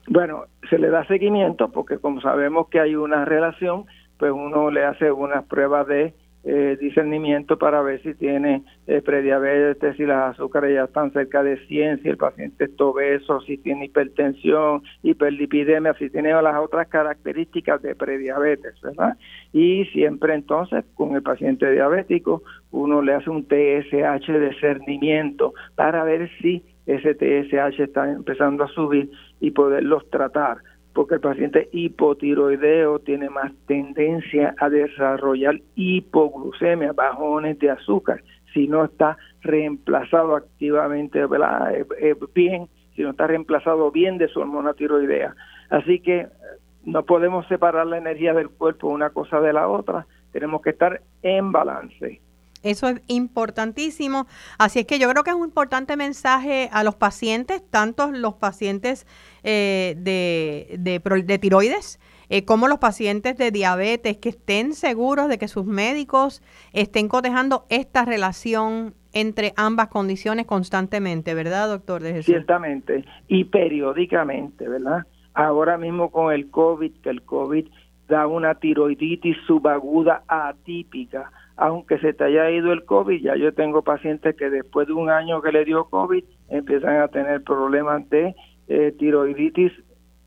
Bueno, 0.08 0.45
se 0.70 0.78
le 0.78 0.89
da 0.89 1.06
seguimiento 1.08 1.72
porque 1.72 1.97
como 1.97 2.22
sabemos 2.22 2.68
que 2.70 2.80
hay 2.80 2.95
una 2.95 3.26
relación, 3.26 3.86
pues 4.18 4.32
uno 4.32 4.70
le 4.70 4.86
hace 4.86 5.12
unas 5.12 5.45
pruebas 5.45 5.88
de 5.88 6.14
eh, 6.43 6.77
discernimiento 6.79 7.57
para 7.57 7.81
ver 7.81 8.01
si 8.01 8.13
tiene 8.13 8.63
eh, 8.87 9.01
prediabetes, 9.01 9.97
si 9.97 10.05
las 10.05 10.31
azúcares 10.31 10.73
ya 10.73 10.85
están 10.85 11.11
cerca 11.11 11.43
de 11.43 11.57
100, 11.67 12.01
si 12.01 12.09
el 12.09 12.17
paciente 12.17 12.65
es 12.65 12.79
obeso, 12.79 13.41
si 13.41 13.57
tiene 13.57 13.85
hipertensión, 13.85 14.81
hiperlipidemia, 15.03 15.93
si 15.95 16.09
tiene 16.09 16.29
las 16.41 16.57
otras 16.57 16.87
características 16.87 17.81
de 17.81 17.93
prediabetes, 17.93 18.79
¿verdad? 18.81 19.17
Y 19.51 19.85
siempre 19.91 20.33
entonces 20.33 20.85
con 20.95 21.15
el 21.15 21.23
paciente 21.23 21.69
diabético 21.71 22.43
uno 22.71 23.01
le 23.01 23.15
hace 23.15 23.29
un 23.29 23.43
TSH 23.43 24.31
de 24.31 24.49
discernimiento 24.49 25.53
para 25.75 26.03
ver 26.03 26.29
si 26.41 26.63
ese 26.85 27.13
TSH 27.15 27.81
está 27.81 28.09
empezando 28.09 28.63
a 28.63 28.67
subir 28.69 29.11
y 29.39 29.51
poderlos 29.51 30.09
tratar 30.09 30.57
porque 31.00 31.16
el 31.16 31.22
paciente 31.22 31.70
hipotiroideo 31.72 33.00
tiene 33.00 33.30
más 33.30 33.54
tendencia 33.68 34.54
a 34.60 34.68
desarrollar 34.68 35.62
hipoglucemia, 35.76 36.91
bajones 36.91 37.58
de 37.60 37.70
azúcar, 37.70 38.22
si 38.54 38.68
no 38.68 38.84
está 38.84 39.18
reemplazado 39.39 40.36
activamente 40.36 41.22
eh, 41.22 41.86
eh, 42.02 42.16
bien, 42.36 42.68
si 42.97 43.04
no 43.04 43.12
está 43.12 43.28
reemplazado 43.28 43.91
bien 43.91 44.18
de 44.18 44.28
su 44.28 44.41
hormona 44.41 44.74
tiroidea. 44.74 45.34
Así 45.70 46.02
que 46.02 46.28
no 46.84 47.06
podemos 47.06 47.47
separar 47.47 47.88
la 47.88 47.97
energía 47.97 48.34
del 48.34 48.50
cuerpo 48.50 48.89
una 48.89 49.12
cosa 49.12 49.39
de 49.39 49.54
la 49.54 49.70
otra, 49.70 50.06
tenemos 50.34 50.62
que 50.62 50.72
estar 50.72 51.00
en 51.22 51.54
balance. 51.54 52.20
Eso 52.64 52.89
es 52.89 53.01
importantísimo. 53.07 54.28
Así 54.57 54.80
es 54.80 54.86
que 54.86 54.99
yo 54.99 55.10
creo 55.10 55.24
que 55.24 55.30
es 55.30 55.36
un 55.36 55.45
importante 55.45 55.95
mensaje 55.95 56.70
a 56.72 56.84
los 56.84 56.95
pacientes, 56.95 57.64
tanto 57.70 58.12
los 58.12 58.36
pacientes 58.36 59.07
eh, 59.43 59.95
de, 59.97 60.78
de, 60.80 61.39
tiroides 61.39 61.99
eh, 62.30 62.45
como 62.45 62.68
los 62.68 62.80
pacientes 62.80 63.38
de 63.38 63.51
diabetes, 63.51 64.18
que 64.18 64.30
estén 64.30 64.74
seguros 64.74 65.30
de 65.30 65.38
que 65.38 65.47
sus 65.47 65.66
médicos 65.66 66.43
estén 66.74 67.07
cotejando 67.07 67.66
esta 67.70 68.05
relación 68.05 68.93
entre 69.14 69.53
ambas 69.55 69.88
condiciones 69.88 70.45
constantemente, 70.45 71.34
¿verdad, 71.34 71.70
doctor? 71.70 72.03
De 72.03 72.22
Ciertamente, 72.22 73.05
y 73.28 73.45
periódicamente, 73.45 74.68
¿verdad? 74.68 75.07
Ahora 75.34 75.78
mismo 75.78 76.12
con 76.12 76.32
el 76.32 76.51
COVID, 76.51 76.91
que 77.01 77.10
el 77.10 77.24
COVID 77.24 77.68
da 78.07 78.28
una 78.28 78.55
tiroiditis 78.55 79.38
subaguda 79.47 80.24
atípica 80.28 81.32
aunque 81.60 81.99
se 81.99 82.14
te 82.14 82.24
haya 82.24 82.49
ido 82.49 82.72
el 82.72 82.86
COVID, 82.86 83.22
ya 83.22 83.36
yo 83.36 83.53
tengo 83.53 83.82
pacientes 83.82 84.34
que 84.38 84.49
después 84.49 84.88
de 84.88 84.93
un 84.93 85.10
año 85.10 85.41
que 85.41 85.51
le 85.51 85.66
dio 85.66 85.84
COVID 85.86 86.24
empiezan 86.47 87.01
a 87.01 87.10
tener 87.10 87.43
problemas 87.43 88.10
de 88.10 88.34
eh, 88.70 88.93
tiroiditis 88.97 89.74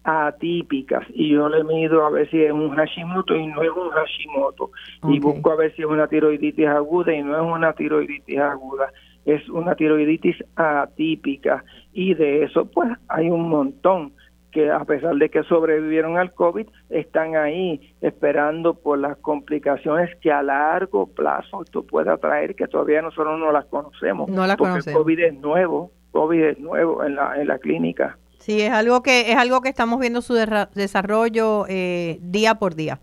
atípicas. 0.04 1.06
Y 1.14 1.30
yo 1.30 1.48
le 1.48 1.64
mido 1.64 2.04
a 2.04 2.10
ver 2.10 2.28
si 2.30 2.42
es 2.42 2.52
un 2.52 2.70
Hashimoto 2.76 3.34
y 3.34 3.46
no 3.46 3.62
es 3.62 3.70
un 3.70 3.88
Hashimoto. 3.90 4.72
Y 5.08 5.20
busco 5.20 5.52
a 5.52 5.56
ver 5.56 5.74
si 5.74 5.80
es 5.80 5.88
una 5.88 6.06
tiroiditis 6.06 6.66
aguda 6.66 7.14
y 7.14 7.22
no 7.22 7.34
es 7.34 7.56
una 7.56 7.72
tiroiditis 7.72 8.38
aguda. 8.38 8.92
Es 9.24 9.48
una 9.48 9.74
tiroiditis 9.74 10.36
atípica. 10.56 11.64
Y 11.94 12.12
de 12.12 12.42
eso 12.44 12.66
pues 12.66 12.90
hay 13.08 13.30
un 13.30 13.48
montón 13.48 14.12
que 14.52 14.70
a 14.70 14.84
pesar 14.84 15.16
de 15.16 15.30
que 15.30 15.42
sobrevivieron 15.44 16.18
al 16.18 16.32
COVID, 16.34 16.68
están 16.90 17.34
ahí 17.36 17.94
esperando 18.00 18.74
por 18.74 18.98
las 18.98 19.16
complicaciones 19.18 20.10
que 20.20 20.30
a 20.30 20.42
largo 20.42 21.06
plazo 21.06 21.62
esto 21.64 21.82
pueda 21.82 22.16
traer, 22.18 22.54
que 22.54 22.68
todavía 22.68 23.02
nosotros 23.02 23.40
no 23.40 23.50
las 23.50 23.64
conocemos. 23.64 24.28
No 24.28 24.46
las 24.46 24.56
porque 24.56 24.72
conocemos. 24.72 25.02
COVID 25.02 25.18
es 25.20 25.34
nuevo, 25.34 25.90
COVID 26.12 26.42
es 26.44 26.58
nuevo 26.60 27.02
en 27.02 27.16
la, 27.16 27.40
en 27.40 27.48
la 27.48 27.58
clínica. 27.58 28.18
Sí, 28.38 28.60
es 28.60 28.72
algo 28.72 29.02
que 29.02 29.32
es 29.32 29.36
algo 29.36 29.60
que 29.60 29.68
estamos 29.68 30.00
viendo 30.00 30.20
su 30.20 30.34
desarrollo 30.34 31.64
eh, 31.68 32.18
día 32.20 32.56
por 32.56 32.74
día. 32.74 33.00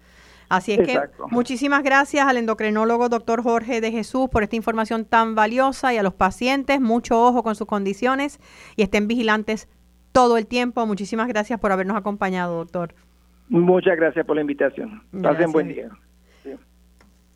Así 0.50 0.74
es 0.74 0.80
que 0.80 1.00
muchísimas 1.30 1.84
gracias 1.84 2.28
al 2.28 2.38
endocrinólogo 2.38 3.08
doctor 3.08 3.44
Jorge 3.44 3.82
de 3.82 3.92
Jesús 3.92 4.30
por 4.30 4.42
esta 4.42 4.56
información 4.56 5.06
tan 5.06 5.36
valiosa 5.36 5.94
y 5.94 5.98
a 5.98 6.04
los 6.04 6.16
pacientes, 6.16 6.82
mucho 6.82 7.24
ojo 7.24 7.44
con 7.44 7.56
sus 7.56 7.68
condiciones 7.68 8.40
y 8.76 8.82
estén 8.82 9.08
vigilantes 9.08 9.68
todo 10.12 10.38
el 10.38 10.48
tiempo. 10.48 10.86
Muchísimas 10.86 11.28
gracias 11.28 11.60
por 11.60 11.72
habernos 11.72 11.98
acompañado, 11.98 12.58
doctor. 12.58 12.94
Muchas 13.50 13.98
gracias 13.98 14.26
por 14.26 14.36
la 14.36 14.42
invitación. 14.42 15.02
Pasen 15.22 15.52
buen 15.52 15.70
día. 15.70 15.90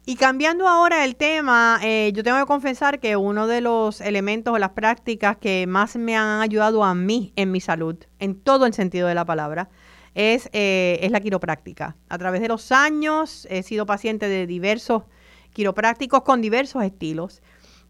Y 0.05 0.17
cambiando 0.17 0.67
ahora 0.67 1.05
el 1.05 1.15
tema, 1.15 1.79
eh, 1.81 2.11
yo 2.13 2.23
tengo 2.23 2.37
que 2.37 2.45
confesar 2.45 2.99
que 2.99 3.15
uno 3.15 3.47
de 3.47 3.61
los 3.61 4.01
elementos 4.01 4.53
o 4.53 4.57
las 4.57 4.71
prácticas 4.71 5.37
que 5.37 5.65
más 5.65 5.95
me 5.95 6.17
han 6.17 6.41
ayudado 6.41 6.83
a 6.83 6.93
mí 6.93 7.31
en 7.37 7.51
mi 7.51 7.61
salud, 7.61 7.95
en 8.19 8.35
todo 8.35 8.65
el 8.65 8.73
sentido 8.73 9.07
de 9.07 9.15
la 9.15 9.23
palabra, 9.23 9.69
es, 10.13 10.49
eh, 10.51 10.99
es 11.01 11.11
la 11.11 11.21
quiropráctica. 11.21 11.95
A 12.09 12.17
través 12.17 12.41
de 12.41 12.49
los 12.49 12.73
años 12.73 13.47
he 13.49 13.63
sido 13.63 13.85
paciente 13.85 14.27
de 14.27 14.45
diversos 14.45 15.03
quiroprácticos 15.53 16.23
con 16.23 16.41
diversos 16.41 16.83
estilos. 16.83 17.41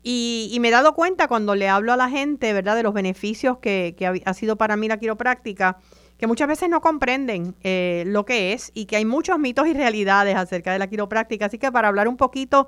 Y, 0.06 0.58
me 0.60 0.68
he 0.68 0.72
dado 0.72 0.94
cuenta 0.94 1.30
cuando 1.30 1.56
le 1.56 1.70
hablo 1.70 1.94
a 1.94 1.98
la 1.98 2.10
gente, 2.10 2.52
¿verdad?, 2.52 2.76
de 2.76 2.84
los 2.84 2.94
beneficios 2.94 3.58
que, 3.60 3.96
ha, 4.26 4.34
sido 4.34 4.58
para 4.58 4.76
mí 4.76 4.90
la 4.90 4.98
quiropráctica, 4.98 5.78
que 6.18 6.28
muchas 6.28 6.50
veces 6.50 6.70
no 6.70 6.82
comprenden 6.82 7.56
eh, 7.64 8.04
lo 8.06 8.26
que 8.26 8.52
es 8.52 8.72
y 8.74 8.86
que 8.86 8.98
hay 8.98 9.06
muchos 9.06 9.40
mitos 9.40 9.66
y 9.68 9.74
realidades 9.74 10.36
acerca 10.36 10.74
de 10.74 10.80
la 10.80 10.88
quiropráctica. 10.88 11.46
Así 11.46 11.58
que 11.58 11.72
para 11.72 11.88
hablar 11.88 12.10
un 12.10 12.18
poquito 12.18 12.68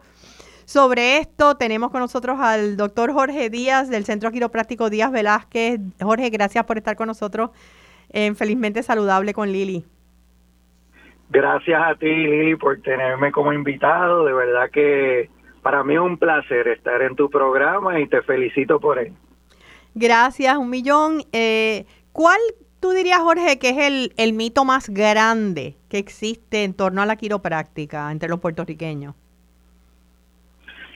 sobre 0.63 1.17
esto, 1.17 1.57
tenemos 1.57 1.91
con 1.91 1.99
nosotros 1.99 2.39
al 2.39 2.77
doctor 2.77 3.11
Jorge 3.11 3.49
Díaz 3.49 3.89
del 3.89 4.05
Centro 4.05 4.31
Quiropráctico 4.31 4.89
Díaz 4.89 5.11
Velázquez. 5.11 5.79
Jorge, 6.01 6.29
gracias 6.29 6.63
por 6.63 6.77
estar 6.77 6.95
con 6.95 7.07
nosotros 7.07 7.51
en 8.09 8.35
Felizmente 8.37 8.81
Saludable 8.81 9.33
con 9.33 9.51
Lili. 9.51 9.85
Gracias 11.29 11.81
a 11.83 11.95
ti, 11.95 12.07
Lili, 12.07 12.55
por 12.55 12.81
tenerme 12.81 13.31
como 13.31 13.51
invitado. 13.51 14.25
De 14.25 14.33
verdad 14.33 14.69
que 14.71 15.29
para 15.65 15.83
mí 15.83 15.95
es 15.95 15.99
un 15.99 16.19
placer 16.19 16.67
estar 16.67 17.01
en 17.01 17.15
tu 17.15 17.27
programa 17.27 17.99
y 17.99 18.07
te 18.07 18.21
felicito 18.21 18.79
por 18.79 18.99
él. 18.99 19.13
Gracias, 19.95 20.55
un 20.57 20.69
millón. 20.69 21.23
Eh, 21.33 21.87
¿Cuál 22.11 22.37
tú 22.79 22.91
dirías, 22.91 23.17
Jorge, 23.17 23.57
que 23.57 23.69
es 23.69 23.77
el, 23.79 24.13
el 24.17 24.33
mito 24.33 24.63
más 24.63 24.89
grande 24.89 25.75
que 25.89 25.97
existe 25.97 26.65
en 26.65 26.75
torno 26.75 27.01
a 27.01 27.07
la 27.07 27.15
quiropráctica 27.15 28.11
entre 28.11 28.29
los 28.29 28.39
puertorriqueños? 28.39 29.15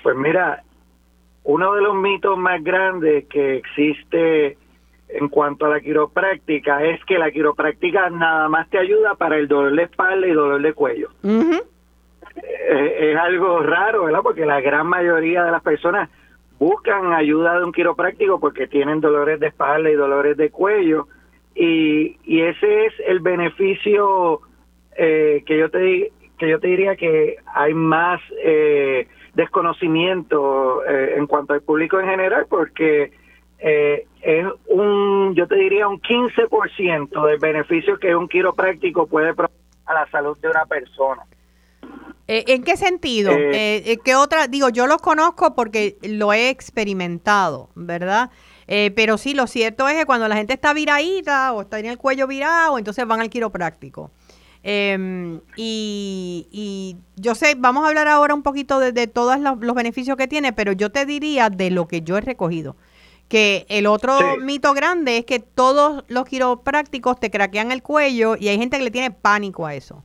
Pues 0.03 0.15
mira, 0.15 0.61
uno 1.45 1.73
de 1.73 1.81
los 1.81 1.95
mitos 1.95 2.37
más 2.37 2.63
grandes 2.63 3.25
que 3.25 3.55
existe 3.55 4.55
en 5.07 5.29
cuanto 5.29 5.65
a 5.65 5.69
la 5.69 5.81
quiropráctica 5.81 6.83
es 6.83 7.03
que 7.05 7.17
la 7.17 7.31
quiropráctica 7.31 8.11
nada 8.11 8.47
más 8.49 8.69
te 8.69 8.77
ayuda 8.77 9.15
para 9.15 9.37
el 9.37 9.47
dolor 9.47 9.75
de 9.75 9.81
espalda 9.81 10.27
y 10.27 10.31
dolor 10.31 10.61
de 10.61 10.73
cuello. 10.73 11.09
Es 12.43 13.17
algo 13.17 13.59
raro, 13.61 14.05
¿verdad? 14.05 14.21
Porque 14.23 14.45
la 14.45 14.61
gran 14.61 14.87
mayoría 14.87 15.43
de 15.43 15.51
las 15.51 15.61
personas 15.61 16.09
buscan 16.59 17.13
ayuda 17.13 17.57
de 17.57 17.65
un 17.65 17.71
quiropráctico 17.71 18.39
porque 18.39 18.67
tienen 18.67 19.01
dolores 19.01 19.39
de 19.39 19.47
espalda 19.47 19.89
y 19.89 19.95
dolores 19.95 20.37
de 20.37 20.49
cuello. 20.49 21.07
Y, 21.55 22.17
y 22.23 22.41
ese 22.41 22.85
es 22.85 22.93
el 23.07 23.19
beneficio 23.21 24.41
eh, 24.97 25.43
que 25.45 25.57
yo 25.57 25.69
te 25.69 26.11
que 26.37 26.49
yo 26.49 26.59
te 26.59 26.67
diría 26.67 26.95
que 26.95 27.35
hay 27.53 27.73
más 27.73 28.21
eh, 28.41 29.07
desconocimiento 29.33 30.85
eh, 30.85 31.15
en 31.17 31.27
cuanto 31.27 31.53
al 31.53 31.61
público 31.61 31.99
en 31.99 32.07
general 32.07 32.45
porque 32.49 33.11
eh, 33.59 34.07
es 34.21 34.45
un, 34.67 35.33
yo 35.35 35.47
te 35.47 35.55
diría, 35.55 35.87
un 35.87 36.01
15% 36.01 37.25
del 37.25 37.39
beneficio 37.39 37.97
que 37.97 38.15
un 38.15 38.27
quiropráctico 38.27 39.07
puede 39.07 39.33
proveer 39.33 39.59
a 39.85 39.93
la 39.93 40.07
salud 40.09 40.37
de 40.39 40.49
una 40.49 40.65
persona. 40.65 41.23
Eh, 42.31 42.45
¿En 42.47 42.63
qué 42.63 42.77
sentido? 42.77 43.31
Eh, 43.33 43.97
¿Qué 44.05 44.15
otra? 44.15 44.47
Digo, 44.47 44.69
yo 44.69 44.87
los 44.87 45.01
conozco 45.01 45.55
porque 45.55 45.97
lo 46.03 46.31
he 46.31 46.49
experimentado, 46.49 47.69
¿verdad? 47.75 48.29
pero 48.95 49.17
sí, 49.17 49.33
lo 49.33 49.47
cierto 49.47 49.87
es 49.87 49.95
que 49.97 50.05
cuando 50.05 50.27
la 50.27 50.35
gente 50.35 50.53
está 50.53 50.73
viradita 50.73 51.53
o 51.53 51.61
está 51.61 51.79
en 51.79 51.87
el 51.87 51.97
cuello 51.97 52.27
virado, 52.27 52.77
entonces 52.77 53.03
van 53.07 53.19
al 53.19 53.31
quiropráctico. 53.31 54.11
Em, 54.61 55.39
y, 55.55 56.97
yo 57.15 57.35
sé, 57.35 57.55
vamos 57.57 57.83
a 57.83 57.87
hablar 57.87 58.07
ahora 58.07 58.33
un 58.33 58.43
poquito 58.43 58.79
de, 58.79 58.91
de 58.91 59.07
todos 59.07 59.39
los, 59.39 59.75
beneficios 59.75 60.17
que 60.17 60.27
tiene, 60.27 60.53
pero 60.53 60.73
yo 60.73 60.91
te 60.91 61.05
diría 61.05 61.49
de 61.49 61.71
lo 61.71 61.87
que 61.87 62.01
yo 62.01 62.17
he 62.17 62.21
recogido. 62.21 62.75
Que 63.27 63.65
el 63.69 63.85
otro 63.85 64.37
mito 64.41 64.73
grande 64.73 65.17
es 65.17 65.25
que 65.25 65.39
todos 65.39 66.03
los 66.07 66.25
quiroprácticos 66.25 67.19
te 67.19 67.29
craquean 67.29 67.71
el 67.71 67.83
cuello 67.83 68.35
y 68.37 68.47
hay 68.47 68.57
gente 68.57 68.77
que 68.77 68.83
le 68.83 68.91
tiene 68.91 69.11
pánico 69.11 69.65
a 69.65 69.75
eso. 69.75 70.03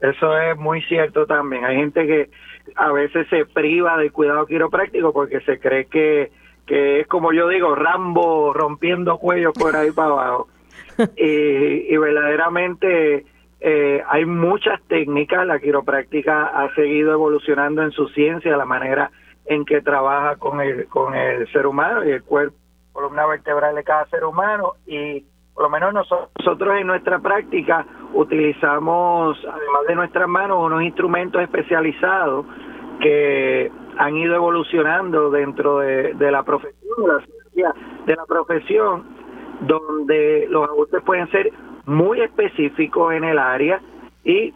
Eso 0.00 0.38
es 0.38 0.56
muy 0.56 0.82
cierto 0.82 1.26
también. 1.26 1.64
Hay 1.64 1.76
gente 1.76 2.06
que 2.06 2.30
a 2.76 2.92
veces 2.92 3.26
se 3.28 3.46
priva 3.46 3.96
del 3.96 4.12
cuidado 4.12 4.46
quiropráctico 4.46 5.12
porque 5.12 5.40
se 5.40 5.58
cree 5.58 5.86
que, 5.86 6.30
que 6.66 7.00
es 7.00 7.06
como 7.06 7.32
yo 7.32 7.48
digo, 7.48 7.74
Rambo 7.74 8.52
rompiendo 8.52 9.18
cuello 9.18 9.52
por 9.52 9.74
ahí 9.74 9.90
para 9.90 10.10
abajo. 10.10 10.48
y, 11.16 11.92
y 11.92 11.96
verdaderamente 11.96 13.24
eh, 13.60 14.02
hay 14.06 14.24
muchas 14.24 14.80
técnicas. 14.84 15.46
La 15.46 15.58
quiropráctica 15.58 16.46
ha 16.46 16.72
seguido 16.74 17.12
evolucionando 17.12 17.82
en 17.82 17.90
su 17.90 18.08
ciencia, 18.08 18.56
la 18.56 18.64
manera 18.64 19.10
en 19.46 19.64
que 19.64 19.80
trabaja 19.80 20.36
con 20.36 20.60
el, 20.60 20.86
con 20.88 21.14
el 21.14 21.50
ser 21.52 21.66
humano 21.66 22.04
y 22.04 22.10
el 22.10 22.22
cuerpo, 22.22 22.56
columna 22.92 23.26
vertebral 23.26 23.74
de 23.74 23.84
cada 23.84 24.06
ser 24.06 24.24
humano 24.24 24.74
y 24.86 25.24
por 25.54 25.64
lo 25.64 25.70
menos 25.70 25.94
nosotros 25.94 26.76
en 26.78 26.86
nuestra 26.86 27.18
práctica 27.18 27.86
utilizamos, 28.14 29.38
además 29.38 29.86
de 29.86 29.94
nuestras 29.94 30.28
manos, 30.28 30.58
unos 30.64 30.82
instrumentos 30.82 31.42
especializados 31.42 32.46
que 33.00 33.70
han 33.96 34.16
ido 34.16 34.34
evolucionando 34.34 35.30
dentro 35.30 35.78
de, 35.78 36.14
la 36.30 36.42
profesión, 36.42 36.96
la 37.06 37.74
de 38.06 38.16
la 38.16 38.24
profesión, 38.26 39.04
donde 39.60 40.46
los 40.48 40.64
ajustes 40.64 41.02
pueden 41.02 41.30
ser 41.30 41.52
muy 41.86 42.20
específicos 42.20 43.12
en 43.12 43.24
el 43.24 43.38
área 43.38 43.80
y 44.24 44.52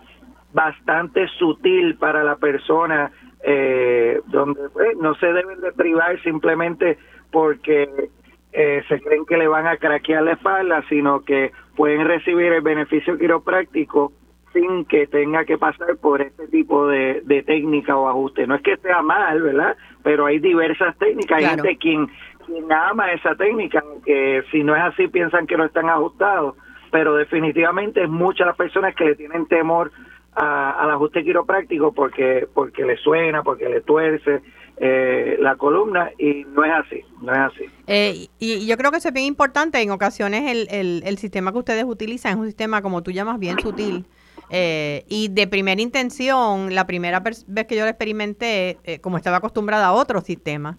bastante 0.53 1.27
sutil 1.39 1.97
para 1.97 2.23
la 2.23 2.37
persona 2.37 3.11
eh, 3.43 4.21
donde 4.27 4.69
pues, 4.73 4.97
no 4.99 5.15
se 5.17 5.27
deben 5.27 5.61
de 5.61 5.73
privar 5.73 6.21
simplemente 6.23 6.99
porque 7.31 8.11
eh, 8.53 8.83
se 8.89 9.01
creen 9.01 9.25
que 9.25 9.37
le 9.37 9.49
van 9.49 9.67
a 9.67 9.79
craquear 9.79 10.23
la 10.23 10.33
espalda, 10.33 10.85
sino 10.89 11.25
que 11.25 11.53
pueden 11.75 12.07
recibir 12.07 12.53
el 12.53 12.61
beneficio 12.61 13.19
quiropráctico 13.19 14.13
sin 14.53 14.85
que 14.85 15.07
tenga 15.07 15.47
que 15.47 15.57
pasar 15.57 15.97
por 15.97 16.21
este 16.21 16.47
tipo 16.49 16.87
de, 16.87 17.23
técnica 17.47 17.97
o 17.97 18.09
ajuste. 18.09 18.47
No 18.47 18.55
es 18.55 18.63
que 18.63 18.77
sea 18.77 19.01
mal, 19.01 19.41
¿verdad? 19.41 19.77
Pero 20.03 20.27
hay 20.27 20.39
diversas 20.39 20.97
técnicas. 20.99 21.39
Hay 21.39 21.47
gente 21.47 21.77
quien, 21.79 22.07
quien 22.45 22.71
ama 22.71 23.13
esa 23.13 23.35
técnica, 23.35 23.83
que 24.05 24.43
si 24.51 24.63
no 24.63 24.77
es 24.77 24.83
así 24.83 25.09
piensan 25.09 25.47
que 25.47 25.57
no 25.57 25.65
están 25.65 25.89
ajustados, 25.89 26.55
pero 26.91 27.15
definitivamente 27.15 28.03
es 28.03 28.11
muchas 28.11 28.47
las 28.47 28.57
personas 28.57 28.95
que 28.95 29.07
le 29.07 29.15
tienen 29.15 29.47
temor 29.47 29.91
al 30.35 30.91
ajuste 30.91 31.25
quiropráctico 31.25 31.93
porque 31.93 32.47
porque 32.55 32.85
le 32.85 32.97
suena, 32.97 33.43
porque 33.43 33.69
le 33.69 33.83
tuerce 33.83 34.43
eh, 34.77 35.37
la 35.41 35.57
columna 35.57 36.11
y 36.19 36.45
no 36.45 36.65
es 36.65 36.73
así, 36.73 37.05
no 37.21 37.33
es 37.33 37.39
así. 37.39 37.65
Eh, 37.87 38.29
y, 38.39 38.67
yo 38.67 38.77
creo 38.77 38.91
que 38.91 38.99
eso 38.99 39.09
es 39.09 39.15
bien 39.15 39.27
importante. 39.27 39.81
En 39.81 39.91
ocasiones 39.91 40.69
el, 40.71 41.03
el, 41.05 41.19
sistema 41.19 41.53
que 41.53 41.59
ustedes 41.59 41.85
utilizan 41.85 42.33
es 42.33 42.39
un 42.39 42.47
sistema, 42.47 42.83
como 42.83 43.03
tú 43.03 43.11
llamas, 43.11 43.39
bien 43.39 43.59
sutil. 43.61 44.07
Eh, 44.51 45.05
y 45.09 45.29
de 45.29 45.47
primera 45.47 45.81
intención, 45.81 46.75
la 46.75 46.87
primera 46.87 47.21
vez 47.21 47.67
que 47.67 47.77
yo 47.77 47.85
lo 47.85 47.89
experimenté, 47.89 48.79
como 49.01 49.17
estaba 49.17 49.39
acostumbrada 49.39 49.87
a 49.87 49.93
otro 49.93 50.21
sistema, 50.21 50.79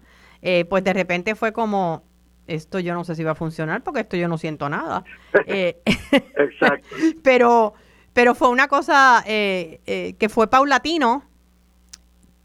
pues 0.68 0.84
de 0.84 0.92
repente 0.92 1.34
fue 1.34 1.52
como, 1.52 2.04
esto 2.46 2.78
yo 2.78 2.94
no 2.94 3.04
sé 3.04 3.14
si 3.14 3.24
va 3.24 3.32
a 3.32 3.36
funcionar 3.36 3.82
porque 3.82 4.00
esto 4.00 4.16
yo 4.16 4.28
no 4.28 4.38
siento 4.38 4.68
nada. 4.68 5.04
Exacto. 5.46 6.88
pero 7.22 7.74
pero 8.14 8.34
fue 8.34 8.48
una 8.48 8.68
cosa 8.68 9.22
eh, 9.26 9.80
eh, 9.86 10.14
que 10.18 10.28
fue 10.30 10.48
paulatino, 10.48 11.24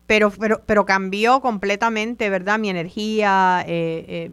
pero, 0.09 0.31
pero, 0.31 0.61
pero 0.65 0.87
cambió 0.87 1.39
completamente, 1.39 2.31
¿verdad? 2.31 2.57
Mi 2.57 2.71
energía, 2.71 3.63
eh, 3.67 4.31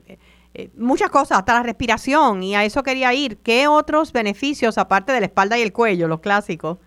muchas 0.74 1.10
cosas, 1.10 1.36
hasta 1.36 1.52
la 1.52 1.62
respiración, 1.62 2.42
y 2.42 2.54
a 2.54 2.64
eso 2.64 2.82
quería 2.82 3.12
ir. 3.12 3.36
¿Qué 3.44 3.68
otros 3.68 4.10
beneficios, 4.14 4.78
aparte 4.78 5.12
de 5.12 5.20
la 5.20 5.26
espalda 5.26 5.58
y 5.58 5.62
el 5.62 5.74
cuello, 5.74 6.08
los 6.08 6.20
clásicos, 6.20 6.78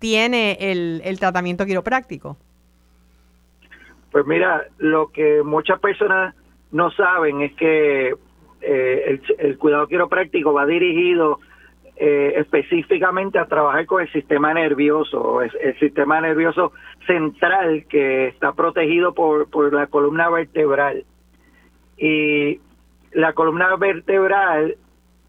tiene 0.00 0.58
el, 0.58 1.00
el 1.04 1.20
tratamiento 1.20 1.64
quiropráctico? 1.64 2.36
Pues 4.10 4.26
mira, 4.26 4.66
lo 4.78 5.12
que 5.12 5.44
muchas 5.44 5.78
personas 5.78 6.34
no 6.72 6.90
saben 6.90 7.42
es 7.42 7.52
que 7.54 8.16
el, 8.62 9.22
el, 9.38 9.58
cuidado 9.58 9.86
quiropráctico 9.86 10.52
va 10.52 10.66
dirigido 10.66 11.38
eh, 12.00 12.34
específicamente 12.36 13.40
a 13.40 13.46
trabajar 13.46 13.84
con 13.86 14.02
el 14.02 14.12
sistema 14.12 14.54
nervioso, 14.54 15.42
el, 15.42 15.78
sistema 15.80 16.20
nervioso 16.20 16.72
central 17.06 17.86
que 17.88 18.28
está 18.28 18.52
protegido 18.52 19.14
por, 19.14 19.50
por 19.50 19.72
la 19.72 19.88
columna 19.88 20.30
vertebral. 20.30 21.04
Y 21.96 22.60
la 23.12 23.32
columna 23.32 23.74
vertebral 23.74 24.76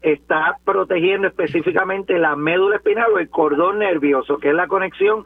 está 0.00 0.58
protegiendo 0.64 1.26
específicamente 1.26 2.18
la 2.18 2.36
médula 2.36 2.76
espinal 2.76 3.12
o 3.14 3.18
el 3.18 3.28
cordón 3.28 3.80
nervioso, 3.80 4.38
que 4.38 4.50
es 4.50 4.54
la 4.54 4.68
conexión 4.68 5.24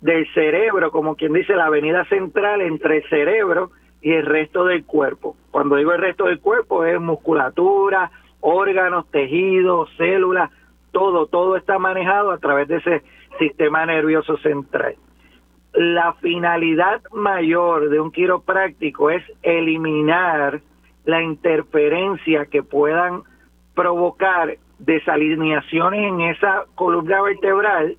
del 0.00 0.26
cerebro, 0.32 0.90
como 0.90 1.14
quien 1.14 1.34
dice, 1.34 1.54
la 1.54 1.66
avenida 1.66 2.06
central 2.06 2.62
entre 2.62 2.98
el 2.98 3.08
cerebro 3.10 3.70
y 4.00 4.12
el 4.12 4.24
resto 4.24 4.64
del 4.64 4.84
cuerpo. 4.86 5.36
Cuando 5.50 5.76
digo 5.76 5.92
el 5.92 6.00
resto 6.00 6.24
del 6.24 6.40
cuerpo 6.40 6.84
es 6.84 6.98
musculatura, 6.98 8.10
órganos, 8.40 9.10
tejidos, 9.10 9.90
células, 9.98 10.50
todo, 10.96 11.26
todo 11.26 11.58
está 11.58 11.78
manejado 11.78 12.30
a 12.30 12.38
través 12.38 12.68
de 12.68 12.76
ese 12.76 13.02
sistema 13.38 13.84
nervioso 13.84 14.38
central. 14.38 14.94
La 15.74 16.14
finalidad 16.22 17.02
mayor 17.12 17.90
de 17.90 18.00
un 18.00 18.10
quiropráctico 18.10 19.10
es 19.10 19.22
eliminar 19.42 20.62
la 21.04 21.22
interferencia 21.22 22.46
que 22.46 22.62
puedan 22.62 23.24
provocar 23.74 24.56
desalineaciones 24.78 26.00
en 26.02 26.22
esa 26.22 26.64
columna 26.74 27.20
vertebral 27.20 27.98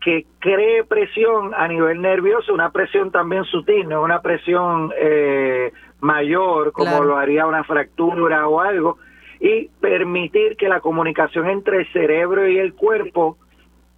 que 0.00 0.24
cree 0.38 0.84
presión 0.84 1.52
a 1.54 1.68
nivel 1.68 2.00
nervioso, 2.00 2.54
una 2.54 2.70
presión 2.70 3.10
también 3.10 3.44
sutil, 3.44 3.86
no 3.86 4.02
una 4.02 4.22
presión 4.22 4.94
eh, 4.96 5.74
mayor 6.00 6.72
como 6.72 7.04
lo 7.04 7.18
haría 7.18 7.46
una 7.46 7.64
fractura 7.64 8.48
o 8.48 8.60
algo, 8.62 8.96
y 9.40 9.68
permitir 9.80 10.56
que 10.56 10.68
la 10.68 10.80
comunicación 10.80 11.48
entre 11.48 11.78
el 11.78 11.92
cerebro 11.92 12.48
y 12.48 12.58
el 12.58 12.74
cuerpo 12.74 13.36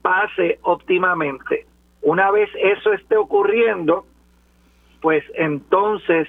pase 0.03 0.59
óptimamente. 0.63 1.67
Una 2.03 2.31
vez 2.31 2.49
eso 2.57 2.93
esté 2.93 3.17
ocurriendo, 3.17 4.07
pues 5.01 5.25
entonces 5.35 6.29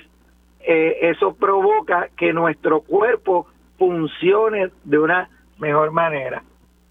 eh, 0.61 0.97
eso 1.01 1.33
provoca 1.35 2.09
que 2.17 2.33
nuestro 2.33 2.81
cuerpo 2.81 3.47
funcione 3.77 4.69
de 4.83 4.99
una 4.99 5.29
mejor 5.57 5.91
manera. 5.91 6.43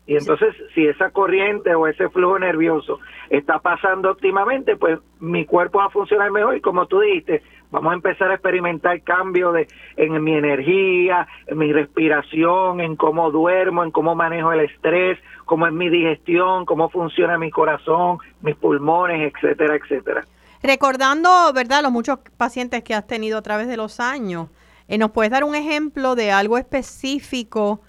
Y 0.07 0.17
entonces, 0.17 0.57
si 0.75 0.87
esa 0.87 1.11
corriente 1.11 1.73
o 1.75 1.87
ese 1.87 2.09
flujo 2.09 2.37
nervioso 2.39 2.99
está 3.29 3.61
pasando 3.61 4.11
óptimamente, 4.11 4.77
pues 4.77 4.99
mi 5.21 5.45
cuerpo 5.45 5.79
va 5.79 5.85
a 5.85 5.91
funcionar 5.91 6.33
mejor 6.33 6.57
y 6.57 6.61
como 6.61 6.87
tú 6.87 6.99
dijiste, 6.99 7.43
vamos 7.71 7.93
a 7.93 7.95
empezar 7.95 8.31
a 8.31 8.35
experimentar 8.35 9.01
cambios 9.03 9.55
de, 9.55 9.69
en 9.97 10.23
mi 10.23 10.35
energía, 10.35 11.27
en 11.47 11.59
mi 11.59 11.73
respiración, 11.73 12.81
en 12.81 12.97
cómo 12.97 13.31
duermo, 13.31 13.85
en 13.85 13.91
cómo 13.91 14.15
manejo 14.15 14.53
el 14.53 14.61
estrés, 14.61 15.19
cómo 15.45 15.67
es 15.67 15.73
mi 15.73 15.89
digestión, 15.89 16.65
cómo 16.67 16.89
funciona 16.89 17.39
mi 17.39 17.51
corazón, 17.51 18.19
mis 18.43 18.57
pulmones, 18.57 19.33
etcétera, 19.33 19.77
etcétera. 19.77 20.25
Recordando, 20.63 21.53
¿verdad?, 21.55 21.83
los 21.83 21.93
muchos 21.93 22.19
pacientes 22.37 22.83
que 22.83 22.95
has 22.95 23.07
tenido 23.07 23.39
a 23.39 23.43
través 23.43 23.67
de 23.69 23.77
los 23.77 24.01
años, 24.01 24.49
Eh, 24.93 24.99
¿Nos 24.99 25.13
puedes 25.13 25.31
dar 25.31 25.45
un 25.45 25.55
ejemplo 25.55 26.17
de 26.17 26.33
algo 26.33 26.59
específico 26.59 27.81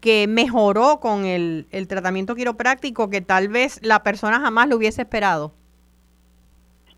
que 0.00 0.28
mejoró 0.28 1.00
con 1.00 1.24
el, 1.24 1.66
el 1.72 1.88
tratamiento 1.88 2.36
quiropráctico 2.36 3.10
que 3.10 3.20
tal 3.20 3.48
vez 3.48 3.80
la 3.82 4.04
persona 4.04 4.38
jamás 4.38 4.68
lo 4.68 4.76
hubiese 4.76 5.02
esperado? 5.02 5.52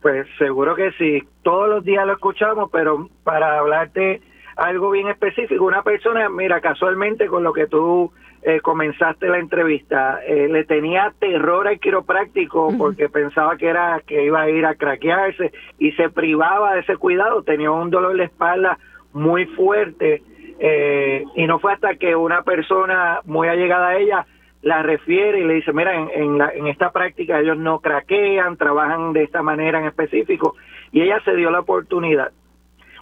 Pues 0.07 0.25
seguro 0.39 0.77
que 0.77 0.93
sí. 0.93 1.21
Todos 1.43 1.69
los 1.69 1.85
días 1.85 2.07
lo 2.07 2.13
escuchamos, 2.13 2.71
pero 2.71 3.09
para 3.25 3.59
hablarte 3.59 4.21
algo 4.55 4.93
bien 4.93 5.09
específico, 5.09 5.65
una 5.65 5.83
persona, 5.83 6.29
mira, 6.29 6.61
casualmente 6.61 7.27
con 7.27 7.43
lo 7.43 7.53
que 7.53 7.67
tú 7.67 8.13
eh, 8.43 8.61
comenzaste 8.61 9.27
la 9.29 9.39
entrevista, 9.39 10.21
eh, 10.25 10.47
le 10.49 10.63
tenía 10.63 11.13
terror 11.19 11.67
al 11.67 11.81
quiropráctico 11.81 12.73
porque 12.79 13.09
pensaba 13.09 13.57
que 13.57 13.67
era 13.67 14.01
que 14.07 14.27
iba 14.27 14.43
a 14.43 14.49
ir 14.49 14.65
a 14.65 14.77
craquearse 14.77 15.51
y 15.81 15.91
se 15.91 16.09
privaba 16.09 16.75
de 16.75 16.83
ese 16.83 16.97
cuidado, 16.99 17.43
tenía 17.43 17.73
un 17.73 17.91
dolor 17.91 18.17
de 18.17 18.27
espalda 18.27 18.79
muy 19.13 19.47
fuerte 19.47 20.23
eh, 20.61 21.25
y 21.35 21.49
no 21.49 21.59
fue 21.59 21.73
hasta 21.73 21.97
que 21.97 22.15
una 22.15 22.43
persona 22.43 23.23
muy 23.25 23.49
allegada 23.49 23.89
a 23.89 23.97
ella 23.97 24.27
la 24.67 24.83
refiere 24.83 25.39
y 25.39 25.45
le 25.45 25.55
dice, 25.55 25.73
mira, 25.73 25.95
en, 25.95 26.11
en, 26.13 26.39
la, 26.39 26.49
en 26.49 26.67
esta 26.67 26.91
práctica 26.91 27.39
ellos 27.39 27.57
no 27.57 27.79
craquean, 27.79 28.57
trabajan 28.57 29.13
de 29.13 29.23
esta 29.23 29.41
manera 29.41 29.79
en 29.79 29.87
específico 29.87 30.57
y 30.91 31.03
ella 31.03 31.21
se 31.25 31.37
dio 31.37 31.53
la 31.53 31.61
oportunidad. 31.61 32.33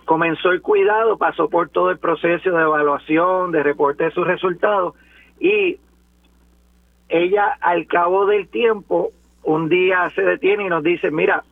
Comenzó 0.04 0.50
el 0.50 0.60
cuidado, 0.60 1.16
pasó 1.16 1.48
por 1.48 1.70
todo 1.70 1.90
el 1.90 1.96
proceso 1.96 2.50
de 2.50 2.62
evaluación, 2.62 3.50
de 3.50 3.62
reporte 3.62 4.04
de 4.04 4.10
sus 4.10 4.26
resultados 4.26 4.94
y 5.40 5.78
ella 7.08 7.56
al 7.62 7.86
cabo 7.86 8.26
del 8.26 8.46
tiempo 8.48 9.12
un 9.42 9.70
día 9.70 10.10
se 10.14 10.20
detiene 10.20 10.66
y 10.66 10.68
nos 10.68 10.82
dice, 10.82 11.10
mira, 11.10 11.44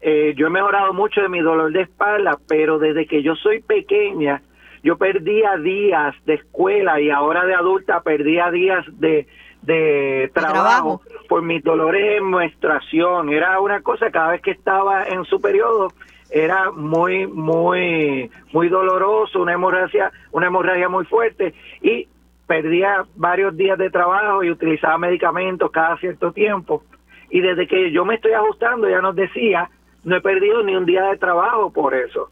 eh, 0.00 0.32
yo 0.38 0.46
he 0.46 0.50
mejorado 0.50 0.94
mucho 0.94 1.20
de 1.20 1.28
mi 1.28 1.40
dolor 1.40 1.70
de 1.70 1.82
espalda, 1.82 2.38
pero 2.48 2.78
desde 2.78 3.04
que 3.06 3.22
yo 3.22 3.34
soy 3.34 3.60
pequeña, 3.60 4.40
yo 4.84 4.96
perdía 4.98 5.56
días 5.56 6.14
de 6.26 6.34
escuela 6.34 7.00
y 7.00 7.10
ahora 7.10 7.44
de 7.46 7.54
adulta 7.54 8.02
perdía 8.02 8.50
días 8.50 8.84
de, 9.00 9.26
de 9.62 10.30
trabajo, 10.34 11.00
por 11.28 11.42
mis 11.42 11.64
dolores 11.64 12.18
en 12.18 12.30
menstruación. 12.30 13.30
Era 13.30 13.58
una 13.60 13.80
cosa 13.80 14.10
cada 14.10 14.32
vez 14.32 14.42
que 14.42 14.52
estaba 14.52 15.04
en 15.08 15.24
su 15.24 15.40
periodo 15.40 15.88
era 16.30 16.70
muy 16.72 17.26
muy 17.26 18.30
muy 18.52 18.68
doloroso, 18.68 19.40
una 19.40 19.52
hemorragia, 19.52 20.10
una 20.32 20.48
hemorragia 20.48 20.88
muy 20.88 21.04
fuerte 21.04 21.54
y 21.80 22.08
perdía 22.46 23.06
varios 23.14 23.56
días 23.56 23.78
de 23.78 23.88
trabajo 23.88 24.42
y 24.42 24.50
utilizaba 24.50 24.98
medicamentos 24.98 25.70
cada 25.70 25.96
cierto 25.98 26.32
tiempo. 26.32 26.82
Y 27.30 27.40
desde 27.40 27.66
que 27.66 27.90
yo 27.90 28.04
me 28.04 28.16
estoy 28.16 28.32
ajustando, 28.32 28.88
ya 28.88 29.00
nos 29.00 29.16
decía, 29.16 29.70
no 30.04 30.16
he 30.16 30.20
perdido 30.20 30.62
ni 30.62 30.76
un 30.76 30.84
día 30.84 31.04
de 31.04 31.16
trabajo 31.16 31.72
por 31.72 31.94
eso. 31.94 32.30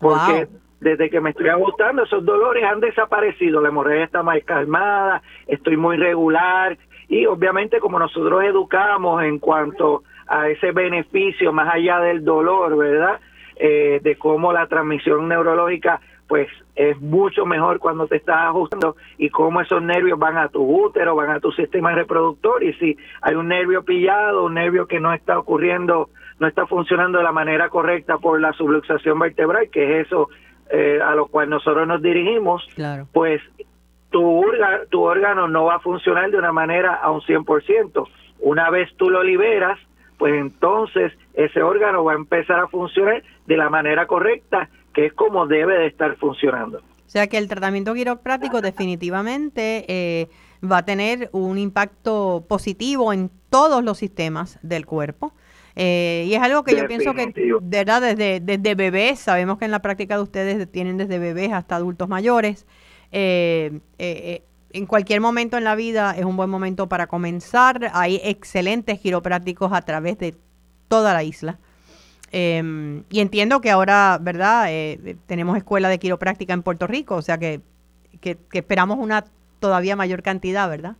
Porque 0.00 0.48
desde 0.82 1.10
que 1.10 1.20
me 1.20 1.30
estoy 1.30 1.48
ajustando, 1.48 2.02
esos 2.02 2.24
dolores 2.24 2.64
han 2.64 2.80
desaparecido, 2.80 3.60
la 3.60 3.68
hemorragia 3.68 4.04
está 4.04 4.22
más 4.24 4.42
calmada, 4.44 5.22
estoy 5.46 5.76
muy 5.76 5.96
regular. 5.96 6.76
Y 7.08 7.24
obviamente 7.26 7.78
como 7.78 8.00
nosotros 8.00 8.42
educamos 8.42 9.22
en 9.22 9.38
cuanto 9.38 10.02
a 10.26 10.48
ese 10.48 10.72
beneficio 10.72 11.52
más 11.52 11.72
allá 11.72 12.00
del 12.00 12.24
dolor, 12.24 12.76
¿verdad? 12.76 13.20
Eh, 13.56 14.00
de 14.02 14.16
cómo 14.16 14.52
la 14.52 14.66
transmisión 14.66 15.28
neurológica 15.28 16.00
pues 16.26 16.48
es 16.74 16.98
mucho 17.00 17.44
mejor 17.44 17.78
cuando 17.78 18.06
te 18.06 18.16
estás 18.16 18.38
ajustando 18.48 18.96
y 19.18 19.28
cómo 19.28 19.60
esos 19.60 19.82
nervios 19.82 20.18
van 20.18 20.38
a 20.38 20.48
tu 20.48 20.62
útero, 20.62 21.14
van 21.14 21.30
a 21.30 21.40
tu 21.40 21.52
sistema 21.52 21.92
reproductor 21.92 22.64
y 22.64 22.72
si 22.74 22.96
hay 23.20 23.34
un 23.34 23.48
nervio 23.48 23.84
pillado, 23.84 24.46
un 24.46 24.54
nervio 24.54 24.86
que 24.86 24.98
no 24.98 25.12
está 25.12 25.38
ocurriendo, 25.38 26.08
no 26.40 26.48
está 26.48 26.66
funcionando 26.66 27.18
de 27.18 27.24
la 27.24 27.32
manera 27.32 27.68
correcta 27.68 28.16
por 28.18 28.40
la 28.40 28.52
subluxación 28.54 29.18
vertebral, 29.18 29.68
que 29.70 30.00
es 30.00 30.06
eso 30.06 30.28
eh, 30.74 31.00
a 31.02 31.14
lo 31.14 31.26
cual 31.26 31.50
nosotros 31.50 31.86
nos 31.86 32.00
dirigimos, 32.00 32.66
pues 33.12 33.42
tu, 34.08 34.42
tu 34.88 35.02
órgano 35.02 35.46
no 35.46 35.66
va 35.66 35.76
a 35.76 35.80
funcionar 35.80 36.30
de 36.30 36.38
una 36.38 36.50
manera 36.50 36.94
a 36.94 37.10
un 37.10 37.20
100%. 37.20 38.08
Una 38.40 38.70
vez 38.70 38.88
tú 38.96 39.10
lo 39.10 39.22
liberas, 39.22 39.78
pues 40.16 40.32
entonces 40.34 41.12
ese 41.34 41.62
órgano 41.62 42.04
va 42.04 42.12
a 42.12 42.16
empezar 42.16 42.58
a 42.58 42.68
funcionar 42.68 43.22
de 43.46 43.56
la 43.58 43.68
manera 43.68 44.06
correcta 44.06 44.70
que 44.94 45.06
es 45.06 45.12
como 45.12 45.46
debe 45.46 45.76
de 45.76 45.88
estar 45.88 46.16
funcionando. 46.16 46.78
O 46.78 47.10
sea 47.12 47.26
que 47.26 47.36
el 47.36 47.48
tratamiento 47.48 47.92
quiropráctico 47.92 48.62
definitivamente 48.62 49.84
eh, 49.88 50.28
va 50.64 50.78
a 50.78 50.84
tener 50.86 51.28
un 51.32 51.58
impacto 51.58 52.46
positivo 52.48 53.12
en 53.12 53.30
todos 53.50 53.84
los 53.84 53.98
sistemas 53.98 54.58
del 54.62 54.86
cuerpo. 54.86 55.34
Eh, 55.74 56.26
y 56.28 56.34
es 56.34 56.42
algo 56.42 56.64
que 56.64 56.76
yo 56.76 56.86
pienso 56.86 57.14
que, 57.14 57.32
¿verdad? 57.62 58.02
Desde, 58.02 58.40
desde 58.40 58.74
bebés, 58.74 59.18
sabemos 59.18 59.58
que 59.58 59.64
en 59.64 59.70
la 59.70 59.80
práctica 59.80 60.16
de 60.16 60.22
ustedes 60.22 60.70
tienen 60.70 60.96
desde 60.96 61.18
bebés 61.18 61.52
hasta 61.52 61.76
adultos 61.76 62.08
mayores. 62.08 62.66
Eh, 63.10 63.80
en 63.98 64.86
cualquier 64.86 65.20
momento 65.20 65.58
en 65.58 65.64
la 65.64 65.74
vida 65.74 66.14
es 66.16 66.24
un 66.24 66.36
buen 66.36 66.50
momento 66.50 66.88
para 66.88 67.06
comenzar. 67.06 67.90
Hay 67.92 68.20
excelentes 68.24 69.00
quiroprácticos 69.00 69.72
a 69.72 69.82
través 69.82 70.18
de 70.18 70.34
toda 70.88 71.12
la 71.14 71.22
isla. 71.22 71.58
Em, 72.32 73.04
y 73.10 73.20
entiendo 73.20 73.60
que 73.60 73.70
ahora, 73.70 74.18
¿verdad? 74.20 74.66
Eh, 74.68 75.16
tenemos 75.26 75.56
escuela 75.58 75.90
de 75.90 75.98
quiropráctica 75.98 76.54
en 76.54 76.62
Puerto 76.62 76.86
Rico, 76.86 77.16
o 77.16 77.22
sea 77.22 77.36
que, 77.36 77.60
que, 78.20 78.38
esperamos 78.52 78.98
una 78.98 79.24
todavía 79.60 79.96
mayor 79.96 80.22
cantidad, 80.22 80.68
¿verdad? 80.68 80.96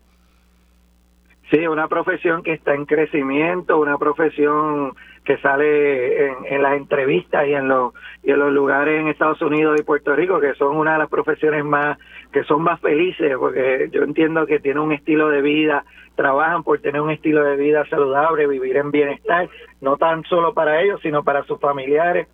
Sí, 1.52 1.66
una 1.66 1.86
profesión 1.86 2.42
que 2.42 2.54
está 2.54 2.74
en 2.74 2.86
crecimiento, 2.86 3.78
una 3.78 3.98
profesión 3.98 4.94
que 5.22 5.36
sale 5.36 6.28
en, 6.28 6.34
en, 6.46 6.62
las 6.62 6.78
entrevistas 6.78 7.46
y 7.46 7.52
en 7.52 7.68
los 7.68 7.92
y 8.22 8.30
en 8.30 8.38
los 8.38 8.52
lugares 8.52 8.98
en 8.98 9.08
Estados 9.08 9.40
Unidos 9.42 9.78
y 9.78 9.84
Puerto 9.84 10.16
Rico 10.16 10.40
que 10.40 10.54
son 10.54 10.76
una 10.76 10.94
de 10.94 11.00
las 11.00 11.10
profesiones 11.10 11.62
más 11.64 11.98
que 12.32 12.42
son 12.44 12.62
más 12.62 12.80
felices 12.80 13.36
porque 13.38 13.88
yo 13.92 14.02
entiendo 14.02 14.46
que 14.46 14.60
tiene 14.60 14.80
un 14.80 14.92
estilo 14.92 15.28
de 15.28 15.42
vida 15.42 15.84
trabajan 16.16 16.62
por 16.62 16.80
tener 16.80 17.00
un 17.00 17.10
estilo 17.10 17.44
de 17.44 17.56
vida 17.56 17.86
saludable, 17.88 18.46
vivir 18.46 18.76
en 18.76 18.90
bienestar, 18.90 19.48
no 19.80 19.96
tan 19.96 20.24
solo 20.24 20.54
para 20.54 20.80
ellos, 20.80 21.00
sino 21.02 21.22
para 21.22 21.44
sus 21.44 21.60
familiares 21.60 22.28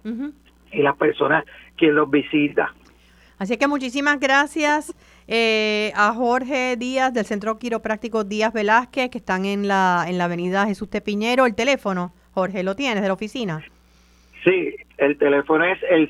y 0.73 0.83
las 0.83 0.97
personas 0.97 1.45
que 1.77 1.87
los 1.89 2.11
visitan. 2.11 2.69
Así 3.39 3.57
que 3.57 3.69
muchísimas 3.69 4.19
gracias 4.19 4.95
eh, 5.31 5.93
a 5.95 6.15
Jorge 6.15 6.77
Díaz 6.79 7.13
del 7.13 7.27
Centro 7.27 7.59
Quiropráctico 7.59 8.25
Díaz 8.25 8.55
Velázquez, 8.55 9.11
que 9.11 9.19
están 9.19 9.45
en 9.45 9.69
la, 9.69 10.07
en 10.09 10.17
la 10.17 10.25
avenida 10.25 10.67
Jesús 10.67 10.89
Tepiñero. 10.89 11.45
El 11.45 11.55
teléfono, 11.55 12.15
Jorge, 12.33 12.63
¿lo 12.63 12.75
tienes 12.75 13.03
de 13.03 13.09
la 13.09 13.15
oficina? 13.15 13.63
Sí, 14.43 14.75
el 14.97 15.19
teléfono 15.19 15.65
es 15.65 15.79
el 15.91 16.09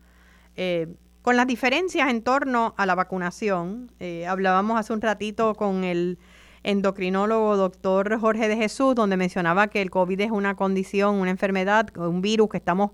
Eh, 0.55 0.93
con 1.23 1.35
las 1.35 1.47
diferencias 1.47 2.07
en 2.11 2.21
torno 2.21 2.75
a 2.77 2.85
la 2.85 2.93
vacunación, 2.93 3.91
eh, 3.99 4.27
hablábamos 4.27 4.79
hace 4.79 4.93
un 4.93 5.01
ratito 5.01 5.55
con 5.55 5.83
el 5.83 6.19
endocrinólogo 6.61 7.57
doctor 7.57 8.19
Jorge 8.19 8.47
de 8.47 8.55
Jesús, 8.55 8.93
donde 8.93 9.17
mencionaba 9.17 9.67
que 9.67 9.81
el 9.81 9.89
COVID 9.89 10.21
es 10.21 10.29
una 10.29 10.55
condición, 10.55 11.15
una 11.15 11.31
enfermedad, 11.31 11.89
un 11.97 12.21
virus 12.21 12.49
que 12.49 12.57
estamos 12.57 12.91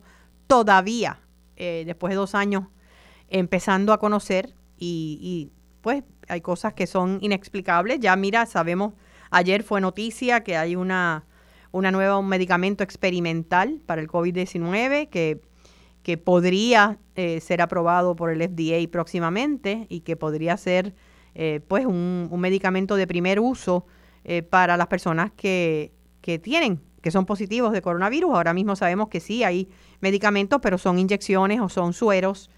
todavía, 0.48 1.20
eh, 1.58 1.84
después 1.86 2.12
de 2.12 2.16
dos 2.16 2.34
años, 2.34 2.64
empezando 3.28 3.92
a 3.92 3.98
conocer 3.98 4.54
y, 4.78 5.20
y, 5.22 5.52
pues 5.82 6.04
hay 6.28 6.42
cosas 6.42 6.74
que 6.74 6.88
son 6.88 7.20
inexplicables. 7.22 8.00
Ya 8.00 8.16
mira, 8.16 8.46
sabemos, 8.46 8.94
ayer 9.30 9.64
fue 9.64 9.82
noticia 9.82 10.44
que 10.44 10.58
hay 10.58 10.76
una, 10.76 11.26
una 11.72 11.92
nueva, 11.92 12.18
un 12.18 12.28
medicamento 12.28 12.84
experimental 12.84 13.82
para 13.86 14.02
el 14.02 14.08
COVID-19 14.08 15.10
que 15.10 15.42
que 16.04 16.18
podría 16.18 16.98
eh, 17.16 17.40
ser 17.42 17.62
aprobado 17.62 18.16
por 18.16 18.32
el 18.32 18.42
FDA 18.42 18.90
próximamente 18.90 19.86
y 19.90 20.02
que 20.02 20.16
podría 20.16 20.58
ser 20.58 20.96
eh, 21.36 21.62
pues 21.68 21.86
un, 21.86 22.30
medicamento 22.40 22.96
de 22.96 23.08
primer 23.08 23.40
uso 23.40 23.86
eh, 24.24 24.42
para 24.42 24.78
las 24.78 24.88
personas 24.88 25.32
que, 25.32 25.92
que 26.22 26.40
tienen, 26.40 26.82
que 27.02 27.12
son 27.12 27.26
positivos 27.26 27.72
de 27.72 27.82
coronavirus. 27.82 28.34
Ahora 28.34 28.54
mismo 28.54 28.76
sabemos 28.76 29.10
que 29.10 29.20
sí 29.20 29.44
hay 29.44 29.70
medicamentos, 30.00 30.60
pero 30.62 30.78
son 30.78 30.98
inyecciones 30.98 31.62
o 31.62 31.70
son 31.70 31.94
sueros 31.94 32.50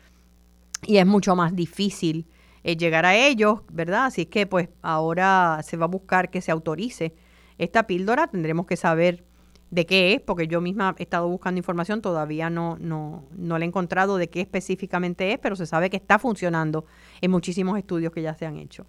y 0.86 0.98
es 0.98 1.06
mucho 1.06 1.36
más 1.36 1.56
difícil 1.56 2.26
eh, 2.64 2.78
llegar 2.78 3.06
a 3.06 3.16
ellos, 3.16 3.62
¿verdad? 3.72 4.06
Así 4.06 4.26
que 4.26 4.48
pues 4.48 4.70
ahora 4.82 5.60
se 5.64 5.78
va 5.78 5.86
a 5.86 5.90
buscar 5.90 6.30
que 6.30 6.42
se 6.42 6.52
autorice 6.52 7.14
esta 7.58 7.88
píldora. 7.88 8.28
Tendremos 8.28 8.66
que 8.66 8.78
saber 8.78 9.24
de 9.72 9.86
qué 9.86 10.14
es, 10.14 10.22
porque 10.22 10.48
yo 10.48 10.62
misma 10.62 10.96
he 11.00 11.04
estado 11.04 11.28
buscando 11.28 11.58
información, 11.58 12.02
todavía 12.02 12.50
no, 12.50 12.78
no, 12.80 13.24
no 13.36 13.58
le 13.58 13.66
he 13.66 13.68
encontrado 13.68 14.18
de 14.18 14.30
qué 14.30 14.42
específicamente 14.42 15.34
es, 15.34 15.40
pero 15.40 15.56
se 15.56 15.66
sabe 15.66 15.90
que 15.90 15.98
está 15.98 16.20
funcionando 16.20 16.86
en 17.22 17.32
muchísimos 17.32 17.78
estudios 17.80 18.14
que 18.14 18.22
ya 18.22 18.36
se 18.36 18.46
han 18.46 18.58
hecho. 18.58 18.86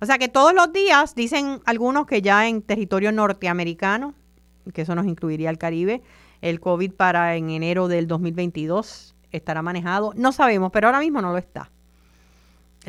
O 0.00 0.06
sea 0.06 0.18
que 0.18 0.28
todos 0.28 0.54
los 0.54 0.72
días, 0.72 1.14
dicen 1.14 1.60
algunos 1.66 2.06
que 2.06 2.22
ya 2.22 2.48
en 2.48 2.62
territorio 2.62 3.12
norteamericano, 3.12 4.14
que 4.72 4.82
eso 4.82 4.94
nos 4.94 5.06
incluiría 5.06 5.50
el 5.50 5.58
Caribe, 5.58 6.02
el 6.40 6.60
COVID 6.60 6.92
para 6.92 7.36
en 7.36 7.50
enero 7.50 7.86
del 7.88 8.06
2022 8.06 9.14
estará 9.30 9.62
manejado. 9.62 10.12
No 10.16 10.32
sabemos, 10.32 10.70
pero 10.72 10.88
ahora 10.88 11.00
mismo 11.00 11.20
no 11.20 11.30
lo 11.30 11.38
está. 11.38 11.70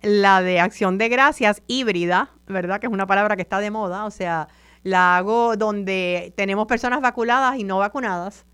la 0.02 0.42
de 0.42 0.60
acción 0.60 0.98
de 0.98 1.10
gracias 1.10 1.64
híbrida, 1.68 2.30
¿verdad? 2.48 2.80
Que 2.80 2.88
es 2.88 2.94
una 2.94 3.08
palabra 3.08 3.36
que 3.36 3.42
está 3.42 3.60
de 3.60 3.72
moda, 3.72 4.06
o 4.06 4.12
sea, 4.12 4.48
la 4.84 5.18
hago 5.18 5.56
donde 5.56 6.34
tenemos 6.38 6.68
personas 6.68 7.02
vacunadas 7.02 7.58
y 7.58 7.64
no 7.64 7.80
vacunadas, 7.80 8.46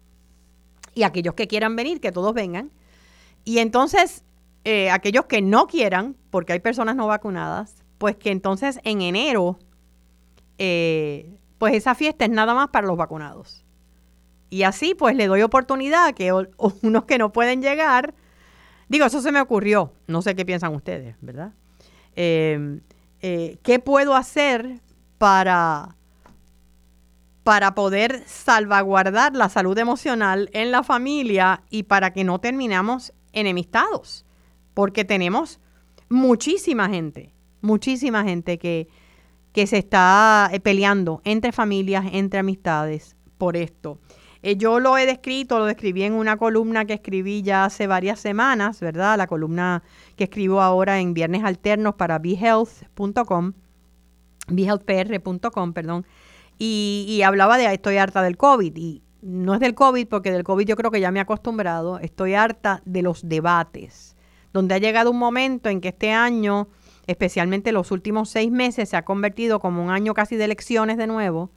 y 0.93 1.04
aquellos 1.04 1.34
que 1.34 1.47
quieran 1.47 1.76
venir, 1.76 1.99
que 1.99 2.12
todos 2.12 2.34
vengan. 2.34 2.72
Y 3.43 3.60
entonces, 3.60 4.24
eh, 4.64 4.91
aquellos 4.91 5.26
que 5.26 5.41
no 5.41 5.68
quieran, 5.68 6.16
porque 6.30 6.54
hay 6.54 6.60
personas 6.60 6.95
no 6.95 7.08
vacunadas, 7.08 7.84
pues 7.97 8.16
que 8.16 8.32
entonces 8.32 8.80
en 8.84 9.02
enero, 9.02 9.60
eh, 10.58 11.38
pues 11.62 11.76
esa 11.76 11.93
fiesta 11.93 12.26
es 12.26 12.32
nada 12.32 12.55
más 12.55 12.70
para 12.70 12.88
los 12.88 12.97
vacunados. 12.97 13.64
Y 14.49 14.64
así, 14.64 14.95
pues 14.95 15.16
le 15.16 15.28
doy 15.28 15.43
oportunidad 15.43 16.07
a 16.07 16.14
que 16.14 16.34
unos 16.82 17.05
que 17.05 17.20
no 17.20 17.32
pueden 17.32 17.62
llegar, 17.62 18.16
Digo, 18.91 19.05
eso 19.05 19.22
se 19.22 19.32
me 19.32 19.39
ocurrió. 19.39 19.93
No 20.07 20.22
sé 20.22 20.36
qué 20.36 20.43
piensan 20.45 20.76
ustedes, 20.76 21.16
¿verdad? 21.22 21.53
Em, 22.14 22.82
eh, 23.22 23.57
¿Qué 23.64 23.80
puedo 23.80 24.16
hacer 24.16 24.82
para, 25.18 25.95
para 27.43 27.74
poder 27.74 28.22
salvaguardar 28.26 29.34
la 29.34 29.47
salud 29.47 29.78
emocional 29.78 30.49
en 30.51 30.72
la 30.72 30.84
familia 30.84 31.64
y 31.70 31.84
para 31.84 32.12
que 32.12 32.26
no 32.26 32.39
terminamos 32.39 33.14
enemistados? 33.32 34.26
Porque 34.74 35.05
tenemos 35.05 35.62
muchísima 36.09 36.89
gente, 36.89 37.34
muchísima 37.62 38.26
gente 38.26 38.57
que, 38.57 38.89
que 39.54 39.68
se 39.68 39.78
está 39.78 40.49
eh, 40.52 40.60
peleando 40.60 41.22
entre 41.24 41.52
familias, 41.52 42.06
entre 42.12 42.39
amistades 42.39 43.16
por 43.38 43.58
esto. 43.58 43.99
Eh, 44.43 44.56
yo 44.56 44.80
lo 44.80 44.97
he 44.97 45.06
descrito, 45.06 45.60
lo 45.60 45.66
describí 45.66 46.04
en 46.04 46.14
una 46.14 46.38
columna 46.38 46.86
que 46.86 46.93
escribí 46.93 47.43
ya 47.43 47.66
hace 47.66 47.88
varias 47.88 48.20
semanas, 48.20 48.80
¿verdad? 48.80 49.18
La 49.18 49.28
columna 49.28 49.84
que 50.16 50.24
escribo 50.26 50.62
ahora 50.62 50.99
en 50.99 51.14
Viernes 51.14 51.43
Alternos 51.43 51.95
para 51.95 52.18
behealth.com, 52.18 53.54
behealthpr.com, 54.47 55.74
perdón, 55.74 56.06
y, 56.58 57.06
y 57.08 57.22
hablaba 57.22 57.58
de 57.58 57.72
estoy 57.72 57.97
harta 57.97 58.24
del 58.24 58.38
COVID. 58.38 58.76
Y 58.76 59.04
no 59.22 59.54
es 59.54 59.60
del 59.60 59.76
COVID, 59.76 60.08
porque 60.08 60.32
del 60.32 60.43
COVID 60.43 60.66
yo 60.66 60.76
creo 60.76 60.91
que 60.91 60.99
ya 60.99 61.12
me 61.12 61.20
he 61.20 61.22
acostumbrado, 61.22 61.99
estoy 61.99 62.34
harta 62.34 62.82
de 62.86 63.04
los 63.04 63.28
debates, 63.28 64.16
donde 64.54 64.76
ha 64.76 64.80
llegado 64.80 65.12
un 65.12 65.20
momento 65.20 65.70
en 65.70 65.82
que 65.82 65.89
este 65.89 66.12
año, 66.12 66.68
especialmente 67.08 67.72
los 67.72 67.91
últimos 67.91 68.30
seis 68.30 68.52
meses, 68.52 68.89
se 68.89 68.97
ha 68.97 69.04
convertido 69.04 69.60
como 69.60 69.84
un 69.84 69.89
año 69.89 70.14
casi 70.14 70.36
de 70.36 70.45
elecciones 70.45 70.97
de 70.97 71.08
nuevo 71.08 71.52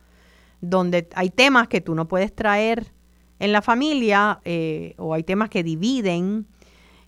donde 0.61 1.09
hay 1.14 1.30
temas 1.30 1.68
que 1.68 1.80
tú 1.80 1.95
no 1.95 2.09
puedes 2.09 2.34
traer 2.34 2.92
en 3.38 3.53
la 3.53 3.62
familia 3.62 4.40
eh, 4.45 4.95
o 4.99 5.14
hay 5.14 5.22
temas 5.22 5.51
que 5.51 5.62
dividen. 5.62 6.47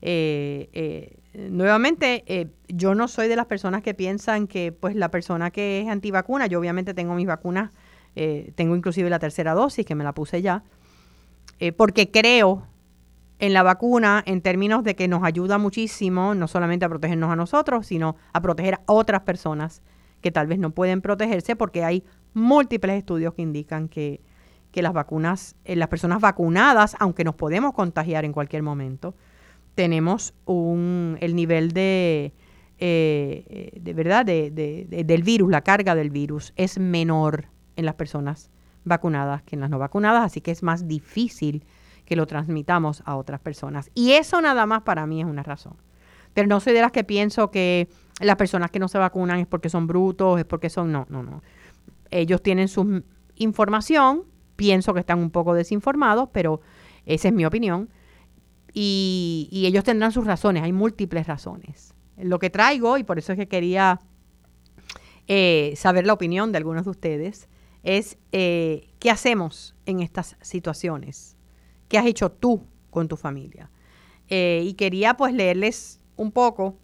Eh, 0.02 0.68
eh, 0.72 1.16
nuevamente, 1.48 2.50
yo 2.68 2.94
no 2.94 3.08
soy 3.08 3.28
de 3.28 3.36
las 3.36 3.46
personas 3.46 3.82
que 3.82 3.94
piensan 3.94 4.46
que 4.46 4.72
pues 4.72 4.94
la 4.94 5.10
persona 5.10 5.50
que 5.50 5.80
es 5.80 5.88
antivacuna, 5.88 6.46
yo 6.46 6.58
obviamente 6.58 6.94
tengo 6.94 7.14
mis 7.14 7.26
vacunas, 7.26 7.70
tengo 8.54 8.74
inclusive 8.74 9.10
la 9.10 9.18
tercera 9.18 9.52
dosis 9.52 9.84
que 9.84 9.94
me 9.94 10.02
la 10.02 10.14
puse 10.14 10.40
ya, 10.40 10.64
porque 11.76 12.10
creo 12.10 12.66
en 13.38 13.52
la 13.52 13.62
vacuna 13.62 14.22
en 14.26 14.40
términos 14.40 14.82
de 14.82 14.96
que 14.96 15.08
nos 15.08 15.22
ayuda 15.22 15.58
muchísimo, 15.58 16.34
no 16.34 16.48
solamente 16.48 16.84
a 16.84 16.88
protegernos 16.88 17.30
a 17.30 17.36
nosotros, 17.36 17.86
sino 17.86 18.16
a 18.32 18.40
proteger 18.40 18.74
a 18.74 18.80
otras 18.86 19.22
personas 19.22 19.82
que 20.20 20.30
tal 20.30 20.46
vez 20.46 20.58
no 20.58 20.70
pueden 20.70 21.02
protegerse 21.02 21.56
porque 21.56 21.84
hay 21.84 22.04
múltiples 22.34 22.96
estudios 22.98 23.34
que 23.34 23.42
indican 23.42 23.88
que, 23.88 24.20
las 24.74 24.92
vacunas, 24.92 25.56
eh, 25.64 25.74
las 25.74 25.88
personas 25.88 26.20
vacunadas, 26.20 26.96
aunque 26.98 27.24
nos 27.24 27.34
podemos 27.34 27.72
contagiar 27.72 28.26
en 28.26 28.34
cualquier 28.34 28.62
momento, 28.62 29.14
tenemos 29.74 30.34
un, 30.44 31.16
el 31.22 31.34
nivel 31.34 31.72
de, 31.72 32.34
eh, 32.78 33.70
de 33.80 33.92
verdad, 33.94 34.26
de, 34.26 34.50
del 34.50 35.22
virus, 35.22 35.50
la 35.50 35.62
carga 35.62 35.94
del 35.94 36.10
virus 36.10 36.52
es 36.56 36.78
menor 36.78 37.46
en 37.76 37.86
las 37.86 37.94
personas 37.94 38.50
vacunadas 38.84 39.42
que 39.44 39.56
en 39.56 39.60
las 39.60 39.70
no 39.70 39.78
vacunadas, 39.78 40.24
así 40.24 40.42
que 40.42 40.50
es 40.50 40.62
más 40.62 40.86
difícil 40.86 41.64
que 42.06 42.16
lo 42.16 42.26
transmitamos 42.26 43.02
a 43.04 43.16
otras 43.16 43.40
personas. 43.40 43.90
Y 43.94 44.12
eso 44.12 44.40
nada 44.40 44.64
más 44.64 44.82
para 44.82 45.06
mí 45.06 45.20
es 45.20 45.26
una 45.26 45.42
razón. 45.42 45.74
Pero 46.32 46.48
no 46.48 46.60
soy 46.60 46.72
de 46.72 46.80
las 46.80 46.92
que 46.92 47.04
pienso 47.04 47.50
que 47.50 47.88
las 48.20 48.36
personas 48.36 48.70
que 48.70 48.78
no 48.78 48.88
se 48.88 48.98
vacunan 48.98 49.40
es 49.40 49.46
porque 49.46 49.68
son 49.68 49.86
brutos, 49.86 50.38
es 50.38 50.44
porque 50.46 50.70
son... 50.70 50.92
No, 50.92 51.06
no, 51.10 51.22
no. 51.22 51.42
Ellos 52.10 52.42
tienen 52.42 52.68
su 52.68 53.02
información, 53.34 54.24
pienso 54.54 54.94
que 54.94 55.00
están 55.00 55.18
un 55.18 55.30
poco 55.30 55.52
desinformados, 55.52 56.28
pero 56.32 56.60
esa 57.04 57.28
es 57.28 57.34
mi 57.34 57.44
opinión. 57.44 57.90
Y, 58.72 59.64
ellos 59.66 59.84
tendrán 59.84 60.12
sus 60.12 60.26
razones, 60.26 60.62
hay 60.62 60.72
múltiples 60.72 61.26
razones. 61.26 61.94
Lo 62.18 62.38
que 62.38 62.50
traigo, 62.50 62.98
y 62.98 63.04
por 63.04 63.18
eso 63.18 63.32
es 63.32 63.38
que 63.38 63.48
quería 63.48 64.02
eh, 65.26 65.72
saber 65.76 66.06
la 66.06 66.12
opinión 66.12 66.52
de 66.52 66.58
algunos 66.58 66.84
de 66.84 66.90
ustedes, 66.90 67.48
es 67.82 68.18
eh, 68.32 68.88
qué 68.98 69.10
hacemos 69.10 69.74
en 69.86 70.00
estas 70.00 70.36
situaciones. 70.42 71.35
¿Qué 71.88 71.98
has 71.98 72.06
hecho 72.06 72.30
tú 72.30 72.66
con 72.90 73.08
tu 73.08 73.16
familia? 73.16 73.70
Eh, 74.28 74.62
y 74.64 74.74
quería 74.74 75.14
pues 75.14 75.32
leerles 75.32 76.00
un 76.16 76.32
poco, 76.32 76.78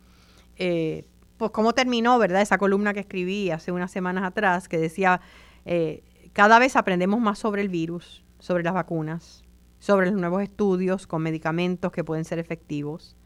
eh, 0.57 1.07
pues 1.37 1.51
cómo 1.51 1.73
terminó, 1.73 2.19
¿verdad? 2.19 2.43
Esa 2.43 2.59
columna 2.59 2.95
que 2.95 3.01
escribí 3.01 3.51
hace 3.51 3.73
unas 3.73 3.91
semanas 3.91 4.25
atrás, 4.25 4.69
que 4.69 4.79
decía, 4.79 5.21
eh, 5.65 6.05
cada 6.33 6.59
vez 6.59 6.77
aprendemos 6.77 7.21
más 7.21 7.39
sobre 7.39 7.63
el 7.63 7.69
virus, 7.69 8.25
sobre 8.39 8.63
las 8.63 8.75
vacunas, 8.75 9.43
sobre 9.79 10.11
los 10.11 10.21
nuevos 10.21 10.43
estudios 10.43 11.07
con 11.07 11.23
medicamentos 11.23 11.91
que 11.91 12.05
pueden 12.05 12.25
ser 12.25 12.39
efectivos. 12.39 13.17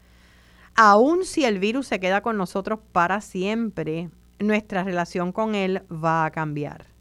Aún 0.75 1.25
si 1.25 1.45
el 1.45 1.59
virus 1.59 1.87
se 1.87 1.99
queda 1.99 2.21
con 2.21 2.37
nosotros 2.37 2.79
para 2.91 3.21
siempre, 3.21 4.09
nuestra 4.39 4.83
relación 4.83 5.31
con 5.31 5.55
él 5.55 5.83
va 5.91 6.25
a 6.25 6.31
cambiar. 6.31 6.96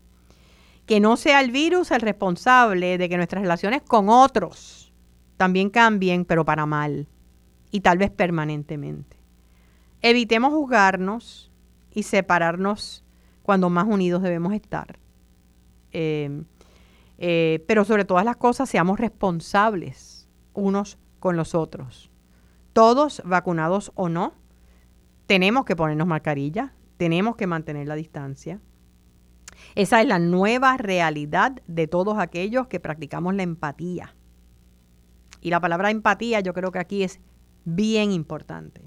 Que 0.87 1.01
no 1.01 1.17
sea 1.17 1.41
el 1.41 1.51
virus 1.51 1.91
el 1.91 2.01
responsable 2.01 2.97
de 2.97 3.09
que 3.09 3.17
nuestras 3.17 3.43
relaciones 3.43 3.83
con 3.83 4.09
otros 4.09 4.93
también 5.37 5.69
cambien, 5.69 6.25
pero 6.25 6.45
para 6.45 6.65
mal, 6.65 7.09
y 7.71 7.81
tal 7.81 7.99
vez 7.99 8.11
permanentemente. 8.11 9.17
Evitemos 10.01 10.53
juzgarnos 10.53 11.51
y 11.93 12.05
separarnos 12.05 13.05
cuando 13.43 13.69
más 13.69 13.87
unidos 13.87 14.23
debemos 14.23 14.53
estar. 14.55 14.99
Eh, 15.93 16.43
eh, 17.19 17.65
pero 17.67 17.85
sobre 17.85 18.05
todas 18.05 18.25
las 18.25 18.37
cosas, 18.37 18.69
seamos 18.69 19.01
responsables 19.01 20.29
unos 20.53 20.99
con 21.19 21.37
los 21.37 21.55
otros. 21.55 22.11
Todos, 22.73 23.23
vacunados 23.25 23.93
o 23.95 24.09
no, 24.09 24.35
tenemos 25.27 25.65
que 25.65 25.77
ponernos 25.77 26.07
mascarilla, 26.07 26.75
tenemos 26.97 27.37
que 27.37 27.47
mantener 27.47 27.89
la 27.89 27.95
distancia. 27.95 28.61
Esa 29.77 30.01
es 30.01 30.09
la 30.09 30.19
nueva 30.19 30.79
realidad 30.79 31.61
de 31.67 31.87
todos 31.87 32.19
aquellos 32.19 32.67
que 32.67 32.81
practicamos 32.81 33.35
la 33.35 33.43
empatía. 33.43 34.17
Y 35.43 35.51
la 35.51 35.61
palabra 35.61 35.91
empatía 35.91 36.41
yo 36.41 36.55
creo 36.55 36.73
que 36.73 36.79
aquí 36.79 37.03
es 37.03 37.21
bien 37.67 38.11
importante. 38.11 38.81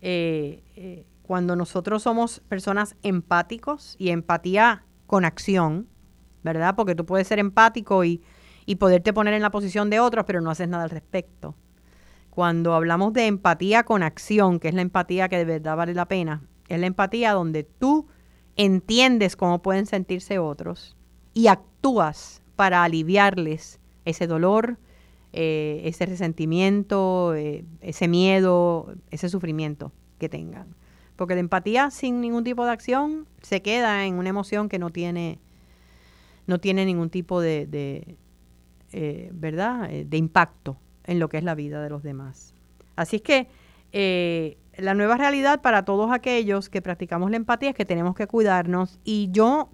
Eh, 0.00 0.62
eh, 0.76 1.06
cuando 1.22 1.56
nosotros 1.56 2.04
somos 2.04 2.38
personas 2.48 2.94
empáticos 3.02 3.96
y 3.98 4.10
empatía 4.10 4.84
con 5.08 5.24
acción, 5.24 5.88
¿verdad? 6.44 6.76
Porque 6.76 6.94
tú 6.94 7.04
puedes 7.04 7.26
ser 7.26 7.40
empático 7.40 8.04
y, 8.04 8.22
y 8.64 8.76
poderte 8.76 9.12
poner 9.12 9.34
en 9.34 9.42
la 9.42 9.50
posición 9.50 9.90
de 9.90 9.98
otros, 9.98 10.24
pero 10.24 10.40
no 10.40 10.50
haces 10.50 10.68
nada 10.68 10.84
al 10.84 10.90
respecto. 10.90 11.56
Cuando 12.30 12.74
hablamos 12.74 13.12
de 13.12 13.26
empatía 13.26 13.82
con 13.82 14.04
acción, 14.04 14.60
que 14.60 14.68
es 14.68 14.74
la 14.74 14.82
empatía 14.82 15.28
que 15.28 15.38
de 15.38 15.44
verdad 15.44 15.76
vale 15.76 15.94
la 15.94 16.06
pena, 16.06 16.42
es 16.68 16.78
la 16.78 16.86
empatía 16.86 17.32
donde 17.32 17.64
tú 17.64 18.06
entiendes 18.56 19.36
cómo 19.36 19.62
pueden 19.62 19.86
sentirse 19.86 20.38
otros 20.38 20.96
y 21.34 21.46
actúas 21.46 22.42
para 22.56 22.84
aliviarles 22.84 23.80
ese 24.04 24.26
dolor, 24.26 24.78
eh, 25.32 25.82
ese 25.84 26.06
resentimiento, 26.06 27.34
eh, 27.34 27.64
ese 27.80 28.08
miedo, 28.08 28.94
ese 29.10 29.28
sufrimiento 29.28 29.92
que 30.18 30.28
tengan. 30.28 30.74
Porque 31.16 31.34
la 31.34 31.40
empatía 31.40 31.90
sin 31.90 32.20
ningún 32.20 32.44
tipo 32.44 32.64
de 32.64 32.72
acción 32.72 33.26
se 33.40 33.62
queda 33.62 34.06
en 34.06 34.14
una 34.14 34.28
emoción 34.28 34.68
que 34.68 34.78
no 34.78 34.90
tiene, 34.90 35.38
no 36.46 36.58
tiene 36.58 36.84
ningún 36.84 37.10
tipo 37.10 37.40
de, 37.40 38.16
eh, 38.92 39.30
¿verdad? 39.32 39.88
de 39.88 40.16
impacto 40.16 40.76
en 41.04 41.18
lo 41.18 41.28
que 41.28 41.38
es 41.38 41.44
la 41.44 41.54
vida 41.54 41.82
de 41.82 41.90
los 41.90 42.02
demás. 42.02 42.54
Así 42.96 43.16
es 43.16 43.22
que 43.22 44.56
la 44.76 44.94
nueva 44.94 45.16
realidad 45.16 45.60
para 45.60 45.84
todos 45.84 46.10
aquellos 46.12 46.68
que 46.68 46.82
practicamos 46.82 47.30
la 47.30 47.36
empatía 47.36 47.70
es 47.70 47.76
que 47.76 47.84
tenemos 47.84 48.14
que 48.14 48.26
cuidarnos 48.26 48.98
y 49.04 49.28
yo, 49.30 49.70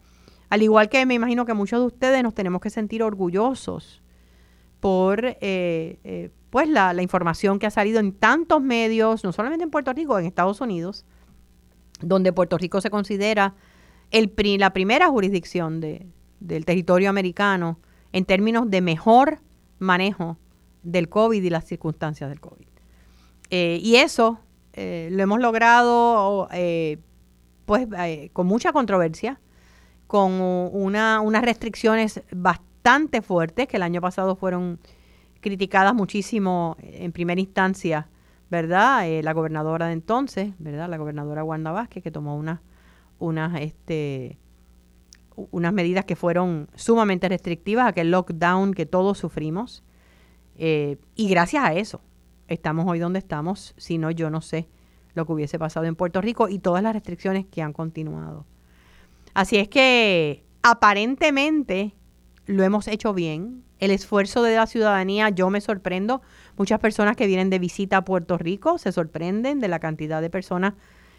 al 0.51 0.63
igual 0.63 0.89
que 0.89 1.07
me 1.07 1.15
imagino 1.15 1.45
que 1.45 1.55
muchos 1.55 1.81
de 1.81 1.87
ustedes 1.87 2.23
nos 2.23 2.35
tenemos 2.35 2.61
que 2.61 2.71
sentir 2.71 3.03
orgullosos 3.03 4.03
por 4.81 5.25
eh, 5.25 5.37
eh, 5.41 6.31
pues 6.51 6.69
la, 6.69 6.95
información 7.03 7.59
que 7.59 7.67
ha 7.67 7.71
salido 7.71 8.01
en 8.01 8.13
tantos 8.13 8.63
medios, 8.63 9.25
no 9.25 9.33
solamente 9.33 9.65
en 9.65 9.71
Puerto 9.71 9.93
Rico, 9.93 10.19
en 10.19 10.25
Estados 10.25 10.61
Unidos, 10.61 11.05
donde 12.01 12.33
Puerto 12.33 12.59
Rico 12.59 12.81
se 12.81 12.91
considera 12.91 13.55
el, 14.11 14.33
la 14.59 14.73
primera 14.73 15.09
jurisdicción 15.09 15.81
de, 15.81 16.07
del 16.41 16.65
territorio 16.65 17.11
americano 17.11 17.79
en 18.13 18.25
términos 18.25 18.71
de 18.71 18.81
mejor 18.81 19.41
manejo 19.79 20.39
del 20.83 21.09
COVID 21.09 21.43
y 21.43 21.51
las 21.51 21.65
circunstancias 21.65 22.31
del 22.31 22.41
COVID. 22.41 22.67
Eh, 23.51 23.79
y 23.83 23.97
eso 23.97 24.41
eh, 24.81 25.09
lo 25.11 25.21
hemos 25.25 25.41
logrado 25.41 26.49
eh, 26.53 26.99
pues 27.67 27.89
eh, 27.99 28.31
con 28.33 28.47
mucha 28.47 28.73
controversia, 28.73 29.41
con 30.07 30.41
una, 30.41 31.21
unas 31.21 31.43
restricciones 31.43 32.23
bastante 32.31 33.21
fuertes 33.21 33.67
que 33.67 33.77
el 33.77 33.83
año 33.83 34.01
pasado 34.01 34.37
fueron 34.37 34.79
criticadas 35.41 35.95
muchísimo 35.95 36.77
en 36.81 37.11
primera 37.11 37.41
instancia, 37.41 38.09
¿verdad? 38.51 39.05
la 39.21 39.33
gobernadora 39.33 39.89
de 39.89 39.95
entonces, 39.95 40.53
¿verdad? 40.61 40.89
La 40.89 40.97
gobernadora 40.97 41.43
Wanda 41.43 41.73
Vázquez 41.73 42.05
que 42.05 42.13
tomó 42.13 42.37
unas 42.37 42.61
unas 43.19 43.61
este 43.61 44.39
unas 45.51 45.73
medidas 45.73 46.05
que 46.05 46.15
fueron 46.15 46.69
sumamente 46.77 47.29
restrictivas, 47.29 47.89
aquel 47.89 48.13
lockdown 48.13 48.75
que 48.75 48.87
todos 48.87 49.19
sufrimos. 49.19 49.83
y 50.57 51.29
gracias 51.29 51.65
a 51.65 51.75
eso, 51.75 52.01
estamos 52.49 52.87
hoy 52.89 52.99
donde 52.99 53.19
estamos, 53.19 53.75
si 53.77 53.99
no 53.99 54.11
yo 54.11 54.31
no 54.31 54.41
sé 54.41 54.69
lo 55.15 55.27
que 55.27 55.33
hubiese 55.33 55.59
pasado 55.59 55.87
en 55.87 55.97
Puerto 55.97 56.21
Rico 56.21 56.49
y 56.49 56.59
todas 56.59 56.83
las 56.83 56.95
restricciones 56.95 57.47
que 57.47 57.63
han 57.63 57.73
continuado. 57.73 58.47
Así 59.35 59.57
es 59.57 59.69
que 59.69 60.45
aparentemente 60.63 61.95
lo 62.47 62.65
hemos 62.65 62.89
hecho 62.89 63.15
bien. 63.15 63.65
El 63.79 63.91
esfuerzo 63.91 64.43
de 64.43 64.57
la 64.57 64.67
ciudadanía, 64.67 65.29
yo 65.29 65.51
me 65.51 65.61
sorprendo. 65.61 66.23
Muchas 66.57 66.81
personas 66.81 67.17
que 67.17 67.27
vienen 67.27 67.51
de 67.51 67.59
visita 67.59 67.99
a 67.99 68.05
Puerto 68.05 68.39
Rico 68.39 68.79
se 68.79 68.91
sorprenden 68.91 69.61
de 69.61 69.69
la 69.69 69.79
cantidad 69.79 70.21
de 70.21 70.31
personas 70.31 70.75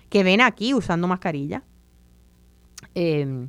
que 0.10 0.24
ven 0.24 0.42
aquí 0.42 0.74
usando 0.74 1.08
mascarilla. 1.08 1.64
Eh, 2.96 3.48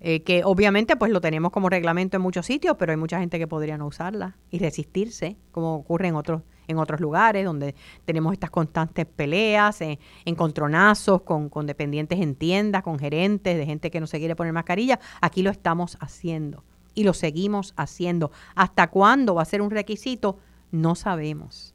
eh, 0.00 0.22
que 0.22 0.44
obviamente 0.44 0.96
pues 0.96 1.10
lo 1.10 1.20
tenemos 1.20 1.50
como 1.50 1.68
reglamento 1.68 2.16
en 2.16 2.22
muchos 2.22 2.46
sitios, 2.46 2.76
pero 2.78 2.92
hay 2.92 2.96
mucha 2.98 3.18
gente 3.18 3.38
que 3.38 3.48
podría 3.48 3.76
no 3.76 3.86
usarla 3.86 4.36
y 4.50 4.58
resistirse, 4.60 5.36
como 5.50 5.74
ocurre 5.74 6.08
en 6.08 6.14
otros 6.14 6.42
en 6.68 6.78
otros 6.78 7.00
lugares 7.00 7.44
donde 7.44 7.74
tenemos 8.04 8.32
estas 8.32 8.50
constantes 8.50 9.06
peleas, 9.06 9.80
eh, 9.80 9.98
encontronazos 10.24 11.22
con, 11.22 11.48
con 11.48 11.66
dependientes 11.66 12.20
en 12.20 12.36
tiendas, 12.36 12.82
con 12.82 12.98
gerentes, 12.98 13.56
de 13.56 13.66
gente 13.66 13.90
que 13.90 14.00
no 14.00 14.06
se 14.06 14.18
quiere 14.18 14.36
poner 14.36 14.52
mascarilla. 14.52 15.00
Aquí 15.20 15.42
lo 15.42 15.50
estamos 15.50 15.96
haciendo 16.00 16.62
y 16.94 17.04
lo 17.04 17.14
seguimos 17.14 17.74
haciendo. 17.76 18.30
¿Hasta 18.54 18.88
cuándo 18.88 19.34
va 19.34 19.42
a 19.42 19.46
ser 19.46 19.62
un 19.62 19.70
requisito? 19.70 20.38
No 20.70 20.94
sabemos. 20.94 21.74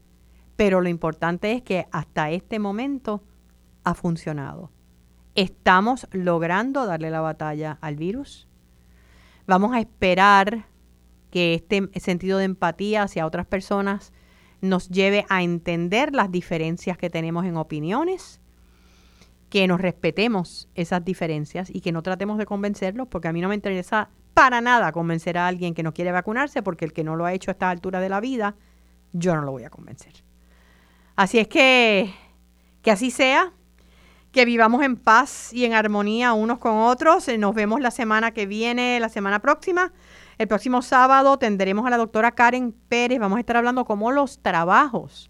Pero 0.55 0.81
lo 0.81 0.89
importante 0.89 1.51
es 1.53 1.61
que 1.63 1.87
hasta 1.91 2.29
este 2.31 2.59
momento 2.59 3.23
ha 3.83 3.93
funcionado. 3.93 4.71
Estamos 5.35 6.07
logrando 6.11 6.85
darle 6.85 7.09
la 7.09 7.21
batalla 7.21 7.77
al 7.81 7.95
virus. 7.95 8.47
Vamos 9.47 9.73
a 9.73 9.79
esperar 9.79 10.65
que 11.31 11.55
este 11.55 11.89
sentido 11.99 12.37
de 12.37 12.45
empatía 12.45 13.03
hacia 13.03 13.25
otras 13.25 13.47
personas 13.47 14.13
nos 14.63 14.87
lleve 14.87 15.25
a 15.27 15.43
entender 15.43 16.15
las 16.15 16.31
diferencias 16.31 16.97
que 16.97 17.09
tenemos 17.09 17.45
en 17.45 17.57
opiniones, 17.57 18.39
que 19.49 19.67
nos 19.67 19.81
respetemos 19.81 20.69
esas 20.73 21.03
diferencias 21.03 21.69
y 21.69 21.81
que 21.81 21.91
no 21.91 22.01
tratemos 22.01 22.37
de 22.37 22.45
convencerlos, 22.45 23.09
porque 23.09 23.27
a 23.27 23.33
mí 23.33 23.41
no 23.41 23.49
me 23.49 23.55
interesa 23.55 24.09
para 24.33 24.61
nada 24.61 24.93
convencer 24.93 25.37
a 25.37 25.47
alguien 25.47 25.73
que 25.73 25.83
no 25.83 25.93
quiere 25.93 26.13
vacunarse, 26.13 26.63
porque 26.63 26.85
el 26.85 26.93
que 26.93 27.03
no 27.03 27.17
lo 27.17 27.25
ha 27.25 27.33
hecho 27.33 27.51
a 27.51 27.53
esta 27.53 27.69
altura 27.69 27.99
de 27.99 28.07
la 28.07 28.21
vida, 28.21 28.55
yo 29.11 29.35
no 29.35 29.41
lo 29.41 29.51
voy 29.51 29.65
a 29.65 29.69
convencer. 29.69 30.13
Así 31.17 31.39
es 31.39 31.49
que, 31.49 32.13
que 32.81 32.89
así 32.89 33.11
sea, 33.11 33.51
que 34.31 34.45
vivamos 34.45 34.81
en 34.81 34.95
paz 34.95 35.51
y 35.51 35.65
en 35.65 35.73
armonía 35.73 36.31
unos 36.31 36.59
con 36.59 36.77
otros. 36.77 37.27
Nos 37.37 37.53
vemos 37.53 37.81
la 37.81 37.91
semana 37.91 38.31
que 38.31 38.45
viene, 38.45 38.97
la 39.01 39.09
semana 39.09 39.39
próxima. 39.39 39.91
El 40.37 40.47
próximo 40.47 40.81
sábado 40.81 41.37
tendremos 41.37 41.85
a 41.85 41.89
la 41.89 41.97
doctora 41.97 42.31
Karen 42.31 42.73
Pérez. 42.89 43.19
Vamos 43.19 43.37
a 43.37 43.39
estar 43.39 43.57
hablando 43.57 43.85
cómo 43.85 44.11
los 44.11 44.39
trabajos, 44.39 45.29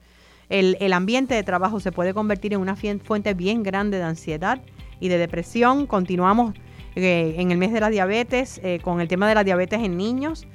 el, 0.49 0.93
ambiente 0.93 1.34
de 1.34 1.43
trabajo 1.43 1.80
se 1.80 1.91
puede 1.91 2.14
convertir 2.14 2.54
en 2.54 2.62
una 2.62 2.76
fuente 2.76 3.34
bien 3.34 3.64
grande 3.64 3.97
de 3.97 4.04
ansiedad 4.04 4.62
y 4.99 5.10
de 5.10 5.18
depresión. 5.18 5.88
Continuamos 5.88 6.54
eh, 6.95 7.36
en 7.38 7.51
el 7.51 7.58
mes 7.58 7.74
de 7.74 7.80
la 7.80 7.89
diabetes 7.89 8.62
eh, 8.64 8.80
con 8.82 9.01
el 9.01 9.08
tema 9.08 9.28
de 9.28 9.36
la 9.36 9.43
diabetes 9.43 9.82
en 9.82 9.97
niños. 9.97 10.45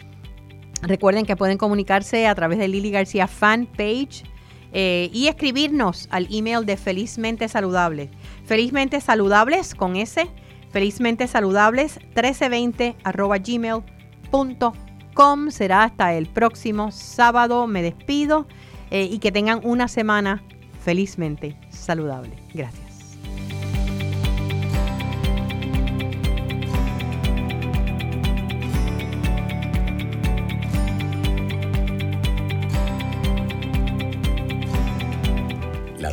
Recuerden 0.83 1.27
que 1.27 1.37
pueden 1.37 1.59
comunicarse 1.59 2.29
a 2.29 2.35
través 2.35 2.59
de 2.59 2.69
Lili 2.69 2.91
García 2.91 3.27
fanpage 3.27 4.23
eh, 4.73 5.11
y 5.13 5.27
escribirnos 5.27 6.07
al 6.11 6.29
email 6.31 6.65
de 6.65 6.77
Felizmente 6.77 7.49
Saludables. 7.49 8.11
Felizmente 8.45 9.01
Saludables 9.01 9.75
con 9.75 9.97
S. 9.97 10.29
Felizmente 10.71 11.27
Saludables 11.27 11.99
1320 12.15 12.95
arroba 13.03 13.39
gmail.com 13.39 13.98
com. 14.31 15.51
Será 15.51 15.85
hasta 15.85 16.15
el 16.15 16.27
próximo 16.27 16.91
sábado. 16.93 17.67
Me 17.67 17.83
despido 17.83 18.47
eh, 18.91 19.05
y 19.05 19.19
que 19.19 19.33
tengan 19.33 19.61
una 19.65 19.89
semana 19.89 20.43
felizmente 20.81 21.57
saludable. 21.71 22.37
Gracias. 22.55 22.89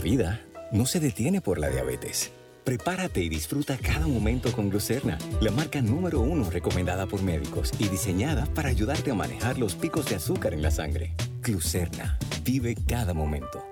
vida 0.06 0.40
no 0.72 0.86
se 0.86 1.00
detiene 1.00 1.42
por 1.42 1.58
la 1.58 1.70
diabetes. 1.70 2.32
Prepárate 2.66 3.22
y 3.22 3.30
disfruta 3.30 3.78
cada 3.78 4.08
momento 4.08 4.52
con 4.52 4.72
Glucerna, 4.72 5.20
la 5.40 5.52
marca 5.52 5.84
número 5.84 6.22
uno 6.22 6.50
recomendada 6.50 7.06
por 7.06 7.22
médicos 7.22 7.72
y 7.78 7.90
diseñada 7.90 8.48
para 8.56 8.70
ayudarte 8.70 9.12
a 9.12 9.14
manejar 9.14 9.60
los 9.60 9.76
picos 9.76 10.08
de 10.08 10.16
azúcar 10.16 10.56
en 10.56 10.64
la 10.64 10.72
sangre. 10.72 11.14
Glucerna, 11.44 12.18
vive 12.44 12.76
cada 12.88 13.14
momento. 13.14 13.64